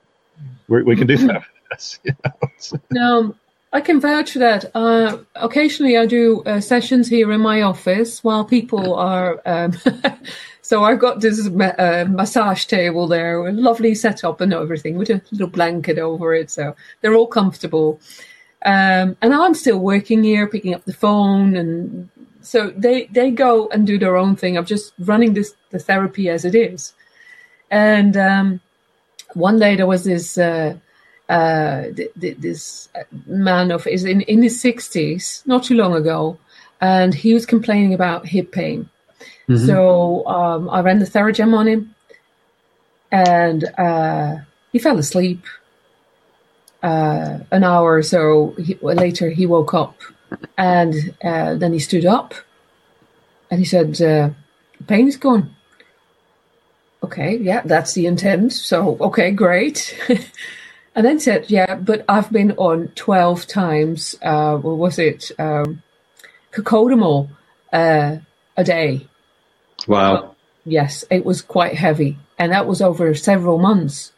we 0.69 0.97
can 0.97 1.07
do 1.07 1.19
that. 1.27 1.43
You 2.03 2.13
know? 2.25 2.81
No, 2.91 3.35
I 3.73 3.81
can 3.81 4.01
vouch 4.01 4.33
for 4.33 4.41
that. 4.41 4.65
Uh, 4.75 5.19
occasionally, 5.37 5.97
I 5.97 6.07
do 6.07 6.43
uh, 6.45 6.61
sessions 6.61 7.09
here 7.09 7.31
in 7.31 7.41
my 7.41 7.63
office 7.63 8.25
while 8.25 8.45
people 8.45 8.95
are. 8.95 9.41
Um, 9.47 9.75
so 10.63 10.83
I've 10.83 10.99
got 10.99 11.21
this 11.21 11.47
uh, 11.47 12.05
massage 12.09 12.65
table 12.65 13.07
there, 13.07 13.47
a 13.47 13.53
lovely 13.53 13.95
setup 13.95 14.41
and 14.41 14.53
everything, 14.53 14.97
with 14.97 15.11
a 15.11 15.23
little 15.31 15.47
blanket 15.47 15.99
over 15.99 16.35
it, 16.35 16.51
so 16.51 16.75
they're 17.01 17.15
all 17.15 17.29
comfortable. 17.29 18.01
Um, 18.65 19.17
and 19.23 19.33
I'm 19.33 19.55
still 19.55 19.79
working 19.79 20.25
here, 20.25 20.49
picking 20.49 20.75
up 20.75 20.85
the 20.85 20.93
phone 20.93 21.57
and 21.57 22.11
so 22.43 22.71
they 22.71 23.07
they 23.07 23.31
go 23.31 23.69
and 23.69 23.87
do 23.87 23.99
their 23.99 24.17
own 24.17 24.37
thing. 24.37 24.57
I'm 24.57 24.65
just 24.65 24.93
running 24.99 25.35
this 25.35 25.55
the 25.71 25.79
therapy 25.79 26.29
as 26.29 26.45
it 26.45 26.55
is. 26.55 26.93
And 27.71 28.17
um, 28.17 28.61
one 29.35 29.59
day 29.59 29.77
there 29.77 29.87
was 29.87 30.05
this 30.05 30.37
uh, 31.31 31.33
uh, 31.33 31.83
th- 31.93 32.13
th- 32.21 32.37
this 32.39 32.89
man 33.27 33.71
of 33.71 33.87
is 33.87 34.05
in 34.05 34.21
in 34.23 34.43
his 34.43 34.61
sixties, 34.61 35.43
not 35.47 35.65
too 35.65 35.75
long 35.75 35.95
ago, 35.95 36.39
and 36.81 37.15
he 37.15 37.33
was 37.33 37.47
complaining 37.47 37.95
about 37.95 38.27
hip 38.27 38.53
pain. 38.53 38.89
Mm-hmm. 39.49 39.67
So 39.67 40.27
um, 40.27 40.69
I 40.69 40.81
ran 40.81 40.99
the 40.99 41.07
Theragem 41.07 41.55
on 41.55 41.69
him, 41.69 41.95
and 43.13 43.65
uh, 43.79 44.37
he 44.73 44.79
fell 44.79 44.99
asleep. 44.99 45.45
Uh, 46.83 47.41
an 47.51 47.63
hour 47.63 47.97
or 47.97 48.03
so 48.03 48.55
he, 48.57 48.75
later, 48.81 49.29
he 49.29 49.45
woke 49.45 49.75
up 49.75 49.95
and 50.57 51.15
uh, 51.23 51.55
then 51.55 51.75
he 51.75 51.79
stood 51.79 52.07
up 52.07 52.35
and 53.51 53.61
he 53.61 53.67
said, 53.67 54.01
uh, 54.01 54.31
pain 54.87 55.07
is 55.07 55.19
gone. 55.19 55.55
Okay, 57.03 57.37
yeah, 57.37 57.63
that's 57.65 57.93
the 57.95 58.07
intent. 58.07 58.53
So, 58.53 58.97
okay, 59.01 59.31
great. 59.31 59.95
and 60.95 61.07
then 61.07 61.21
said, 61.21 61.51
yeah, 61.51 61.77
but 61.77 62.05
I've 62.09 62.31
been 62.33 62.53
on 62.53 62.89
12 62.95 63.47
times, 63.47 64.17
uh, 64.23 64.57
what 64.57 64.77
was 64.77 64.99
it, 64.99 65.31
um, 65.39 65.83
cocodamol 66.53 67.29
uh, 67.73 68.17
a 68.57 68.65
day. 68.65 69.07
Wow. 69.87 70.35
yes, 70.65 71.05
it 71.11 71.25
was 71.25 71.43
quite 71.43 71.75
heavy. 71.75 72.19
And 72.39 72.53
that 72.53 72.67
was 72.67 72.83
over 72.83 73.15
several 73.15 73.59
months. 73.59 74.13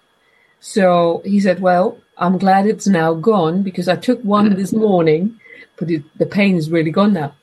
So 0.61 1.23
he 1.25 1.41
said, 1.41 1.61
well, 1.61 1.99
I'm 2.17 2.39
glad 2.39 2.67
it's 2.67 2.87
now 2.87 3.15
gone 3.15 3.63
because 3.63 3.89
I 3.89 3.97
took 3.97 4.23
one 4.23 4.55
this 4.55 4.73
morning 4.73 5.39
but 5.83 5.91
it, 5.91 6.05
the 6.17 6.27
pain 6.27 6.55
is 6.57 6.71
really 6.71 6.93
gone 6.93 7.13
now. 7.13 7.35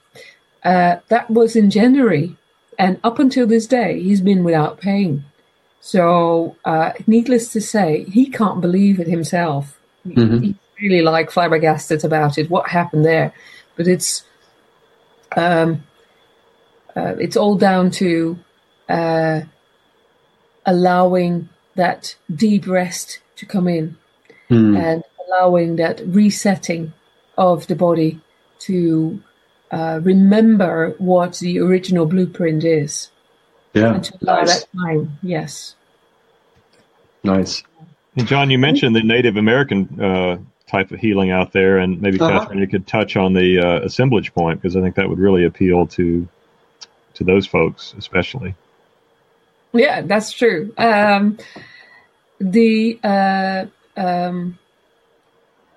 Uh, 0.64 0.98
that 1.10 1.30
was 1.30 1.58
in 1.58 1.70
January, 1.70 2.38
and 2.78 2.98
up 3.04 3.20
until 3.20 3.46
this 3.46 3.68
day, 3.68 4.02
he's 4.02 4.22
been 4.22 4.46
without 4.46 4.80
pain. 4.80 5.26
So, 5.82 6.56
uh, 6.66 6.92
needless 7.08 7.52
to 7.54 7.62
say, 7.62 8.04
he 8.06 8.30
can't 8.30 8.62
believe 8.62 9.00
it 9.00 9.08
himself. 9.08 9.80
Mm-hmm. 10.06 10.40
He's 10.40 10.56
really 10.82 11.02
like 11.02 11.32
flabbergasted 11.32 12.04
about 12.04 12.38
it. 12.38 12.50
What 12.50 12.70
happened 12.70 13.06
there? 13.06 13.34
But 13.76 13.88
it's 13.88 14.24
um, 15.36 15.84
uh, 16.96 17.16
it's 17.20 17.38
all 17.38 17.56
down 17.56 17.92
to 17.92 18.38
uh, 18.90 19.42
allowing 20.66 21.50
that 21.76 22.16
deep 22.34 22.68
rest 22.68 23.20
to 23.38 23.46
come 23.46 23.68
in 23.68 23.98
mm. 24.50 24.78
and 24.78 25.04
allowing 25.28 25.78
that 25.78 26.02
resetting 26.06 26.94
of 27.38 27.68
the 27.68 27.76
body 27.76 28.20
to 28.60 29.22
uh, 29.72 30.00
remember 30.04 30.96
what 30.98 31.38
the 31.40 31.60
original 31.60 32.06
blueprint 32.06 32.64
is. 32.64 33.12
Yeah, 33.74 33.96
and 33.96 34.12
nice. 34.22 34.62
that 34.62 34.68
time. 34.78 35.18
Yes. 35.22 35.76
Nice. 37.24 37.64
And 38.16 38.28
John, 38.28 38.50
you 38.50 38.58
mentioned 38.58 38.96
the 38.96 39.04
Native 39.04 39.38
American 39.38 40.02
uh, 40.02 40.38
type 40.68 40.92
of 40.92 41.00
healing 41.00 41.32
out 41.32 41.52
there, 41.52 41.78
and 41.78 42.02
maybe 42.02 42.20
uh-huh. 42.20 42.40
Catherine, 42.40 42.60
you 42.60 42.68
could 42.68 42.88
touch 42.88 43.16
on 43.16 43.34
the 43.34 43.60
uh, 43.60 43.86
assemblage 43.86 44.34
point 44.34 44.62
because 44.62 44.76
I 44.76 44.82
think 44.82 44.96
that 44.96 45.10
would 45.10 45.20
really 45.20 45.46
appeal 45.46 45.88
to 45.88 46.28
to 47.16 47.24
those 47.24 47.46
folks, 47.46 47.94
especially. 47.98 48.56
Yeah, 49.74 50.02
that's 50.02 50.32
true. 50.32 50.74
Um, 50.78 51.38
the 52.40 53.00
uh, 53.04 53.66
um, 53.96 54.58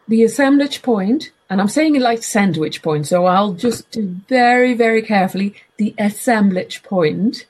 the 0.08 0.24
assemblage 0.24 0.82
point, 0.82 1.30
and 1.50 1.60
I'm 1.60 1.68
saying 1.68 1.96
it 1.96 2.02
like 2.02 2.22
sandwich 2.22 2.82
point, 2.82 3.06
so 3.06 3.26
I'll 3.26 3.52
just 3.52 3.90
do 3.90 4.16
very, 4.28 4.74
very 4.74 5.02
carefully. 5.02 5.54
The 5.76 5.94
assemblage 5.98 6.82
point 6.82 7.46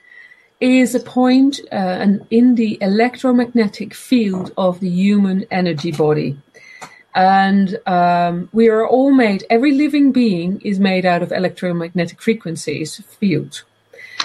is 0.70 0.94
a 0.94 1.00
point 1.00 1.60
uh, 1.72 2.06
in 2.30 2.54
the 2.54 2.78
electromagnetic 2.80 3.94
field 3.94 4.52
of 4.56 4.80
the 4.80 4.88
human 4.88 5.44
energy 5.50 5.92
body. 5.92 6.36
And 7.14 7.78
um, 7.86 8.48
we 8.52 8.68
are 8.68 8.86
all 8.86 9.12
made, 9.12 9.44
every 9.50 9.72
living 9.72 10.12
being 10.12 10.60
is 10.62 10.78
made 10.80 11.04
out 11.04 11.22
of 11.22 11.32
electromagnetic 11.32 12.22
frequencies 12.22 13.02
field. 13.18 13.64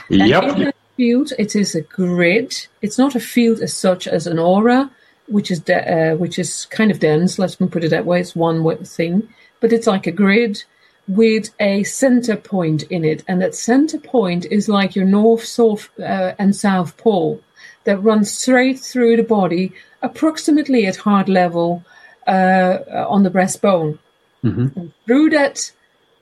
Yep. 0.10 0.44
And 0.44 0.52
in 0.52 0.64
that 0.66 0.76
field, 0.96 1.34
it 1.38 1.56
is 1.56 1.76
a 1.76 1.82
grid. 1.82 2.56
It's 2.82 2.98
not 2.98 3.16
a 3.16 3.20
field 3.20 3.60
as 3.60 3.74
such 3.74 4.08
as 4.08 4.28
an 4.28 4.40
aura 4.40 4.90
which 5.28 5.52
is 5.52 5.60
de- 5.60 6.14
uh, 6.14 6.16
which 6.16 6.40
is 6.40 6.66
kind 6.66 6.92
of 6.92 7.00
dense. 7.00 7.38
Let's 7.38 7.56
put 7.56 7.84
it 7.84 7.90
that 7.90 8.06
way. 8.06 8.20
It's 8.20 8.36
one 8.36 8.64
thing, 8.86 9.28
but 9.60 9.74
it's 9.74 9.88
like 9.88 10.08
a 10.08 10.12
grid 10.12 10.64
with 11.08 11.50
a 11.60 11.84
center 11.84 12.36
point 12.36 12.84
in 12.84 13.06
it, 13.06 13.24
and 13.28 13.42
that 13.42 13.56
center 13.56 14.00
point 14.00 14.46
is 14.46 14.68
like 14.68 14.96
your 14.96 15.06
north, 15.06 15.44
south, 15.44 15.90
uh, 16.00 16.34
and 16.38 16.56
south 16.56 16.98
pole 16.98 17.42
that 17.86 18.04
runs 18.04 18.34
straight 18.34 18.80
through 18.80 19.16
the 19.16 19.24
body, 19.24 19.72
approximately 20.02 20.86
at 20.86 20.98
heart 20.98 21.30
level 21.30 21.84
uh, 22.28 22.80
on 23.08 23.24
the 23.24 23.32
breastbone. 23.32 23.98
Mm-hmm. 24.44 24.88
Through 25.06 25.30
that 25.30 25.72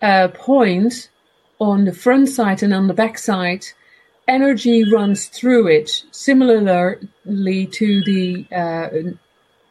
uh, 0.02 0.28
point 0.30 1.10
on 1.60 1.86
the 1.86 1.94
front 1.94 2.30
side 2.30 2.62
and 2.62 2.74
on 2.74 2.88
the 2.88 2.94
back 2.94 3.18
side 3.18 3.66
energy 4.28 4.84
runs 4.84 5.28
through 5.28 5.68
it, 5.68 6.04
similarly 6.12 7.68
to 7.68 8.04
the, 8.04 8.46
uh, 8.52 8.90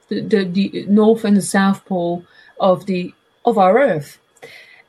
the, 0.08 0.20
the, 0.20 0.44
the 0.44 0.86
north 0.88 1.24
and 1.24 1.36
the 1.36 1.42
south 1.42 1.84
pole 1.84 2.24
of 2.60 2.86
the 2.86 3.12
of 3.44 3.58
our 3.58 3.78
Earth. 3.78 4.18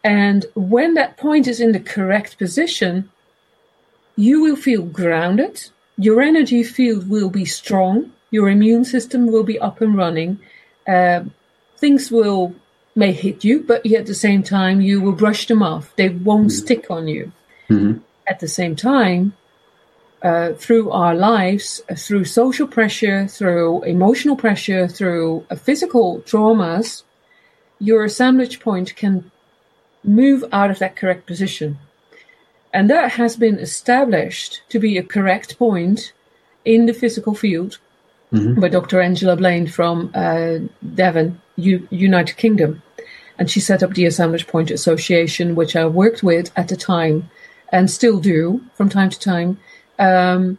And 0.06 0.46
when 0.54 0.94
that 0.94 1.18
point 1.18 1.48
is 1.48 1.60
in 1.60 1.72
the 1.72 1.80
correct 1.80 2.38
position, 2.38 3.10
you 4.16 4.40
will 4.40 4.56
feel 4.56 4.84
grounded. 4.84 5.72
Your 5.98 6.22
energy 6.22 6.64
field 6.64 7.10
will 7.10 7.32
be 7.32 7.44
strong. 7.44 8.12
Your 8.30 8.48
immune 8.48 8.86
system 8.86 9.26
will 9.26 9.44
be 9.44 9.58
up 9.60 9.82
and 9.82 9.98
running. 9.98 10.40
Uh, 10.88 11.24
things 11.78 12.12
will 12.12 12.54
may 12.96 13.12
hit 13.14 13.44
you, 13.44 13.62
but 13.62 13.84
at 13.92 14.06
the 14.06 14.14
same 14.14 14.44
time, 14.44 14.80
you 14.80 15.02
will 15.02 15.12
brush 15.12 15.48
them 15.48 15.64
off. 15.64 15.94
They 15.96 16.10
won't 16.10 16.50
mm-hmm. 16.50 16.66
stick 16.66 16.92
on 16.92 17.08
you. 17.08 17.32
Mm-hmm. 17.70 17.98
At 18.28 18.40
the 18.40 18.48
same 18.48 18.76
time, 18.76 19.34
uh, 20.22 20.54
through 20.54 20.92
our 20.92 21.16
lives, 21.16 21.82
uh, 21.90 21.96
through 21.96 22.26
social 22.26 22.68
pressure, 22.68 23.28
through 23.28 23.84
emotional 23.84 24.36
pressure, 24.36 24.88
through 24.88 25.46
uh, 25.50 25.56
physical 25.56 26.22
traumas, 26.22 27.02
your 27.80 28.06
assemblage 28.06 28.60
point 28.60 28.96
can 28.96 29.32
move 30.08 30.44
out 30.52 30.72
of 30.72 30.80
that 30.80 30.96
correct 30.96 31.26
position. 31.26 31.78
And 32.74 32.90
that 32.90 33.14
has 33.14 33.38
been 33.38 33.60
established 33.60 34.62
to 34.70 34.80
be 34.80 34.98
a 34.98 35.04
correct 35.04 35.58
point 35.58 36.14
in 36.66 36.86
the 36.86 36.94
physical 36.94 37.34
field 37.34 37.80
mm-hmm. 38.34 38.60
by 38.60 38.68
Dr. 38.68 39.00
Angela 39.00 39.36
Blain 39.36 39.68
from 39.68 40.12
uh, 40.14 40.58
Devon, 40.94 41.42
U- 41.56 41.88
United 41.90 42.38
Kingdom. 42.38 42.82
and 43.38 43.50
she 43.52 43.60
set 43.60 43.84
up 43.84 43.94
the 43.94 44.06
Assemblage 44.06 44.48
Point 44.48 44.72
Association, 44.72 45.56
which 45.56 45.76
I 45.76 45.86
worked 45.86 46.24
with 46.24 46.52
at 46.56 46.68
the 46.70 46.78
time 46.78 47.30
and 47.72 47.90
still 47.90 48.20
do 48.20 48.62
from 48.74 48.90
time 48.90 49.10
to 49.10 49.20
time. 49.20 49.60
Um, 50.00 50.58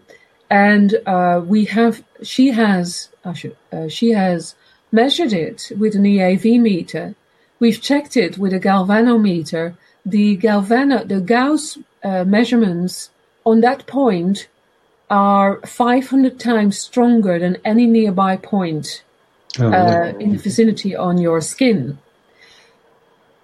and 0.50 0.94
uh, 1.06 1.42
we 1.44 1.64
have, 1.66 2.04
she 2.22 2.48
has, 2.48 3.08
should, 3.34 3.56
uh, 3.72 3.88
she 3.88 4.10
has 4.10 4.54
measured 4.92 5.32
it 5.32 5.72
with 5.78 5.94
an 5.94 6.04
EAV 6.04 6.60
meter. 6.60 7.14
We've 7.58 7.80
checked 7.80 8.16
it 8.16 8.38
with 8.38 8.52
a 8.52 8.60
galvanometer. 8.60 9.76
The 10.04 10.36
galvano, 10.36 11.06
the 11.06 11.20
Gauss 11.20 11.78
uh, 12.04 12.24
measurements 12.24 13.10
on 13.44 13.60
that 13.60 13.86
point 13.86 14.48
are 15.08 15.60
500 15.64 16.38
times 16.38 16.78
stronger 16.78 17.38
than 17.38 17.58
any 17.64 17.86
nearby 17.86 18.36
point 18.36 19.02
oh, 19.58 19.72
uh, 19.72 20.12
in 20.18 20.32
the 20.32 20.38
vicinity 20.38 20.94
on 20.94 21.18
your 21.18 21.40
skin. 21.40 21.98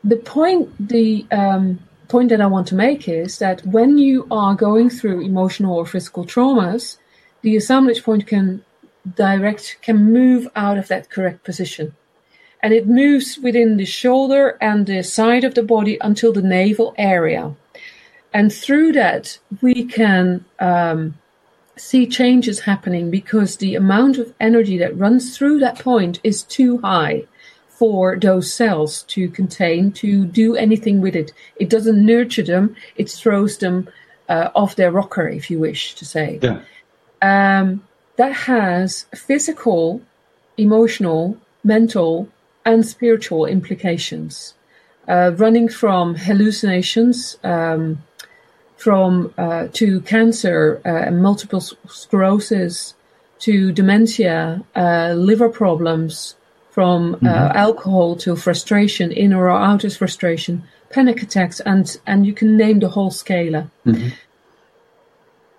The 0.04 0.16
point, 0.16 0.70
the 0.88 1.24
um, 1.30 1.78
point 2.08 2.30
that 2.30 2.40
I 2.40 2.46
want 2.46 2.66
to 2.68 2.74
make 2.74 3.08
is 3.08 3.38
that 3.38 3.64
when 3.64 3.96
you 3.98 4.26
are 4.30 4.54
going 4.54 4.90
through 4.90 5.20
emotional 5.20 5.76
or 5.76 5.86
physical 5.86 6.24
traumas, 6.24 6.96
the 7.42 7.56
assemblage 7.56 8.02
point 8.02 8.26
can 8.26 8.64
direct, 9.16 9.78
can 9.82 10.12
move 10.12 10.48
out 10.56 10.78
of 10.78 10.88
that 10.88 11.10
correct 11.10 11.44
position. 11.44 11.94
And 12.62 12.72
it 12.72 12.86
moves 12.86 13.38
within 13.38 13.76
the 13.76 13.84
shoulder 13.84 14.56
and 14.60 14.86
the 14.86 15.02
side 15.02 15.44
of 15.44 15.54
the 15.54 15.62
body 15.62 15.98
until 16.00 16.32
the 16.32 16.42
navel 16.42 16.94
area. 16.96 17.54
And 18.32 18.52
through 18.52 18.92
that, 18.92 19.38
we 19.60 19.84
can 19.84 20.44
um, 20.60 21.14
see 21.76 22.06
changes 22.06 22.60
happening 22.60 23.10
because 23.10 23.56
the 23.56 23.74
amount 23.74 24.18
of 24.18 24.32
energy 24.40 24.78
that 24.78 24.96
runs 24.96 25.36
through 25.36 25.58
that 25.58 25.78
point 25.78 26.20
is 26.22 26.44
too 26.44 26.78
high 26.78 27.24
for 27.68 28.16
those 28.16 28.52
cells 28.52 29.02
to 29.02 29.28
contain 29.28 29.90
to 29.90 30.24
do 30.24 30.54
anything 30.54 31.00
with 31.00 31.16
it. 31.16 31.32
It 31.56 31.68
doesn't 31.68 32.04
nurture 32.06 32.44
them; 32.44 32.76
it 32.96 33.10
throws 33.10 33.58
them 33.58 33.88
uh, 34.28 34.50
off 34.54 34.76
their 34.76 34.92
rocker, 34.92 35.28
if 35.28 35.50
you 35.50 35.58
wish 35.58 35.94
to 35.96 36.04
say. 36.04 36.38
Yeah. 36.40 36.60
Um, 37.22 37.82
that 38.16 38.32
has 38.32 39.06
physical, 39.14 40.00
emotional, 40.56 41.36
mental, 41.64 42.28
and 42.64 42.86
spiritual 42.86 43.46
implications, 43.46 44.54
uh, 45.08 45.32
running 45.36 45.68
from 45.68 46.14
hallucinations. 46.14 47.38
Um, 47.42 48.02
from 48.76 49.32
uh, 49.38 49.68
to 49.72 50.00
cancer 50.00 50.82
uh, 50.84 50.88
and 50.88 51.22
multiple 51.22 51.60
sclerosis 51.60 52.94
to 53.38 53.70
dementia, 53.70 54.64
uh, 54.74 55.12
liver 55.16 55.48
problems, 55.48 56.34
from 56.72 57.14
uh, 57.14 57.18
mm-hmm. 57.18 57.56
alcohol 57.56 58.16
to 58.16 58.34
frustration, 58.34 59.12
inner 59.12 59.44
or 59.44 59.50
outer 59.50 59.90
frustration, 59.90 60.64
panic 60.88 61.22
attacks, 61.22 61.60
and 61.60 62.00
and 62.06 62.26
you 62.26 62.32
can 62.32 62.56
name 62.56 62.80
the 62.80 62.88
whole 62.88 63.10
scala. 63.10 63.70
Mm-hmm. 63.86 64.08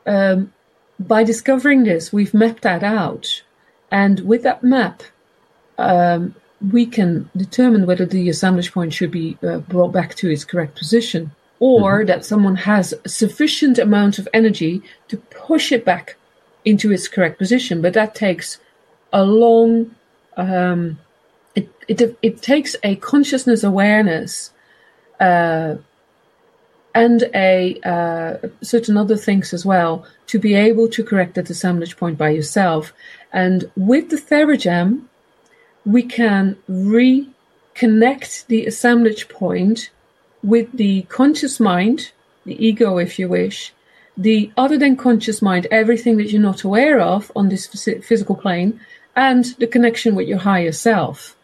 Um, 0.05 0.53
by 0.99 1.23
discovering 1.23 1.83
this, 1.83 2.11
we've 2.11 2.33
mapped 2.33 2.63
that 2.63 2.83
out, 2.83 3.43
and 3.91 4.21
with 4.21 4.41
that 4.41 4.63
map, 4.63 5.03
um, 5.77 6.33
we 6.71 6.85
can 6.85 7.29
determine 7.35 7.85
whether 7.85 8.05
the 8.05 8.29
assemblage 8.29 8.71
point 8.71 8.93
should 8.93 9.11
be 9.11 9.37
uh, 9.43 9.57
brought 9.59 9.91
back 9.91 10.15
to 10.15 10.29
its 10.29 10.45
correct 10.45 10.77
position 10.77 11.31
or 11.59 11.99
mm-hmm. 11.99 12.07
that 12.07 12.25
someone 12.25 12.55
has 12.55 12.93
a 13.05 13.09
sufficient 13.09 13.77
amount 13.77 14.19
of 14.19 14.27
energy 14.33 14.81
to 15.07 15.17
push 15.17 15.71
it 15.71 15.83
back 15.83 16.15
into 16.65 16.91
its 16.91 17.07
correct 17.07 17.37
position. 17.37 17.81
But 17.81 17.93
that 17.93 18.15
takes 18.15 18.59
a 19.11 19.23
long, 19.23 19.93
um, 20.37 20.99
it, 21.55 21.69
it, 21.87 22.17
it 22.21 22.41
takes 22.41 22.75
a 22.83 22.95
consciousness 22.97 23.63
awareness 23.63 24.51
uh, 25.19 25.75
and 26.95 27.23
a 27.33 27.79
uh, 27.83 28.47
certain 28.61 28.97
other 28.97 29.17
things 29.17 29.53
as 29.53 29.65
well 29.65 30.05
to 30.27 30.39
be 30.39 30.53
able 30.53 30.87
to 30.89 31.03
correct 31.03 31.35
that 31.35 31.49
assemblage 31.49 31.97
point 31.97 32.17
by 32.17 32.29
yourself. 32.29 32.93
And 33.31 33.69
with 33.75 34.09
the 34.09 34.17
Theragem, 34.17 35.07
we 35.85 36.03
can 36.03 36.57
reconnect 36.69 38.47
the 38.47 38.65
assemblage 38.65 39.27
point 39.29 39.89
with 40.43 40.71
the 40.73 41.03
conscious 41.03 41.59
mind, 41.59 42.11
the 42.45 42.65
ego, 42.65 42.97
if 42.97 43.17
you 43.17 43.29
wish, 43.29 43.73
the 44.17 44.51
other 44.57 44.77
than 44.77 44.95
conscious 44.95 45.41
mind, 45.41 45.67
everything 45.71 46.17
that 46.17 46.31
you're 46.31 46.41
not 46.41 46.63
aware 46.63 46.99
of 46.99 47.31
on 47.35 47.49
this 47.49 47.67
physical 47.67 48.35
plane, 48.35 48.79
and 49.15 49.45
the 49.59 49.67
connection 49.67 50.15
with 50.15 50.27
your 50.27 50.39
higher 50.39 50.71
self, 50.71 51.35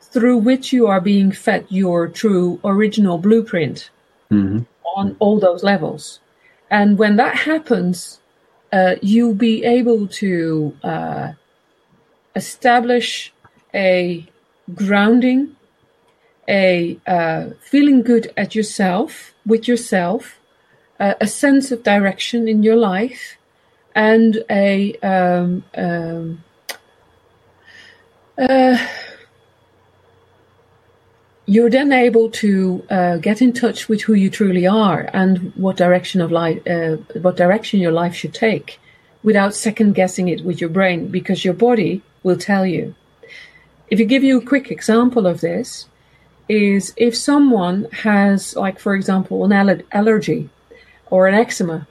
through 0.00 0.38
which 0.38 0.72
you 0.72 0.86
are 0.86 1.00
being 1.00 1.30
fed 1.30 1.66
your 1.68 2.08
true 2.08 2.60
original 2.64 3.18
blueprint 3.18 3.90
mm-hmm. 4.30 4.62
on 4.96 5.16
all 5.18 5.38
those 5.38 5.62
levels. 5.62 6.20
And 6.70 6.98
when 6.98 7.16
that 7.16 7.34
happens, 7.34 8.20
uh, 8.72 8.96
you'll 9.02 9.34
be 9.34 9.64
able 9.64 10.06
to 10.08 10.76
uh, 10.82 11.32
establish 12.36 13.32
a 13.74 14.26
grounding 14.74 15.56
a 16.48 16.98
uh, 17.06 17.50
feeling 17.60 18.02
good 18.02 18.32
at 18.36 18.54
yourself, 18.54 19.34
with 19.44 19.68
yourself, 19.68 20.40
uh, 20.98 21.14
a 21.20 21.26
sense 21.26 21.70
of 21.70 21.82
direction 21.82 22.48
in 22.48 22.62
your 22.62 22.76
life, 22.76 23.36
and 23.94 24.42
a 24.50 24.96
um, 25.02 25.62
um, 25.76 26.42
uh, 28.38 28.78
you're 31.44 31.70
then 31.70 31.92
able 31.92 32.30
to 32.30 32.84
uh, 32.90 33.16
get 33.18 33.40
in 33.40 33.52
touch 33.52 33.88
with 33.88 34.02
who 34.02 34.14
you 34.14 34.30
truly 34.30 34.66
are 34.66 35.08
and 35.12 35.52
what 35.54 35.76
direction 35.76 36.20
of 36.20 36.32
life, 36.32 36.60
uh, 36.66 36.96
what 37.20 37.36
direction 37.36 37.80
your 37.80 37.92
life 37.92 38.14
should 38.14 38.34
take, 38.34 38.78
without 39.22 39.54
second 39.54 39.94
guessing 39.94 40.28
it 40.28 40.44
with 40.44 40.60
your 40.60 40.70
brain, 40.70 41.08
because 41.08 41.44
your 41.44 41.54
body 41.54 42.02
will 42.22 42.38
tell 42.38 42.64
you. 42.64 42.94
If 43.90 43.98
you 43.98 44.06
give 44.06 44.24
you 44.24 44.38
a 44.38 44.44
quick 44.44 44.70
example 44.70 45.26
of 45.26 45.40
this, 45.40 45.88
is 46.48 46.94
if 46.96 47.16
someone 47.16 47.86
has, 47.92 48.56
like, 48.56 48.78
for 48.78 48.94
example, 48.94 49.44
an 49.44 49.52
aller- 49.52 49.84
allergy 49.92 50.48
or 51.10 51.26
an 51.26 51.34
eczema, 51.34 51.86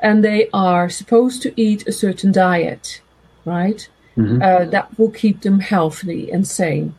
and 0.00 0.22
they 0.22 0.48
are 0.52 0.90
supposed 0.90 1.42
to 1.42 1.60
eat 1.60 1.86
a 1.88 1.92
certain 1.92 2.30
diet, 2.32 3.00
right? 3.44 3.88
Mm-hmm. 4.16 4.42
Uh, 4.42 4.64
that 4.66 4.96
will 4.98 5.10
keep 5.10 5.40
them 5.40 5.60
healthy 5.60 6.30
and 6.30 6.46
sane. 6.46 6.94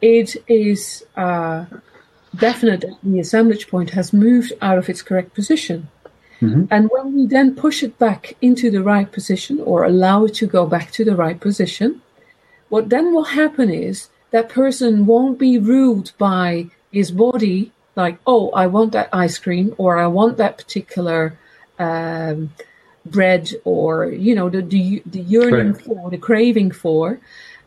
It 0.00 0.36
is 0.46 1.04
uh, 1.16 1.64
definite 2.36 2.82
that 2.82 2.96
the 3.02 3.20
assemblage 3.20 3.68
point 3.68 3.90
has 3.90 4.12
moved 4.12 4.52
out 4.60 4.78
of 4.78 4.88
its 4.88 5.02
correct 5.02 5.34
position. 5.34 5.88
Mm-hmm. 6.40 6.66
And 6.70 6.88
when 6.92 7.14
we 7.14 7.26
then 7.26 7.56
push 7.56 7.82
it 7.82 7.98
back 7.98 8.36
into 8.40 8.70
the 8.70 8.82
right 8.82 9.10
position 9.10 9.60
or 9.60 9.84
allow 9.84 10.26
it 10.26 10.34
to 10.34 10.46
go 10.46 10.66
back 10.66 10.92
to 10.92 11.04
the 11.04 11.16
right 11.16 11.40
position, 11.40 12.00
what 12.68 12.88
then 12.88 13.12
will 13.12 13.24
happen 13.24 13.70
is 13.70 14.08
that 14.30 14.48
person 14.48 15.06
won't 15.06 15.38
be 15.38 15.58
ruled 15.58 16.12
by 16.18 16.66
his 16.92 17.10
body, 17.10 17.72
like, 17.96 18.18
oh, 18.26 18.50
I 18.50 18.66
want 18.66 18.92
that 18.92 19.08
ice 19.12 19.38
cream 19.38 19.74
or 19.78 19.98
I 19.98 20.06
want 20.06 20.36
that 20.36 20.58
particular 20.58 21.38
um, 21.78 22.52
bread 23.04 23.50
or, 23.64 24.06
you 24.06 24.34
know, 24.34 24.48
the, 24.48 24.62
the, 24.62 25.02
the 25.06 25.20
yearning 25.20 25.72
right. 25.72 25.82
for, 25.82 26.10
the 26.10 26.18
craving 26.18 26.70
for. 26.70 27.20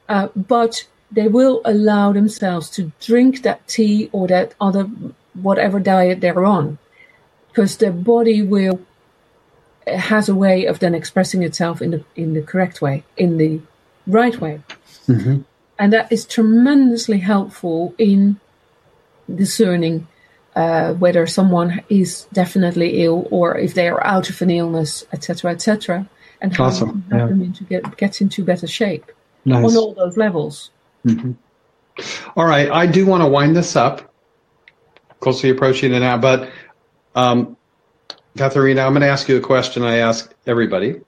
Uh, 0.08 0.28
but 0.36 0.88
they 1.12 1.28
will 1.28 1.62
allow 1.66 2.14
themselves 2.14 2.70
to 2.72 2.91
drink 3.02 3.41
that 3.41 3.68
tea 3.68 4.10
or 4.12 4.28
that 4.28 4.54
other, 4.62 4.84
whatever 5.34 5.80
diet 5.80 6.22
they're 6.22 6.45
on. 6.45 6.78
Because 7.49 7.78
their 7.78 7.91
body 7.91 8.41
will 8.41 8.80
has 9.88 10.30
a 10.30 10.36
way 10.36 10.66
of 10.66 10.80
then 10.80 10.95
expressing 10.95 11.43
itself 11.43 11.82
in 11.82 11.91
the 11.91 12.04
in 12.16 12.34
the 12.34 12.41
correct 12.41 12.82
way, 12.82 13.04
in 13.18 13.38
the 13.38 13.60
right 14.08 14.39
way. 14.39 14.62
Mm-hmm. 15.12 15.41
And 15.80 15.93
that 15.93 16.12
is 16.12 16.26
tremendously 16.26 17.20
helpful 17.20 17.95
in 17.97 18.39
discerning 19.34 20.07
uh, 20.55 20.93
whether 20.93 21.26
someone 21.28 21.82
is 21.89 22.28
definitely 22.34 23.03
ill 23.03 23.28
or 23.32 23.57
if 23.57 23.74
they 23.74 23.88
are 23.88 24.05
out 24.05 24.30
of 24.30 24.41
an 24.41 24.49
illness, 24.51 25.05
etc., 25.14 25.51
etc., 25.51 26.07
and 26.41 26.55
how 26.55 26.66
awesome. 26.66 27.05
help 27.09 27.22
yeah. 27.22 27.28
them 27.28 27.41
into 27.41 27.64
get, 27.64 27.97
get 27.97 28.22
into 28.22 28.43
better 28.43 28.68
shape 28.68 29.12
nice. 29.45 29.64
on 29.64 29.78
all 29.78 29.93
those 29.93 30.18
levels. 30.18 30.72
Mm-hmm. 31.05 31.32
All 32.36 32.45
right, 32.45 32.70
I 32.70 32.86
do 32.86 33.05
want 33.05 33.24
to 33.24 33.30
wind 33.30 33.55
this 33.55 33.76
up, 33.76 34.14
closely 35.20 35.49
approaching 35.49 35.93
it 35.93 35.99
now, 35.99 36.18
but 36.18 36.49
um, 37.16 37.57
Katharina, 38.38 38.82
I'm 38.82 38.93
going 38.93 39.01
to 39.01 39.07
ask 39.07 39.28
you 39.28 39.38
a 39.38 39.41
question 39.41 39.84
I 39.84 39.97
ask 39.97 40.34
everybody 40.45 41.01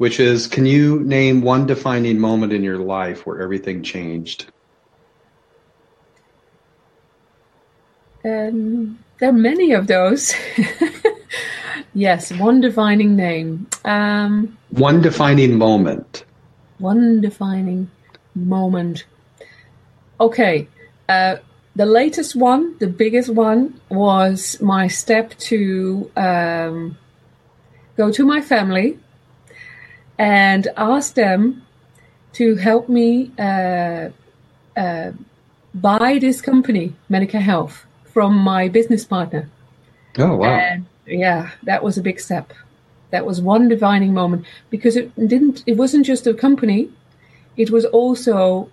which 0.00 0.18
is 0.18 0.46
can 0.46 0.64
you 0.64 1.00
name 1.00 1.42
one 1.42 1.66
defining 1.66 2.18
moment 2.18 2.54
in 2.54 2.64
your 2.64 2.78
life 2.78 3.26
where 3.26 3.38
everything 3.42 3.82
changed? 3.82 4.46
Um, 8.24 8.98
there 9.18 9.28
are 9.28 9.40
many 9.50 9.72
of 9.72 9.88
those. 9.88 10.32
yes, 11.94 12.32
one 12.32 12.62
defining 12.62 13.14
name. 13.14 13.68
Um, 13.84 14.56
one 14.70 15.02
defining 15.02 15.58
moment. 15.58 16.24
One 16.78 17.20
defining 17.20 17.90
moment. 18.34 19.04
Okay. 20.18 20.66
Uh, 21.10 21.36
the 21.76 21.84
latest 21.84 22.34
one, 22.34 22.74
the 22.78 22.86
biggest 22.86 23.28
one, 23.28 23.78
was 23.90 24.58
my 24.62 24.88
step 24.88 25.36
to 25.50 26.10
um, 26.16 26.96
go 27.98 28.10
to 28.10 28.24
my 28.24 28.40
family 28.40 28.98
and 30.20 30.68
ask 30.76 31.14
them 31.14 31.62
to 32.34 32.54
help 32.56 32.90
me 32.90 33.32
uh, 33.38 34.10
uh, 34.76 35.12
buy 35.74 36.18
this 36.18 36.42
company, 36.42 36.94
Medicare 37.10 37.40
Health, 37.40 37.86
from 38.04 38.36
my 38.36 38.68
business 38.68 39.04
partner. 39.04 39.48
Oh 40.18 40.36
wow! 40.36 40.58
And 40.58 40.86
yeah, 41.06 41.50
that 41.62 41.82
was 41.82 41.96
a 41.96 42.02
big 42.02 42.20
step. 42.20 42.52
That 43.10 43.24
was 43.24 43.40
one 43.40 43.68
divining 43.68 44.12
moment 44.12 44.44
because 44.68 44.94
it 44.94 45.14
didn't. 45.16 45.64
It 45.66 45.78
wasn't 45.78 46.04
just 46.04 46.26
a 46.26 46.34
company; 46.34 46.90
it 47.56 47.70
was 47.70 47.86
also 47.86 48.68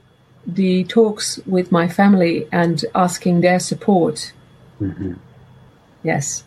the 0.46 0.84
talks 0.84 1.40
with 1.46 1.72
my 1.72 1.88
family 1.88 2.46
and 2.52 2.84
asking 2.94 3.40
their 3.40 3.60
support. 3.60 4.34
Mm-hmm. 4.82 5.14
Yes. 6.04 6.44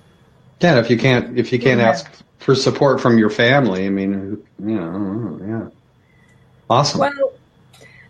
Yeah, 0.61 0.78
if 0.78 0.90
you 0.90 0.98
can't 0.98 1.38
if 1.38 1.53
you 1.53 1.59
can't 1.59 1.80
yeah. 1.80 1.88
ask 1.88 2.22
for 2.41 2.55
support 2.55 3.01
from 3.01 3.18
your 3.18 3.30
family, 3.30 3.86
I 3.86 3.91
mean, 3.91 4.43
you 4.59 4.74
know, 4.74 5.41
yeah, 5.43 5.68
awesome. 6.68 7.01
Well, 7.01 7.32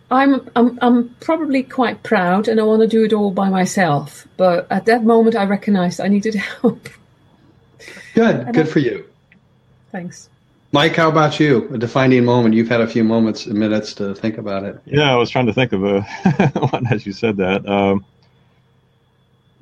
I'm 0.09 0.49
I'm 0.55 0.79
I'm 0.81 1.09
probably 1.21 1.63
quite 1.63 2.01
proud, 2.03 2.47
and 2.47 2.59
I 2.59 2.63
want 2.63 2.81
to 2.81 2.87
do 2.87 3.03
it 3.03 3.13
all 3.13 3.31
by 3.31 3.49
myself. 3.49 4.27
But 4.37 4.67
at 4.71 4.85
that 4.85 5.03
moment, 5.03 5.35
I 5.35 5.45
recognized 5.45 6.01
I 6.01 6.07
needed 6.07 6.35
help. 6.61 6.89
Good, 8.13 8.35
and 8.35 8.53
good 8.53 8.67
I, 8.67 8.69
for 8.69 8.79
you. 8.79 9.05
Thanks. 9.91 10.29
Mike, 10.73 10.95
how 10.95 11.09
about 11.09 11.37
you? 11.37 11.69
A 11.73 11.77
defining 11.77 12.23
moment. 12.23 12.55
You've 12.55 12.69
had 12.69 12.79
a 12.79 12.87
few 12.87 13.03
moments, 13.03 13.45
and 13.45 13.59
minutes 13.59 13.93
to 13.95 14.15
think 14.15 14.37
about 14.37 14.63
it. 14.63 14.79
Yeah, 14.85 15.11
I 15.11 15.15
was 15.15 15.29
trying 15.29 15.47
to 15.47 15.53
think 15.53 15.73
of 15.73 15.83
a 15.83 16.01
one 16.71 16.87
as 16.87 17.05
you 17.05 17.11
said 17.11 17.37
that. 17.37 17.67
Um, 17.67 18.05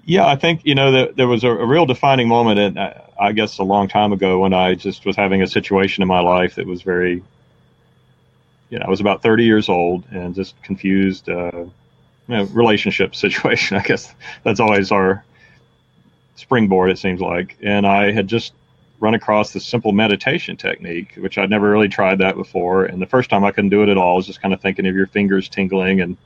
yeah, 0.09 0.25
I 0.25 0.37
think 0.37 0.61
you 0.63 0.73
know 0.73 0.91
that 0.91 1.17
there 1.17 1.27
was 1.27 1.43
a, 1.43 1.49
a 1.49 1.65
real 1.67 1.85
defining 1.85 2.27
moment, 2.27 2.59
and 2.59 2.79
uh, 2.79 2.93
I 3.19 3.31
guess 3.31 3.59
a 3.59 3.63
long 3.63 3.87
time 3.87 4.11
ago 4.11 4.39
when 4.39 4.55
I 4.55 4.73
just 4.73 5.05
was 5.05 5.15
having 5.15 5.43
a 5.43 5.47
situation 5.47 6.01
in 6.01 6.07
my 6.07 6.19
life 6.19 6.55
that 6.55 6.65
was 6.65 6.81
very, 6.81 7.21
you 8.71 8.79
know, 8.79 8.85
I 8.87 8.89
was 8.89 9.01
about 9.01 9.21
30 9.21 9.43
years 9.43 9.69
old 9.69 10.05
and 10.09 10.33
just 10.33 10.59
confused, 10.63 11.29
uh, 11.29 11.51
you 11.53 11.69
know, 12.27 12.43
relationship 12.45 13.13
situation. 13.23 13.77
I 13.77 13.83
guess 13.83 14.11
that's 14.41 14.59
always 14.59 14.91
our 14.91 15.23
springboard. 16.37 16.89
It 16.89 16.97
seems 16.97 17.21
like, 17.21 17.55
and 17.61 17.85
I 17.85 18.11
had 18.11 18.27
just 18.27 18.53
run 18.99 19.13
across 19.13 19.53
this 19.53 19.63
simple 19.63 19.91
meditation 19.91 20.57
technique, 20.57 21.13
which 21.17 21.37
I'd 21.37 21.51
never 21.51 21.69
really 21.69 21.87
tried 21.87 22.17
that 22.17 22.35
before. 22.35 22.85
And 22.85 22.99
the 22.99 23.05
first 23.05 23.29
time 23.29 23.43
I 23.43 23.51
couldn't 23.51 23.69
do 23.69 23.83
it 23.83 23.89
at 23.89 23.97
all. 23.97 24.13
I 24.13 24.15
was 24.15 24.25
just 24.25 24.41
kind 24.41 24.55
of 24.55 24.59
thinking 24.59 24.87
of 24.87 24.95
your 24.95 25.05
fingers 25.05 25.47
tingling. 25.49 26.01
And 26.01 26.17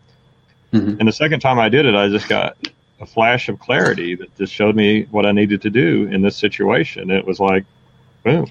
mm-hmm. 0.71 0.99
and 1.01 1.05
the 1.05 1.11
second 1.11 1.41
time 1.41 1.59
I 1.59 1.67
did 1.67 1.86
it, 1.86 1.95
I 1.95 2.07
just 2.07 2.29
got 2.29 2.55
a 3.04 3.06
flash 3.06 3.49
of 3.49 3.60
clarity 3.60 4.16
that 4.16 4.36
just 4.38 4.54
showed 4.54 4.76
me 4.76 5.04
what 5.12 5.26
I 5.26 5.34
needed 5.34 5.62
to 5.64 5.70
do 5.70 6.08
in 6.08 6.22
this 6.22 6.38
situation. 6.38 7.12
It 7.12 7.28
was 7.28 7.39
like, 7.39 7.66
boom. 8.24 8.49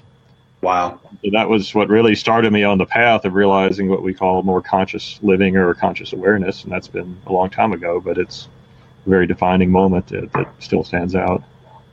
Wow. 0.61 1.01
That 1.31 1.49
was 1.49 1.73
what 1.73 1.89
really 1.89 2.15
started 2.15 2.53
me 2.53 2.63
on 2.63 2.77
the 2.77 2.85
path 2.85 3.25
of 3.25 3.33
realizing 3.33 3.89
what 3.89 4.03
we 4.03 4.13
call 4.13 4.43
more 4.43 4.61
conscious 4.61 5.19
living 5.23 5.57
or 5.57 5.73
conscious 5.73 6.13
awareness. 6.13 6.63
And 6.63 6.71
that's 6.71 6.87
been 6.87 7.19
a 7.25 7.33
long 7.33 7.49
time 7.49 7.73
ago, 7.73 7.99
but 7.99 8.17
it's 8.17 8.47
a 9.05 9.09
very 9.09 9.25
defining 9.27 9.71
moment 9.71 10.07
that, 10.07 10.31
that 10.33 10.53
still 10.59 10.83
stands 10.83 11.15
out. 11.15 11.43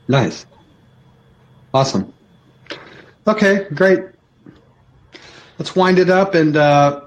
Nice. 0.07 0.45
Awesome. 1.73 2.13
Okay, 3.27 3.65
great. 3.73 4.01
Let's 5.57 5.75
wind 5.75 5.97
it 5.99 6.09
up 6.09 6.35
and 6.35 6.55
uh, 6.55 7.01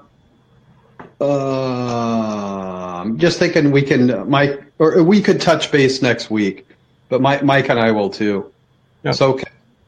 uh, 1.19 2.64
I'm 3.05 3.19
just 3.19 3.37
thinking 3.37 3.71
we 3.71 3.83
can 3.83 4.27
Mike 4.29 4.63
or 4.79 5.03
we 5.03 5.21
could 5.21 5.39
touch 5.39 5.71
base 5.71 6.01
next 6.01 6.31
week, 6.31 6.67
but 7.07 7.21
Mike, 7.21 7.43
Mike 7.43 7.69
and 7.69 7.79
I 7.79 7.91
will 7.91 8.09
too. 8.09 8.51
Yeah. 9.03 9.11
So 9.11 9.39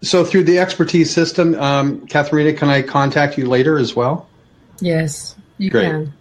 so 0.01 0.24
through 0.24 0.43
the 0.43 0.59
expertise 0.59 1.11
system, 1.11 1.55
um, 1.55 2.05
Katharina, 2.07 2.53
can 2.53 2.70
I 2.70 2.84
contact 2.84 3.38
you 3.38 3.47
later 3.47 3.80
as 3.80 3.95
well? 3.95 4.30
Yes, 4.80 5.36
you 5.57 5.72
Great. 5.72 5.86
can. 5.86 6.13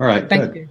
All 0.00 0.06
right. 0.06 0.28
Thank 0.28 0.52
good. 0.52 0.56
you. 0.56 0.68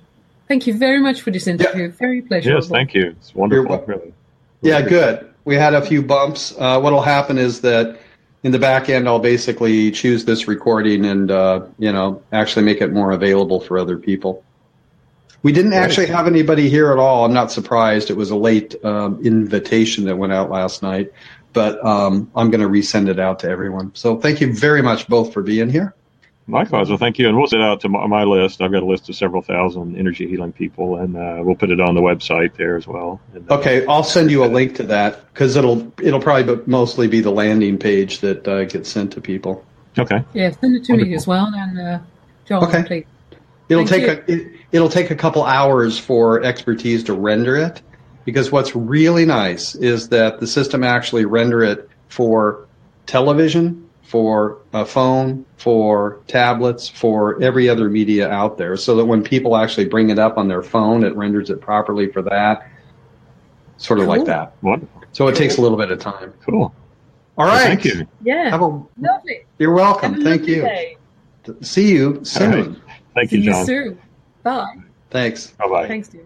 Thank 0.47 0.67
you 0.67 0.77
very 0.77 0.99
much 0.99 1.21
for 1.21 1.31
this 1.31 1.45
interview. 1.47 1.83
Yeah. 1.83 1.91
Very 1.99 2.21
pleasurable. 2.21 2.61
Yes, 2.61 2.69
thank 2.69 2.93
you. 2.93 3.09
It's 3.19 3.33
wonderful. 3.35 3.77
Really. 3.85 4.13
Yeah, 4.61 4.81
good. 4.81 5.29
We 5.45 5.55
had 5.55 5.73
a 5.73 5.81
few 5.81 6.01
bumps. 6.01 6.53
Uh, 6.57 6.79
what'll 6.79 7.01
happen 7.01 7.37
is 7.37 7.61
that 7.61 7.99
in 8.43 8.51
the 8.51 8.59
back 8.59 8.89
end, 8.89 9.07
I'll 9.07 9.19
basically 9.19 9.91
choose 9.91 10.25
this 10.25 10.47
recording 10.47 11.05
and 11.05 11.29
uh, 11.29 11.65
you 11.77 11.91
know 11.91 12.21
actually 12.31 12.65
make 12.65 12.81
it 12.81 12.91
more 12.91 13.11
available 13.11 13.59
for 13.59 13.77
other 13.77 13.97
people. 13.97 14.43
We 15.43 15.51
didn't 15.51 15.73
actually 15.73 16.07
have 16.07 16.25
anybody 16.25 16.69
here 16.69 16.91
at 16.91 16.97
all. 16.97 17.25
I'm 17.25 17.33
not 17.33 17.51
surprised. 17.51 18.09
It 18.09 18.15
was 18.15 18.31
a 18.31 18.35
late 18.35 18.75
um, 18.85 19.23
invitation 19.25 20.05
that 20.05 20.17
went 20.17 20.31
out 20.31 20.49
last 20.49 20.81
night, 20.81 21.11
but 21.51 21.83
um, 21.85 22.31
I'm 22.33 22.49
going 22.49 22.61
to 22.61 22.69
resend 22.69 23.09
it 23.09 23.19
out 23.19 23.39
to 23.39 23.49
everyone. 23.49 23.93
So 23.93 24.17
thank 24.17 24.39
you 24.39 24.53
very 24.53 24.81
much 24.81 25.07
both 25.07 25.33
for 25.33 25.43
being 25.43 25.69
here. 25.69 25.93
Likewise. 26.47 26.89
Well, 26.89 26.97
thank 26.97 27.19
you. 27.19 27.27
And 27.27 27.37
we'll 27.37 27.47
send 27.47 27.61
out 27.61 27.81
to 27.81 27.89
my, 27.89 28.05
my, 28.07 28.23
list. 28.23 28.61
I've 28.61 28.71
got 28.71 28.83
a 28.83 28.85
list 28.85 29.07
of 29.09 29.15
several 29.15 29.41
thousand 29.41 29.97
energy 29.97 30.27
healing 30.27 30.51
people, 30.51 30.97
and 30.97 31.15
uh, 31.15 31.37
we'll 31.39 31.55
put 31.55 31.71
it 31.71 31.79
on 31.79 31.95
the 31.95 32.01
website 32.01 32.55
there 32.57 32.75
as 32.75 32.85
well. 32.85 33.21
And, 33.33 33.49
uh, 33.49 33.59
okay, 33.59 33.85
I'll 33.85 34.03
send 34.03 34.29
you 34.29 34.43
a 34.43 34.47
link 34.47 34.75
to 34.75 34.83
that 34.83 35.25
because 35.33 35.55
it'll 35.55 35.91
it'll 36.01 36.19
probably 36.19 36.61
mostly 36.65 37.07
be 37.07 37.21
the 37.21 37.31
landing 37.31 37.77
page 37.77 38.19
that 38.19 38.45
uh, 38.45 38.65
gets 38.65 38.89
sent 38.89 39.13
to 39.13 39.21
people. 39.21 39.65
Okay. 39.97 40.21
Yeah, 40.33 40.51
send 40.51 40.75
it 40.75 40.83
to 40.85 40.93
Wonderful. 40.93 41.09
me 41.11 41.15
as 41.15 41.27
well, 41.27 41.49
and 41.53 41.79
uh, 41.79 41.99
John, 42.45 42.63
okay. 42.65 42.83
Please. 42.83 43.05
It'll 43.69 43.87
Thank 43.87 44.05
take 44.05 44.27
you. 44.27 44.35
a 44.35 44.37
it, 44.37 44.52
it'll 44.73 44.89
take 44.89 45.09
a 45.11 45.15
couple 45.15 45.43
hours 45.45 45.97
for 45.97 46.43
expertise 46.43 47.03
to 47.05 47.13
render 47.13 47.55
it, 47.55 47.81
because 48.25 48.51
what's 48.51 48.75
really 48.75 49.25
nice 49.25 49.75
is 49.75 50.09
that 50.09 50.41
the 50.41 50.47
system 50.47 50.83
actually 50.83 51.23
render 51.23 51.63
it 51.63 51.89
for 52.09 52.67
television 53.05 53.79
for 54.01 54.59
a 54.73 54.85
phone, 54.85 55.45
for 55.57 56.19
tablets, 56.27 56.87
for 56.87 57.41
every 57.41 57.69
other 57.69 57.89
media 57.89 58.29
out 58.29 58.57
there, 58.57 58.77
so 58.77 58.95
that 58.95 59.05
when 59.05 59.23
people 59.23 59.55
actually 59.55 59.85
bring 59.85 60.09
it 60.09 60.19
up 60.19 60.37
on 60.37 60.47
their 60.47 60.61
phone, 60.61 61.03
it 61.03 61.15
renders 61.15 61.49
it 61.49 61.61
properly 61.61 62.11
for 62.11 62.21
that. 62.21 62.67
Sort 63.77 63.99
of 63.99 64.05
cool. 64.05 64.15
like 64.15 64.25
that. 64.25 64.53
Wonderful. 64.61 65.03
So 65.13 65.27
it 65.27 65.35
takes 65.35 65.57
a 65.57 65.61
little 65.61 65.77
bit 65.77 65.89
of 65.89 65.99
time. 65.99 66.33
Cool. 66.45 66.73
All 67.37 67.45
right. 67.45 67.53
Well, 67.53 67.65
thank 67.65 67.85
you. 67.85 68.07
Yeah. 68.23 68.49
Have 68.49 68.61
a, 68.61 68.83
lovely. 68.99 69.45
You're 69.57 69.73
welcome. 69.73 70.23
Thank 70.23 70.47
you. 70.47 70.61
Day. 70.61 70.97
See 71.61 71.91
you 71.91 72.23
soon. 72.23 72.51
Right. 72.51 72.99
Thank 73.15 73.29
See 73.31 73.37
you, 73.37 73.43
John. 73.45 73.59
You 73.61 73.65
soon. 73.65 73.99
Bye. 74.43 74.75
Thanks. 75.09 75.47
Bye 75.51 75.67
bye. 75.67 75.87
Thanks, 75.87 76.09
dear. 76.09 76.25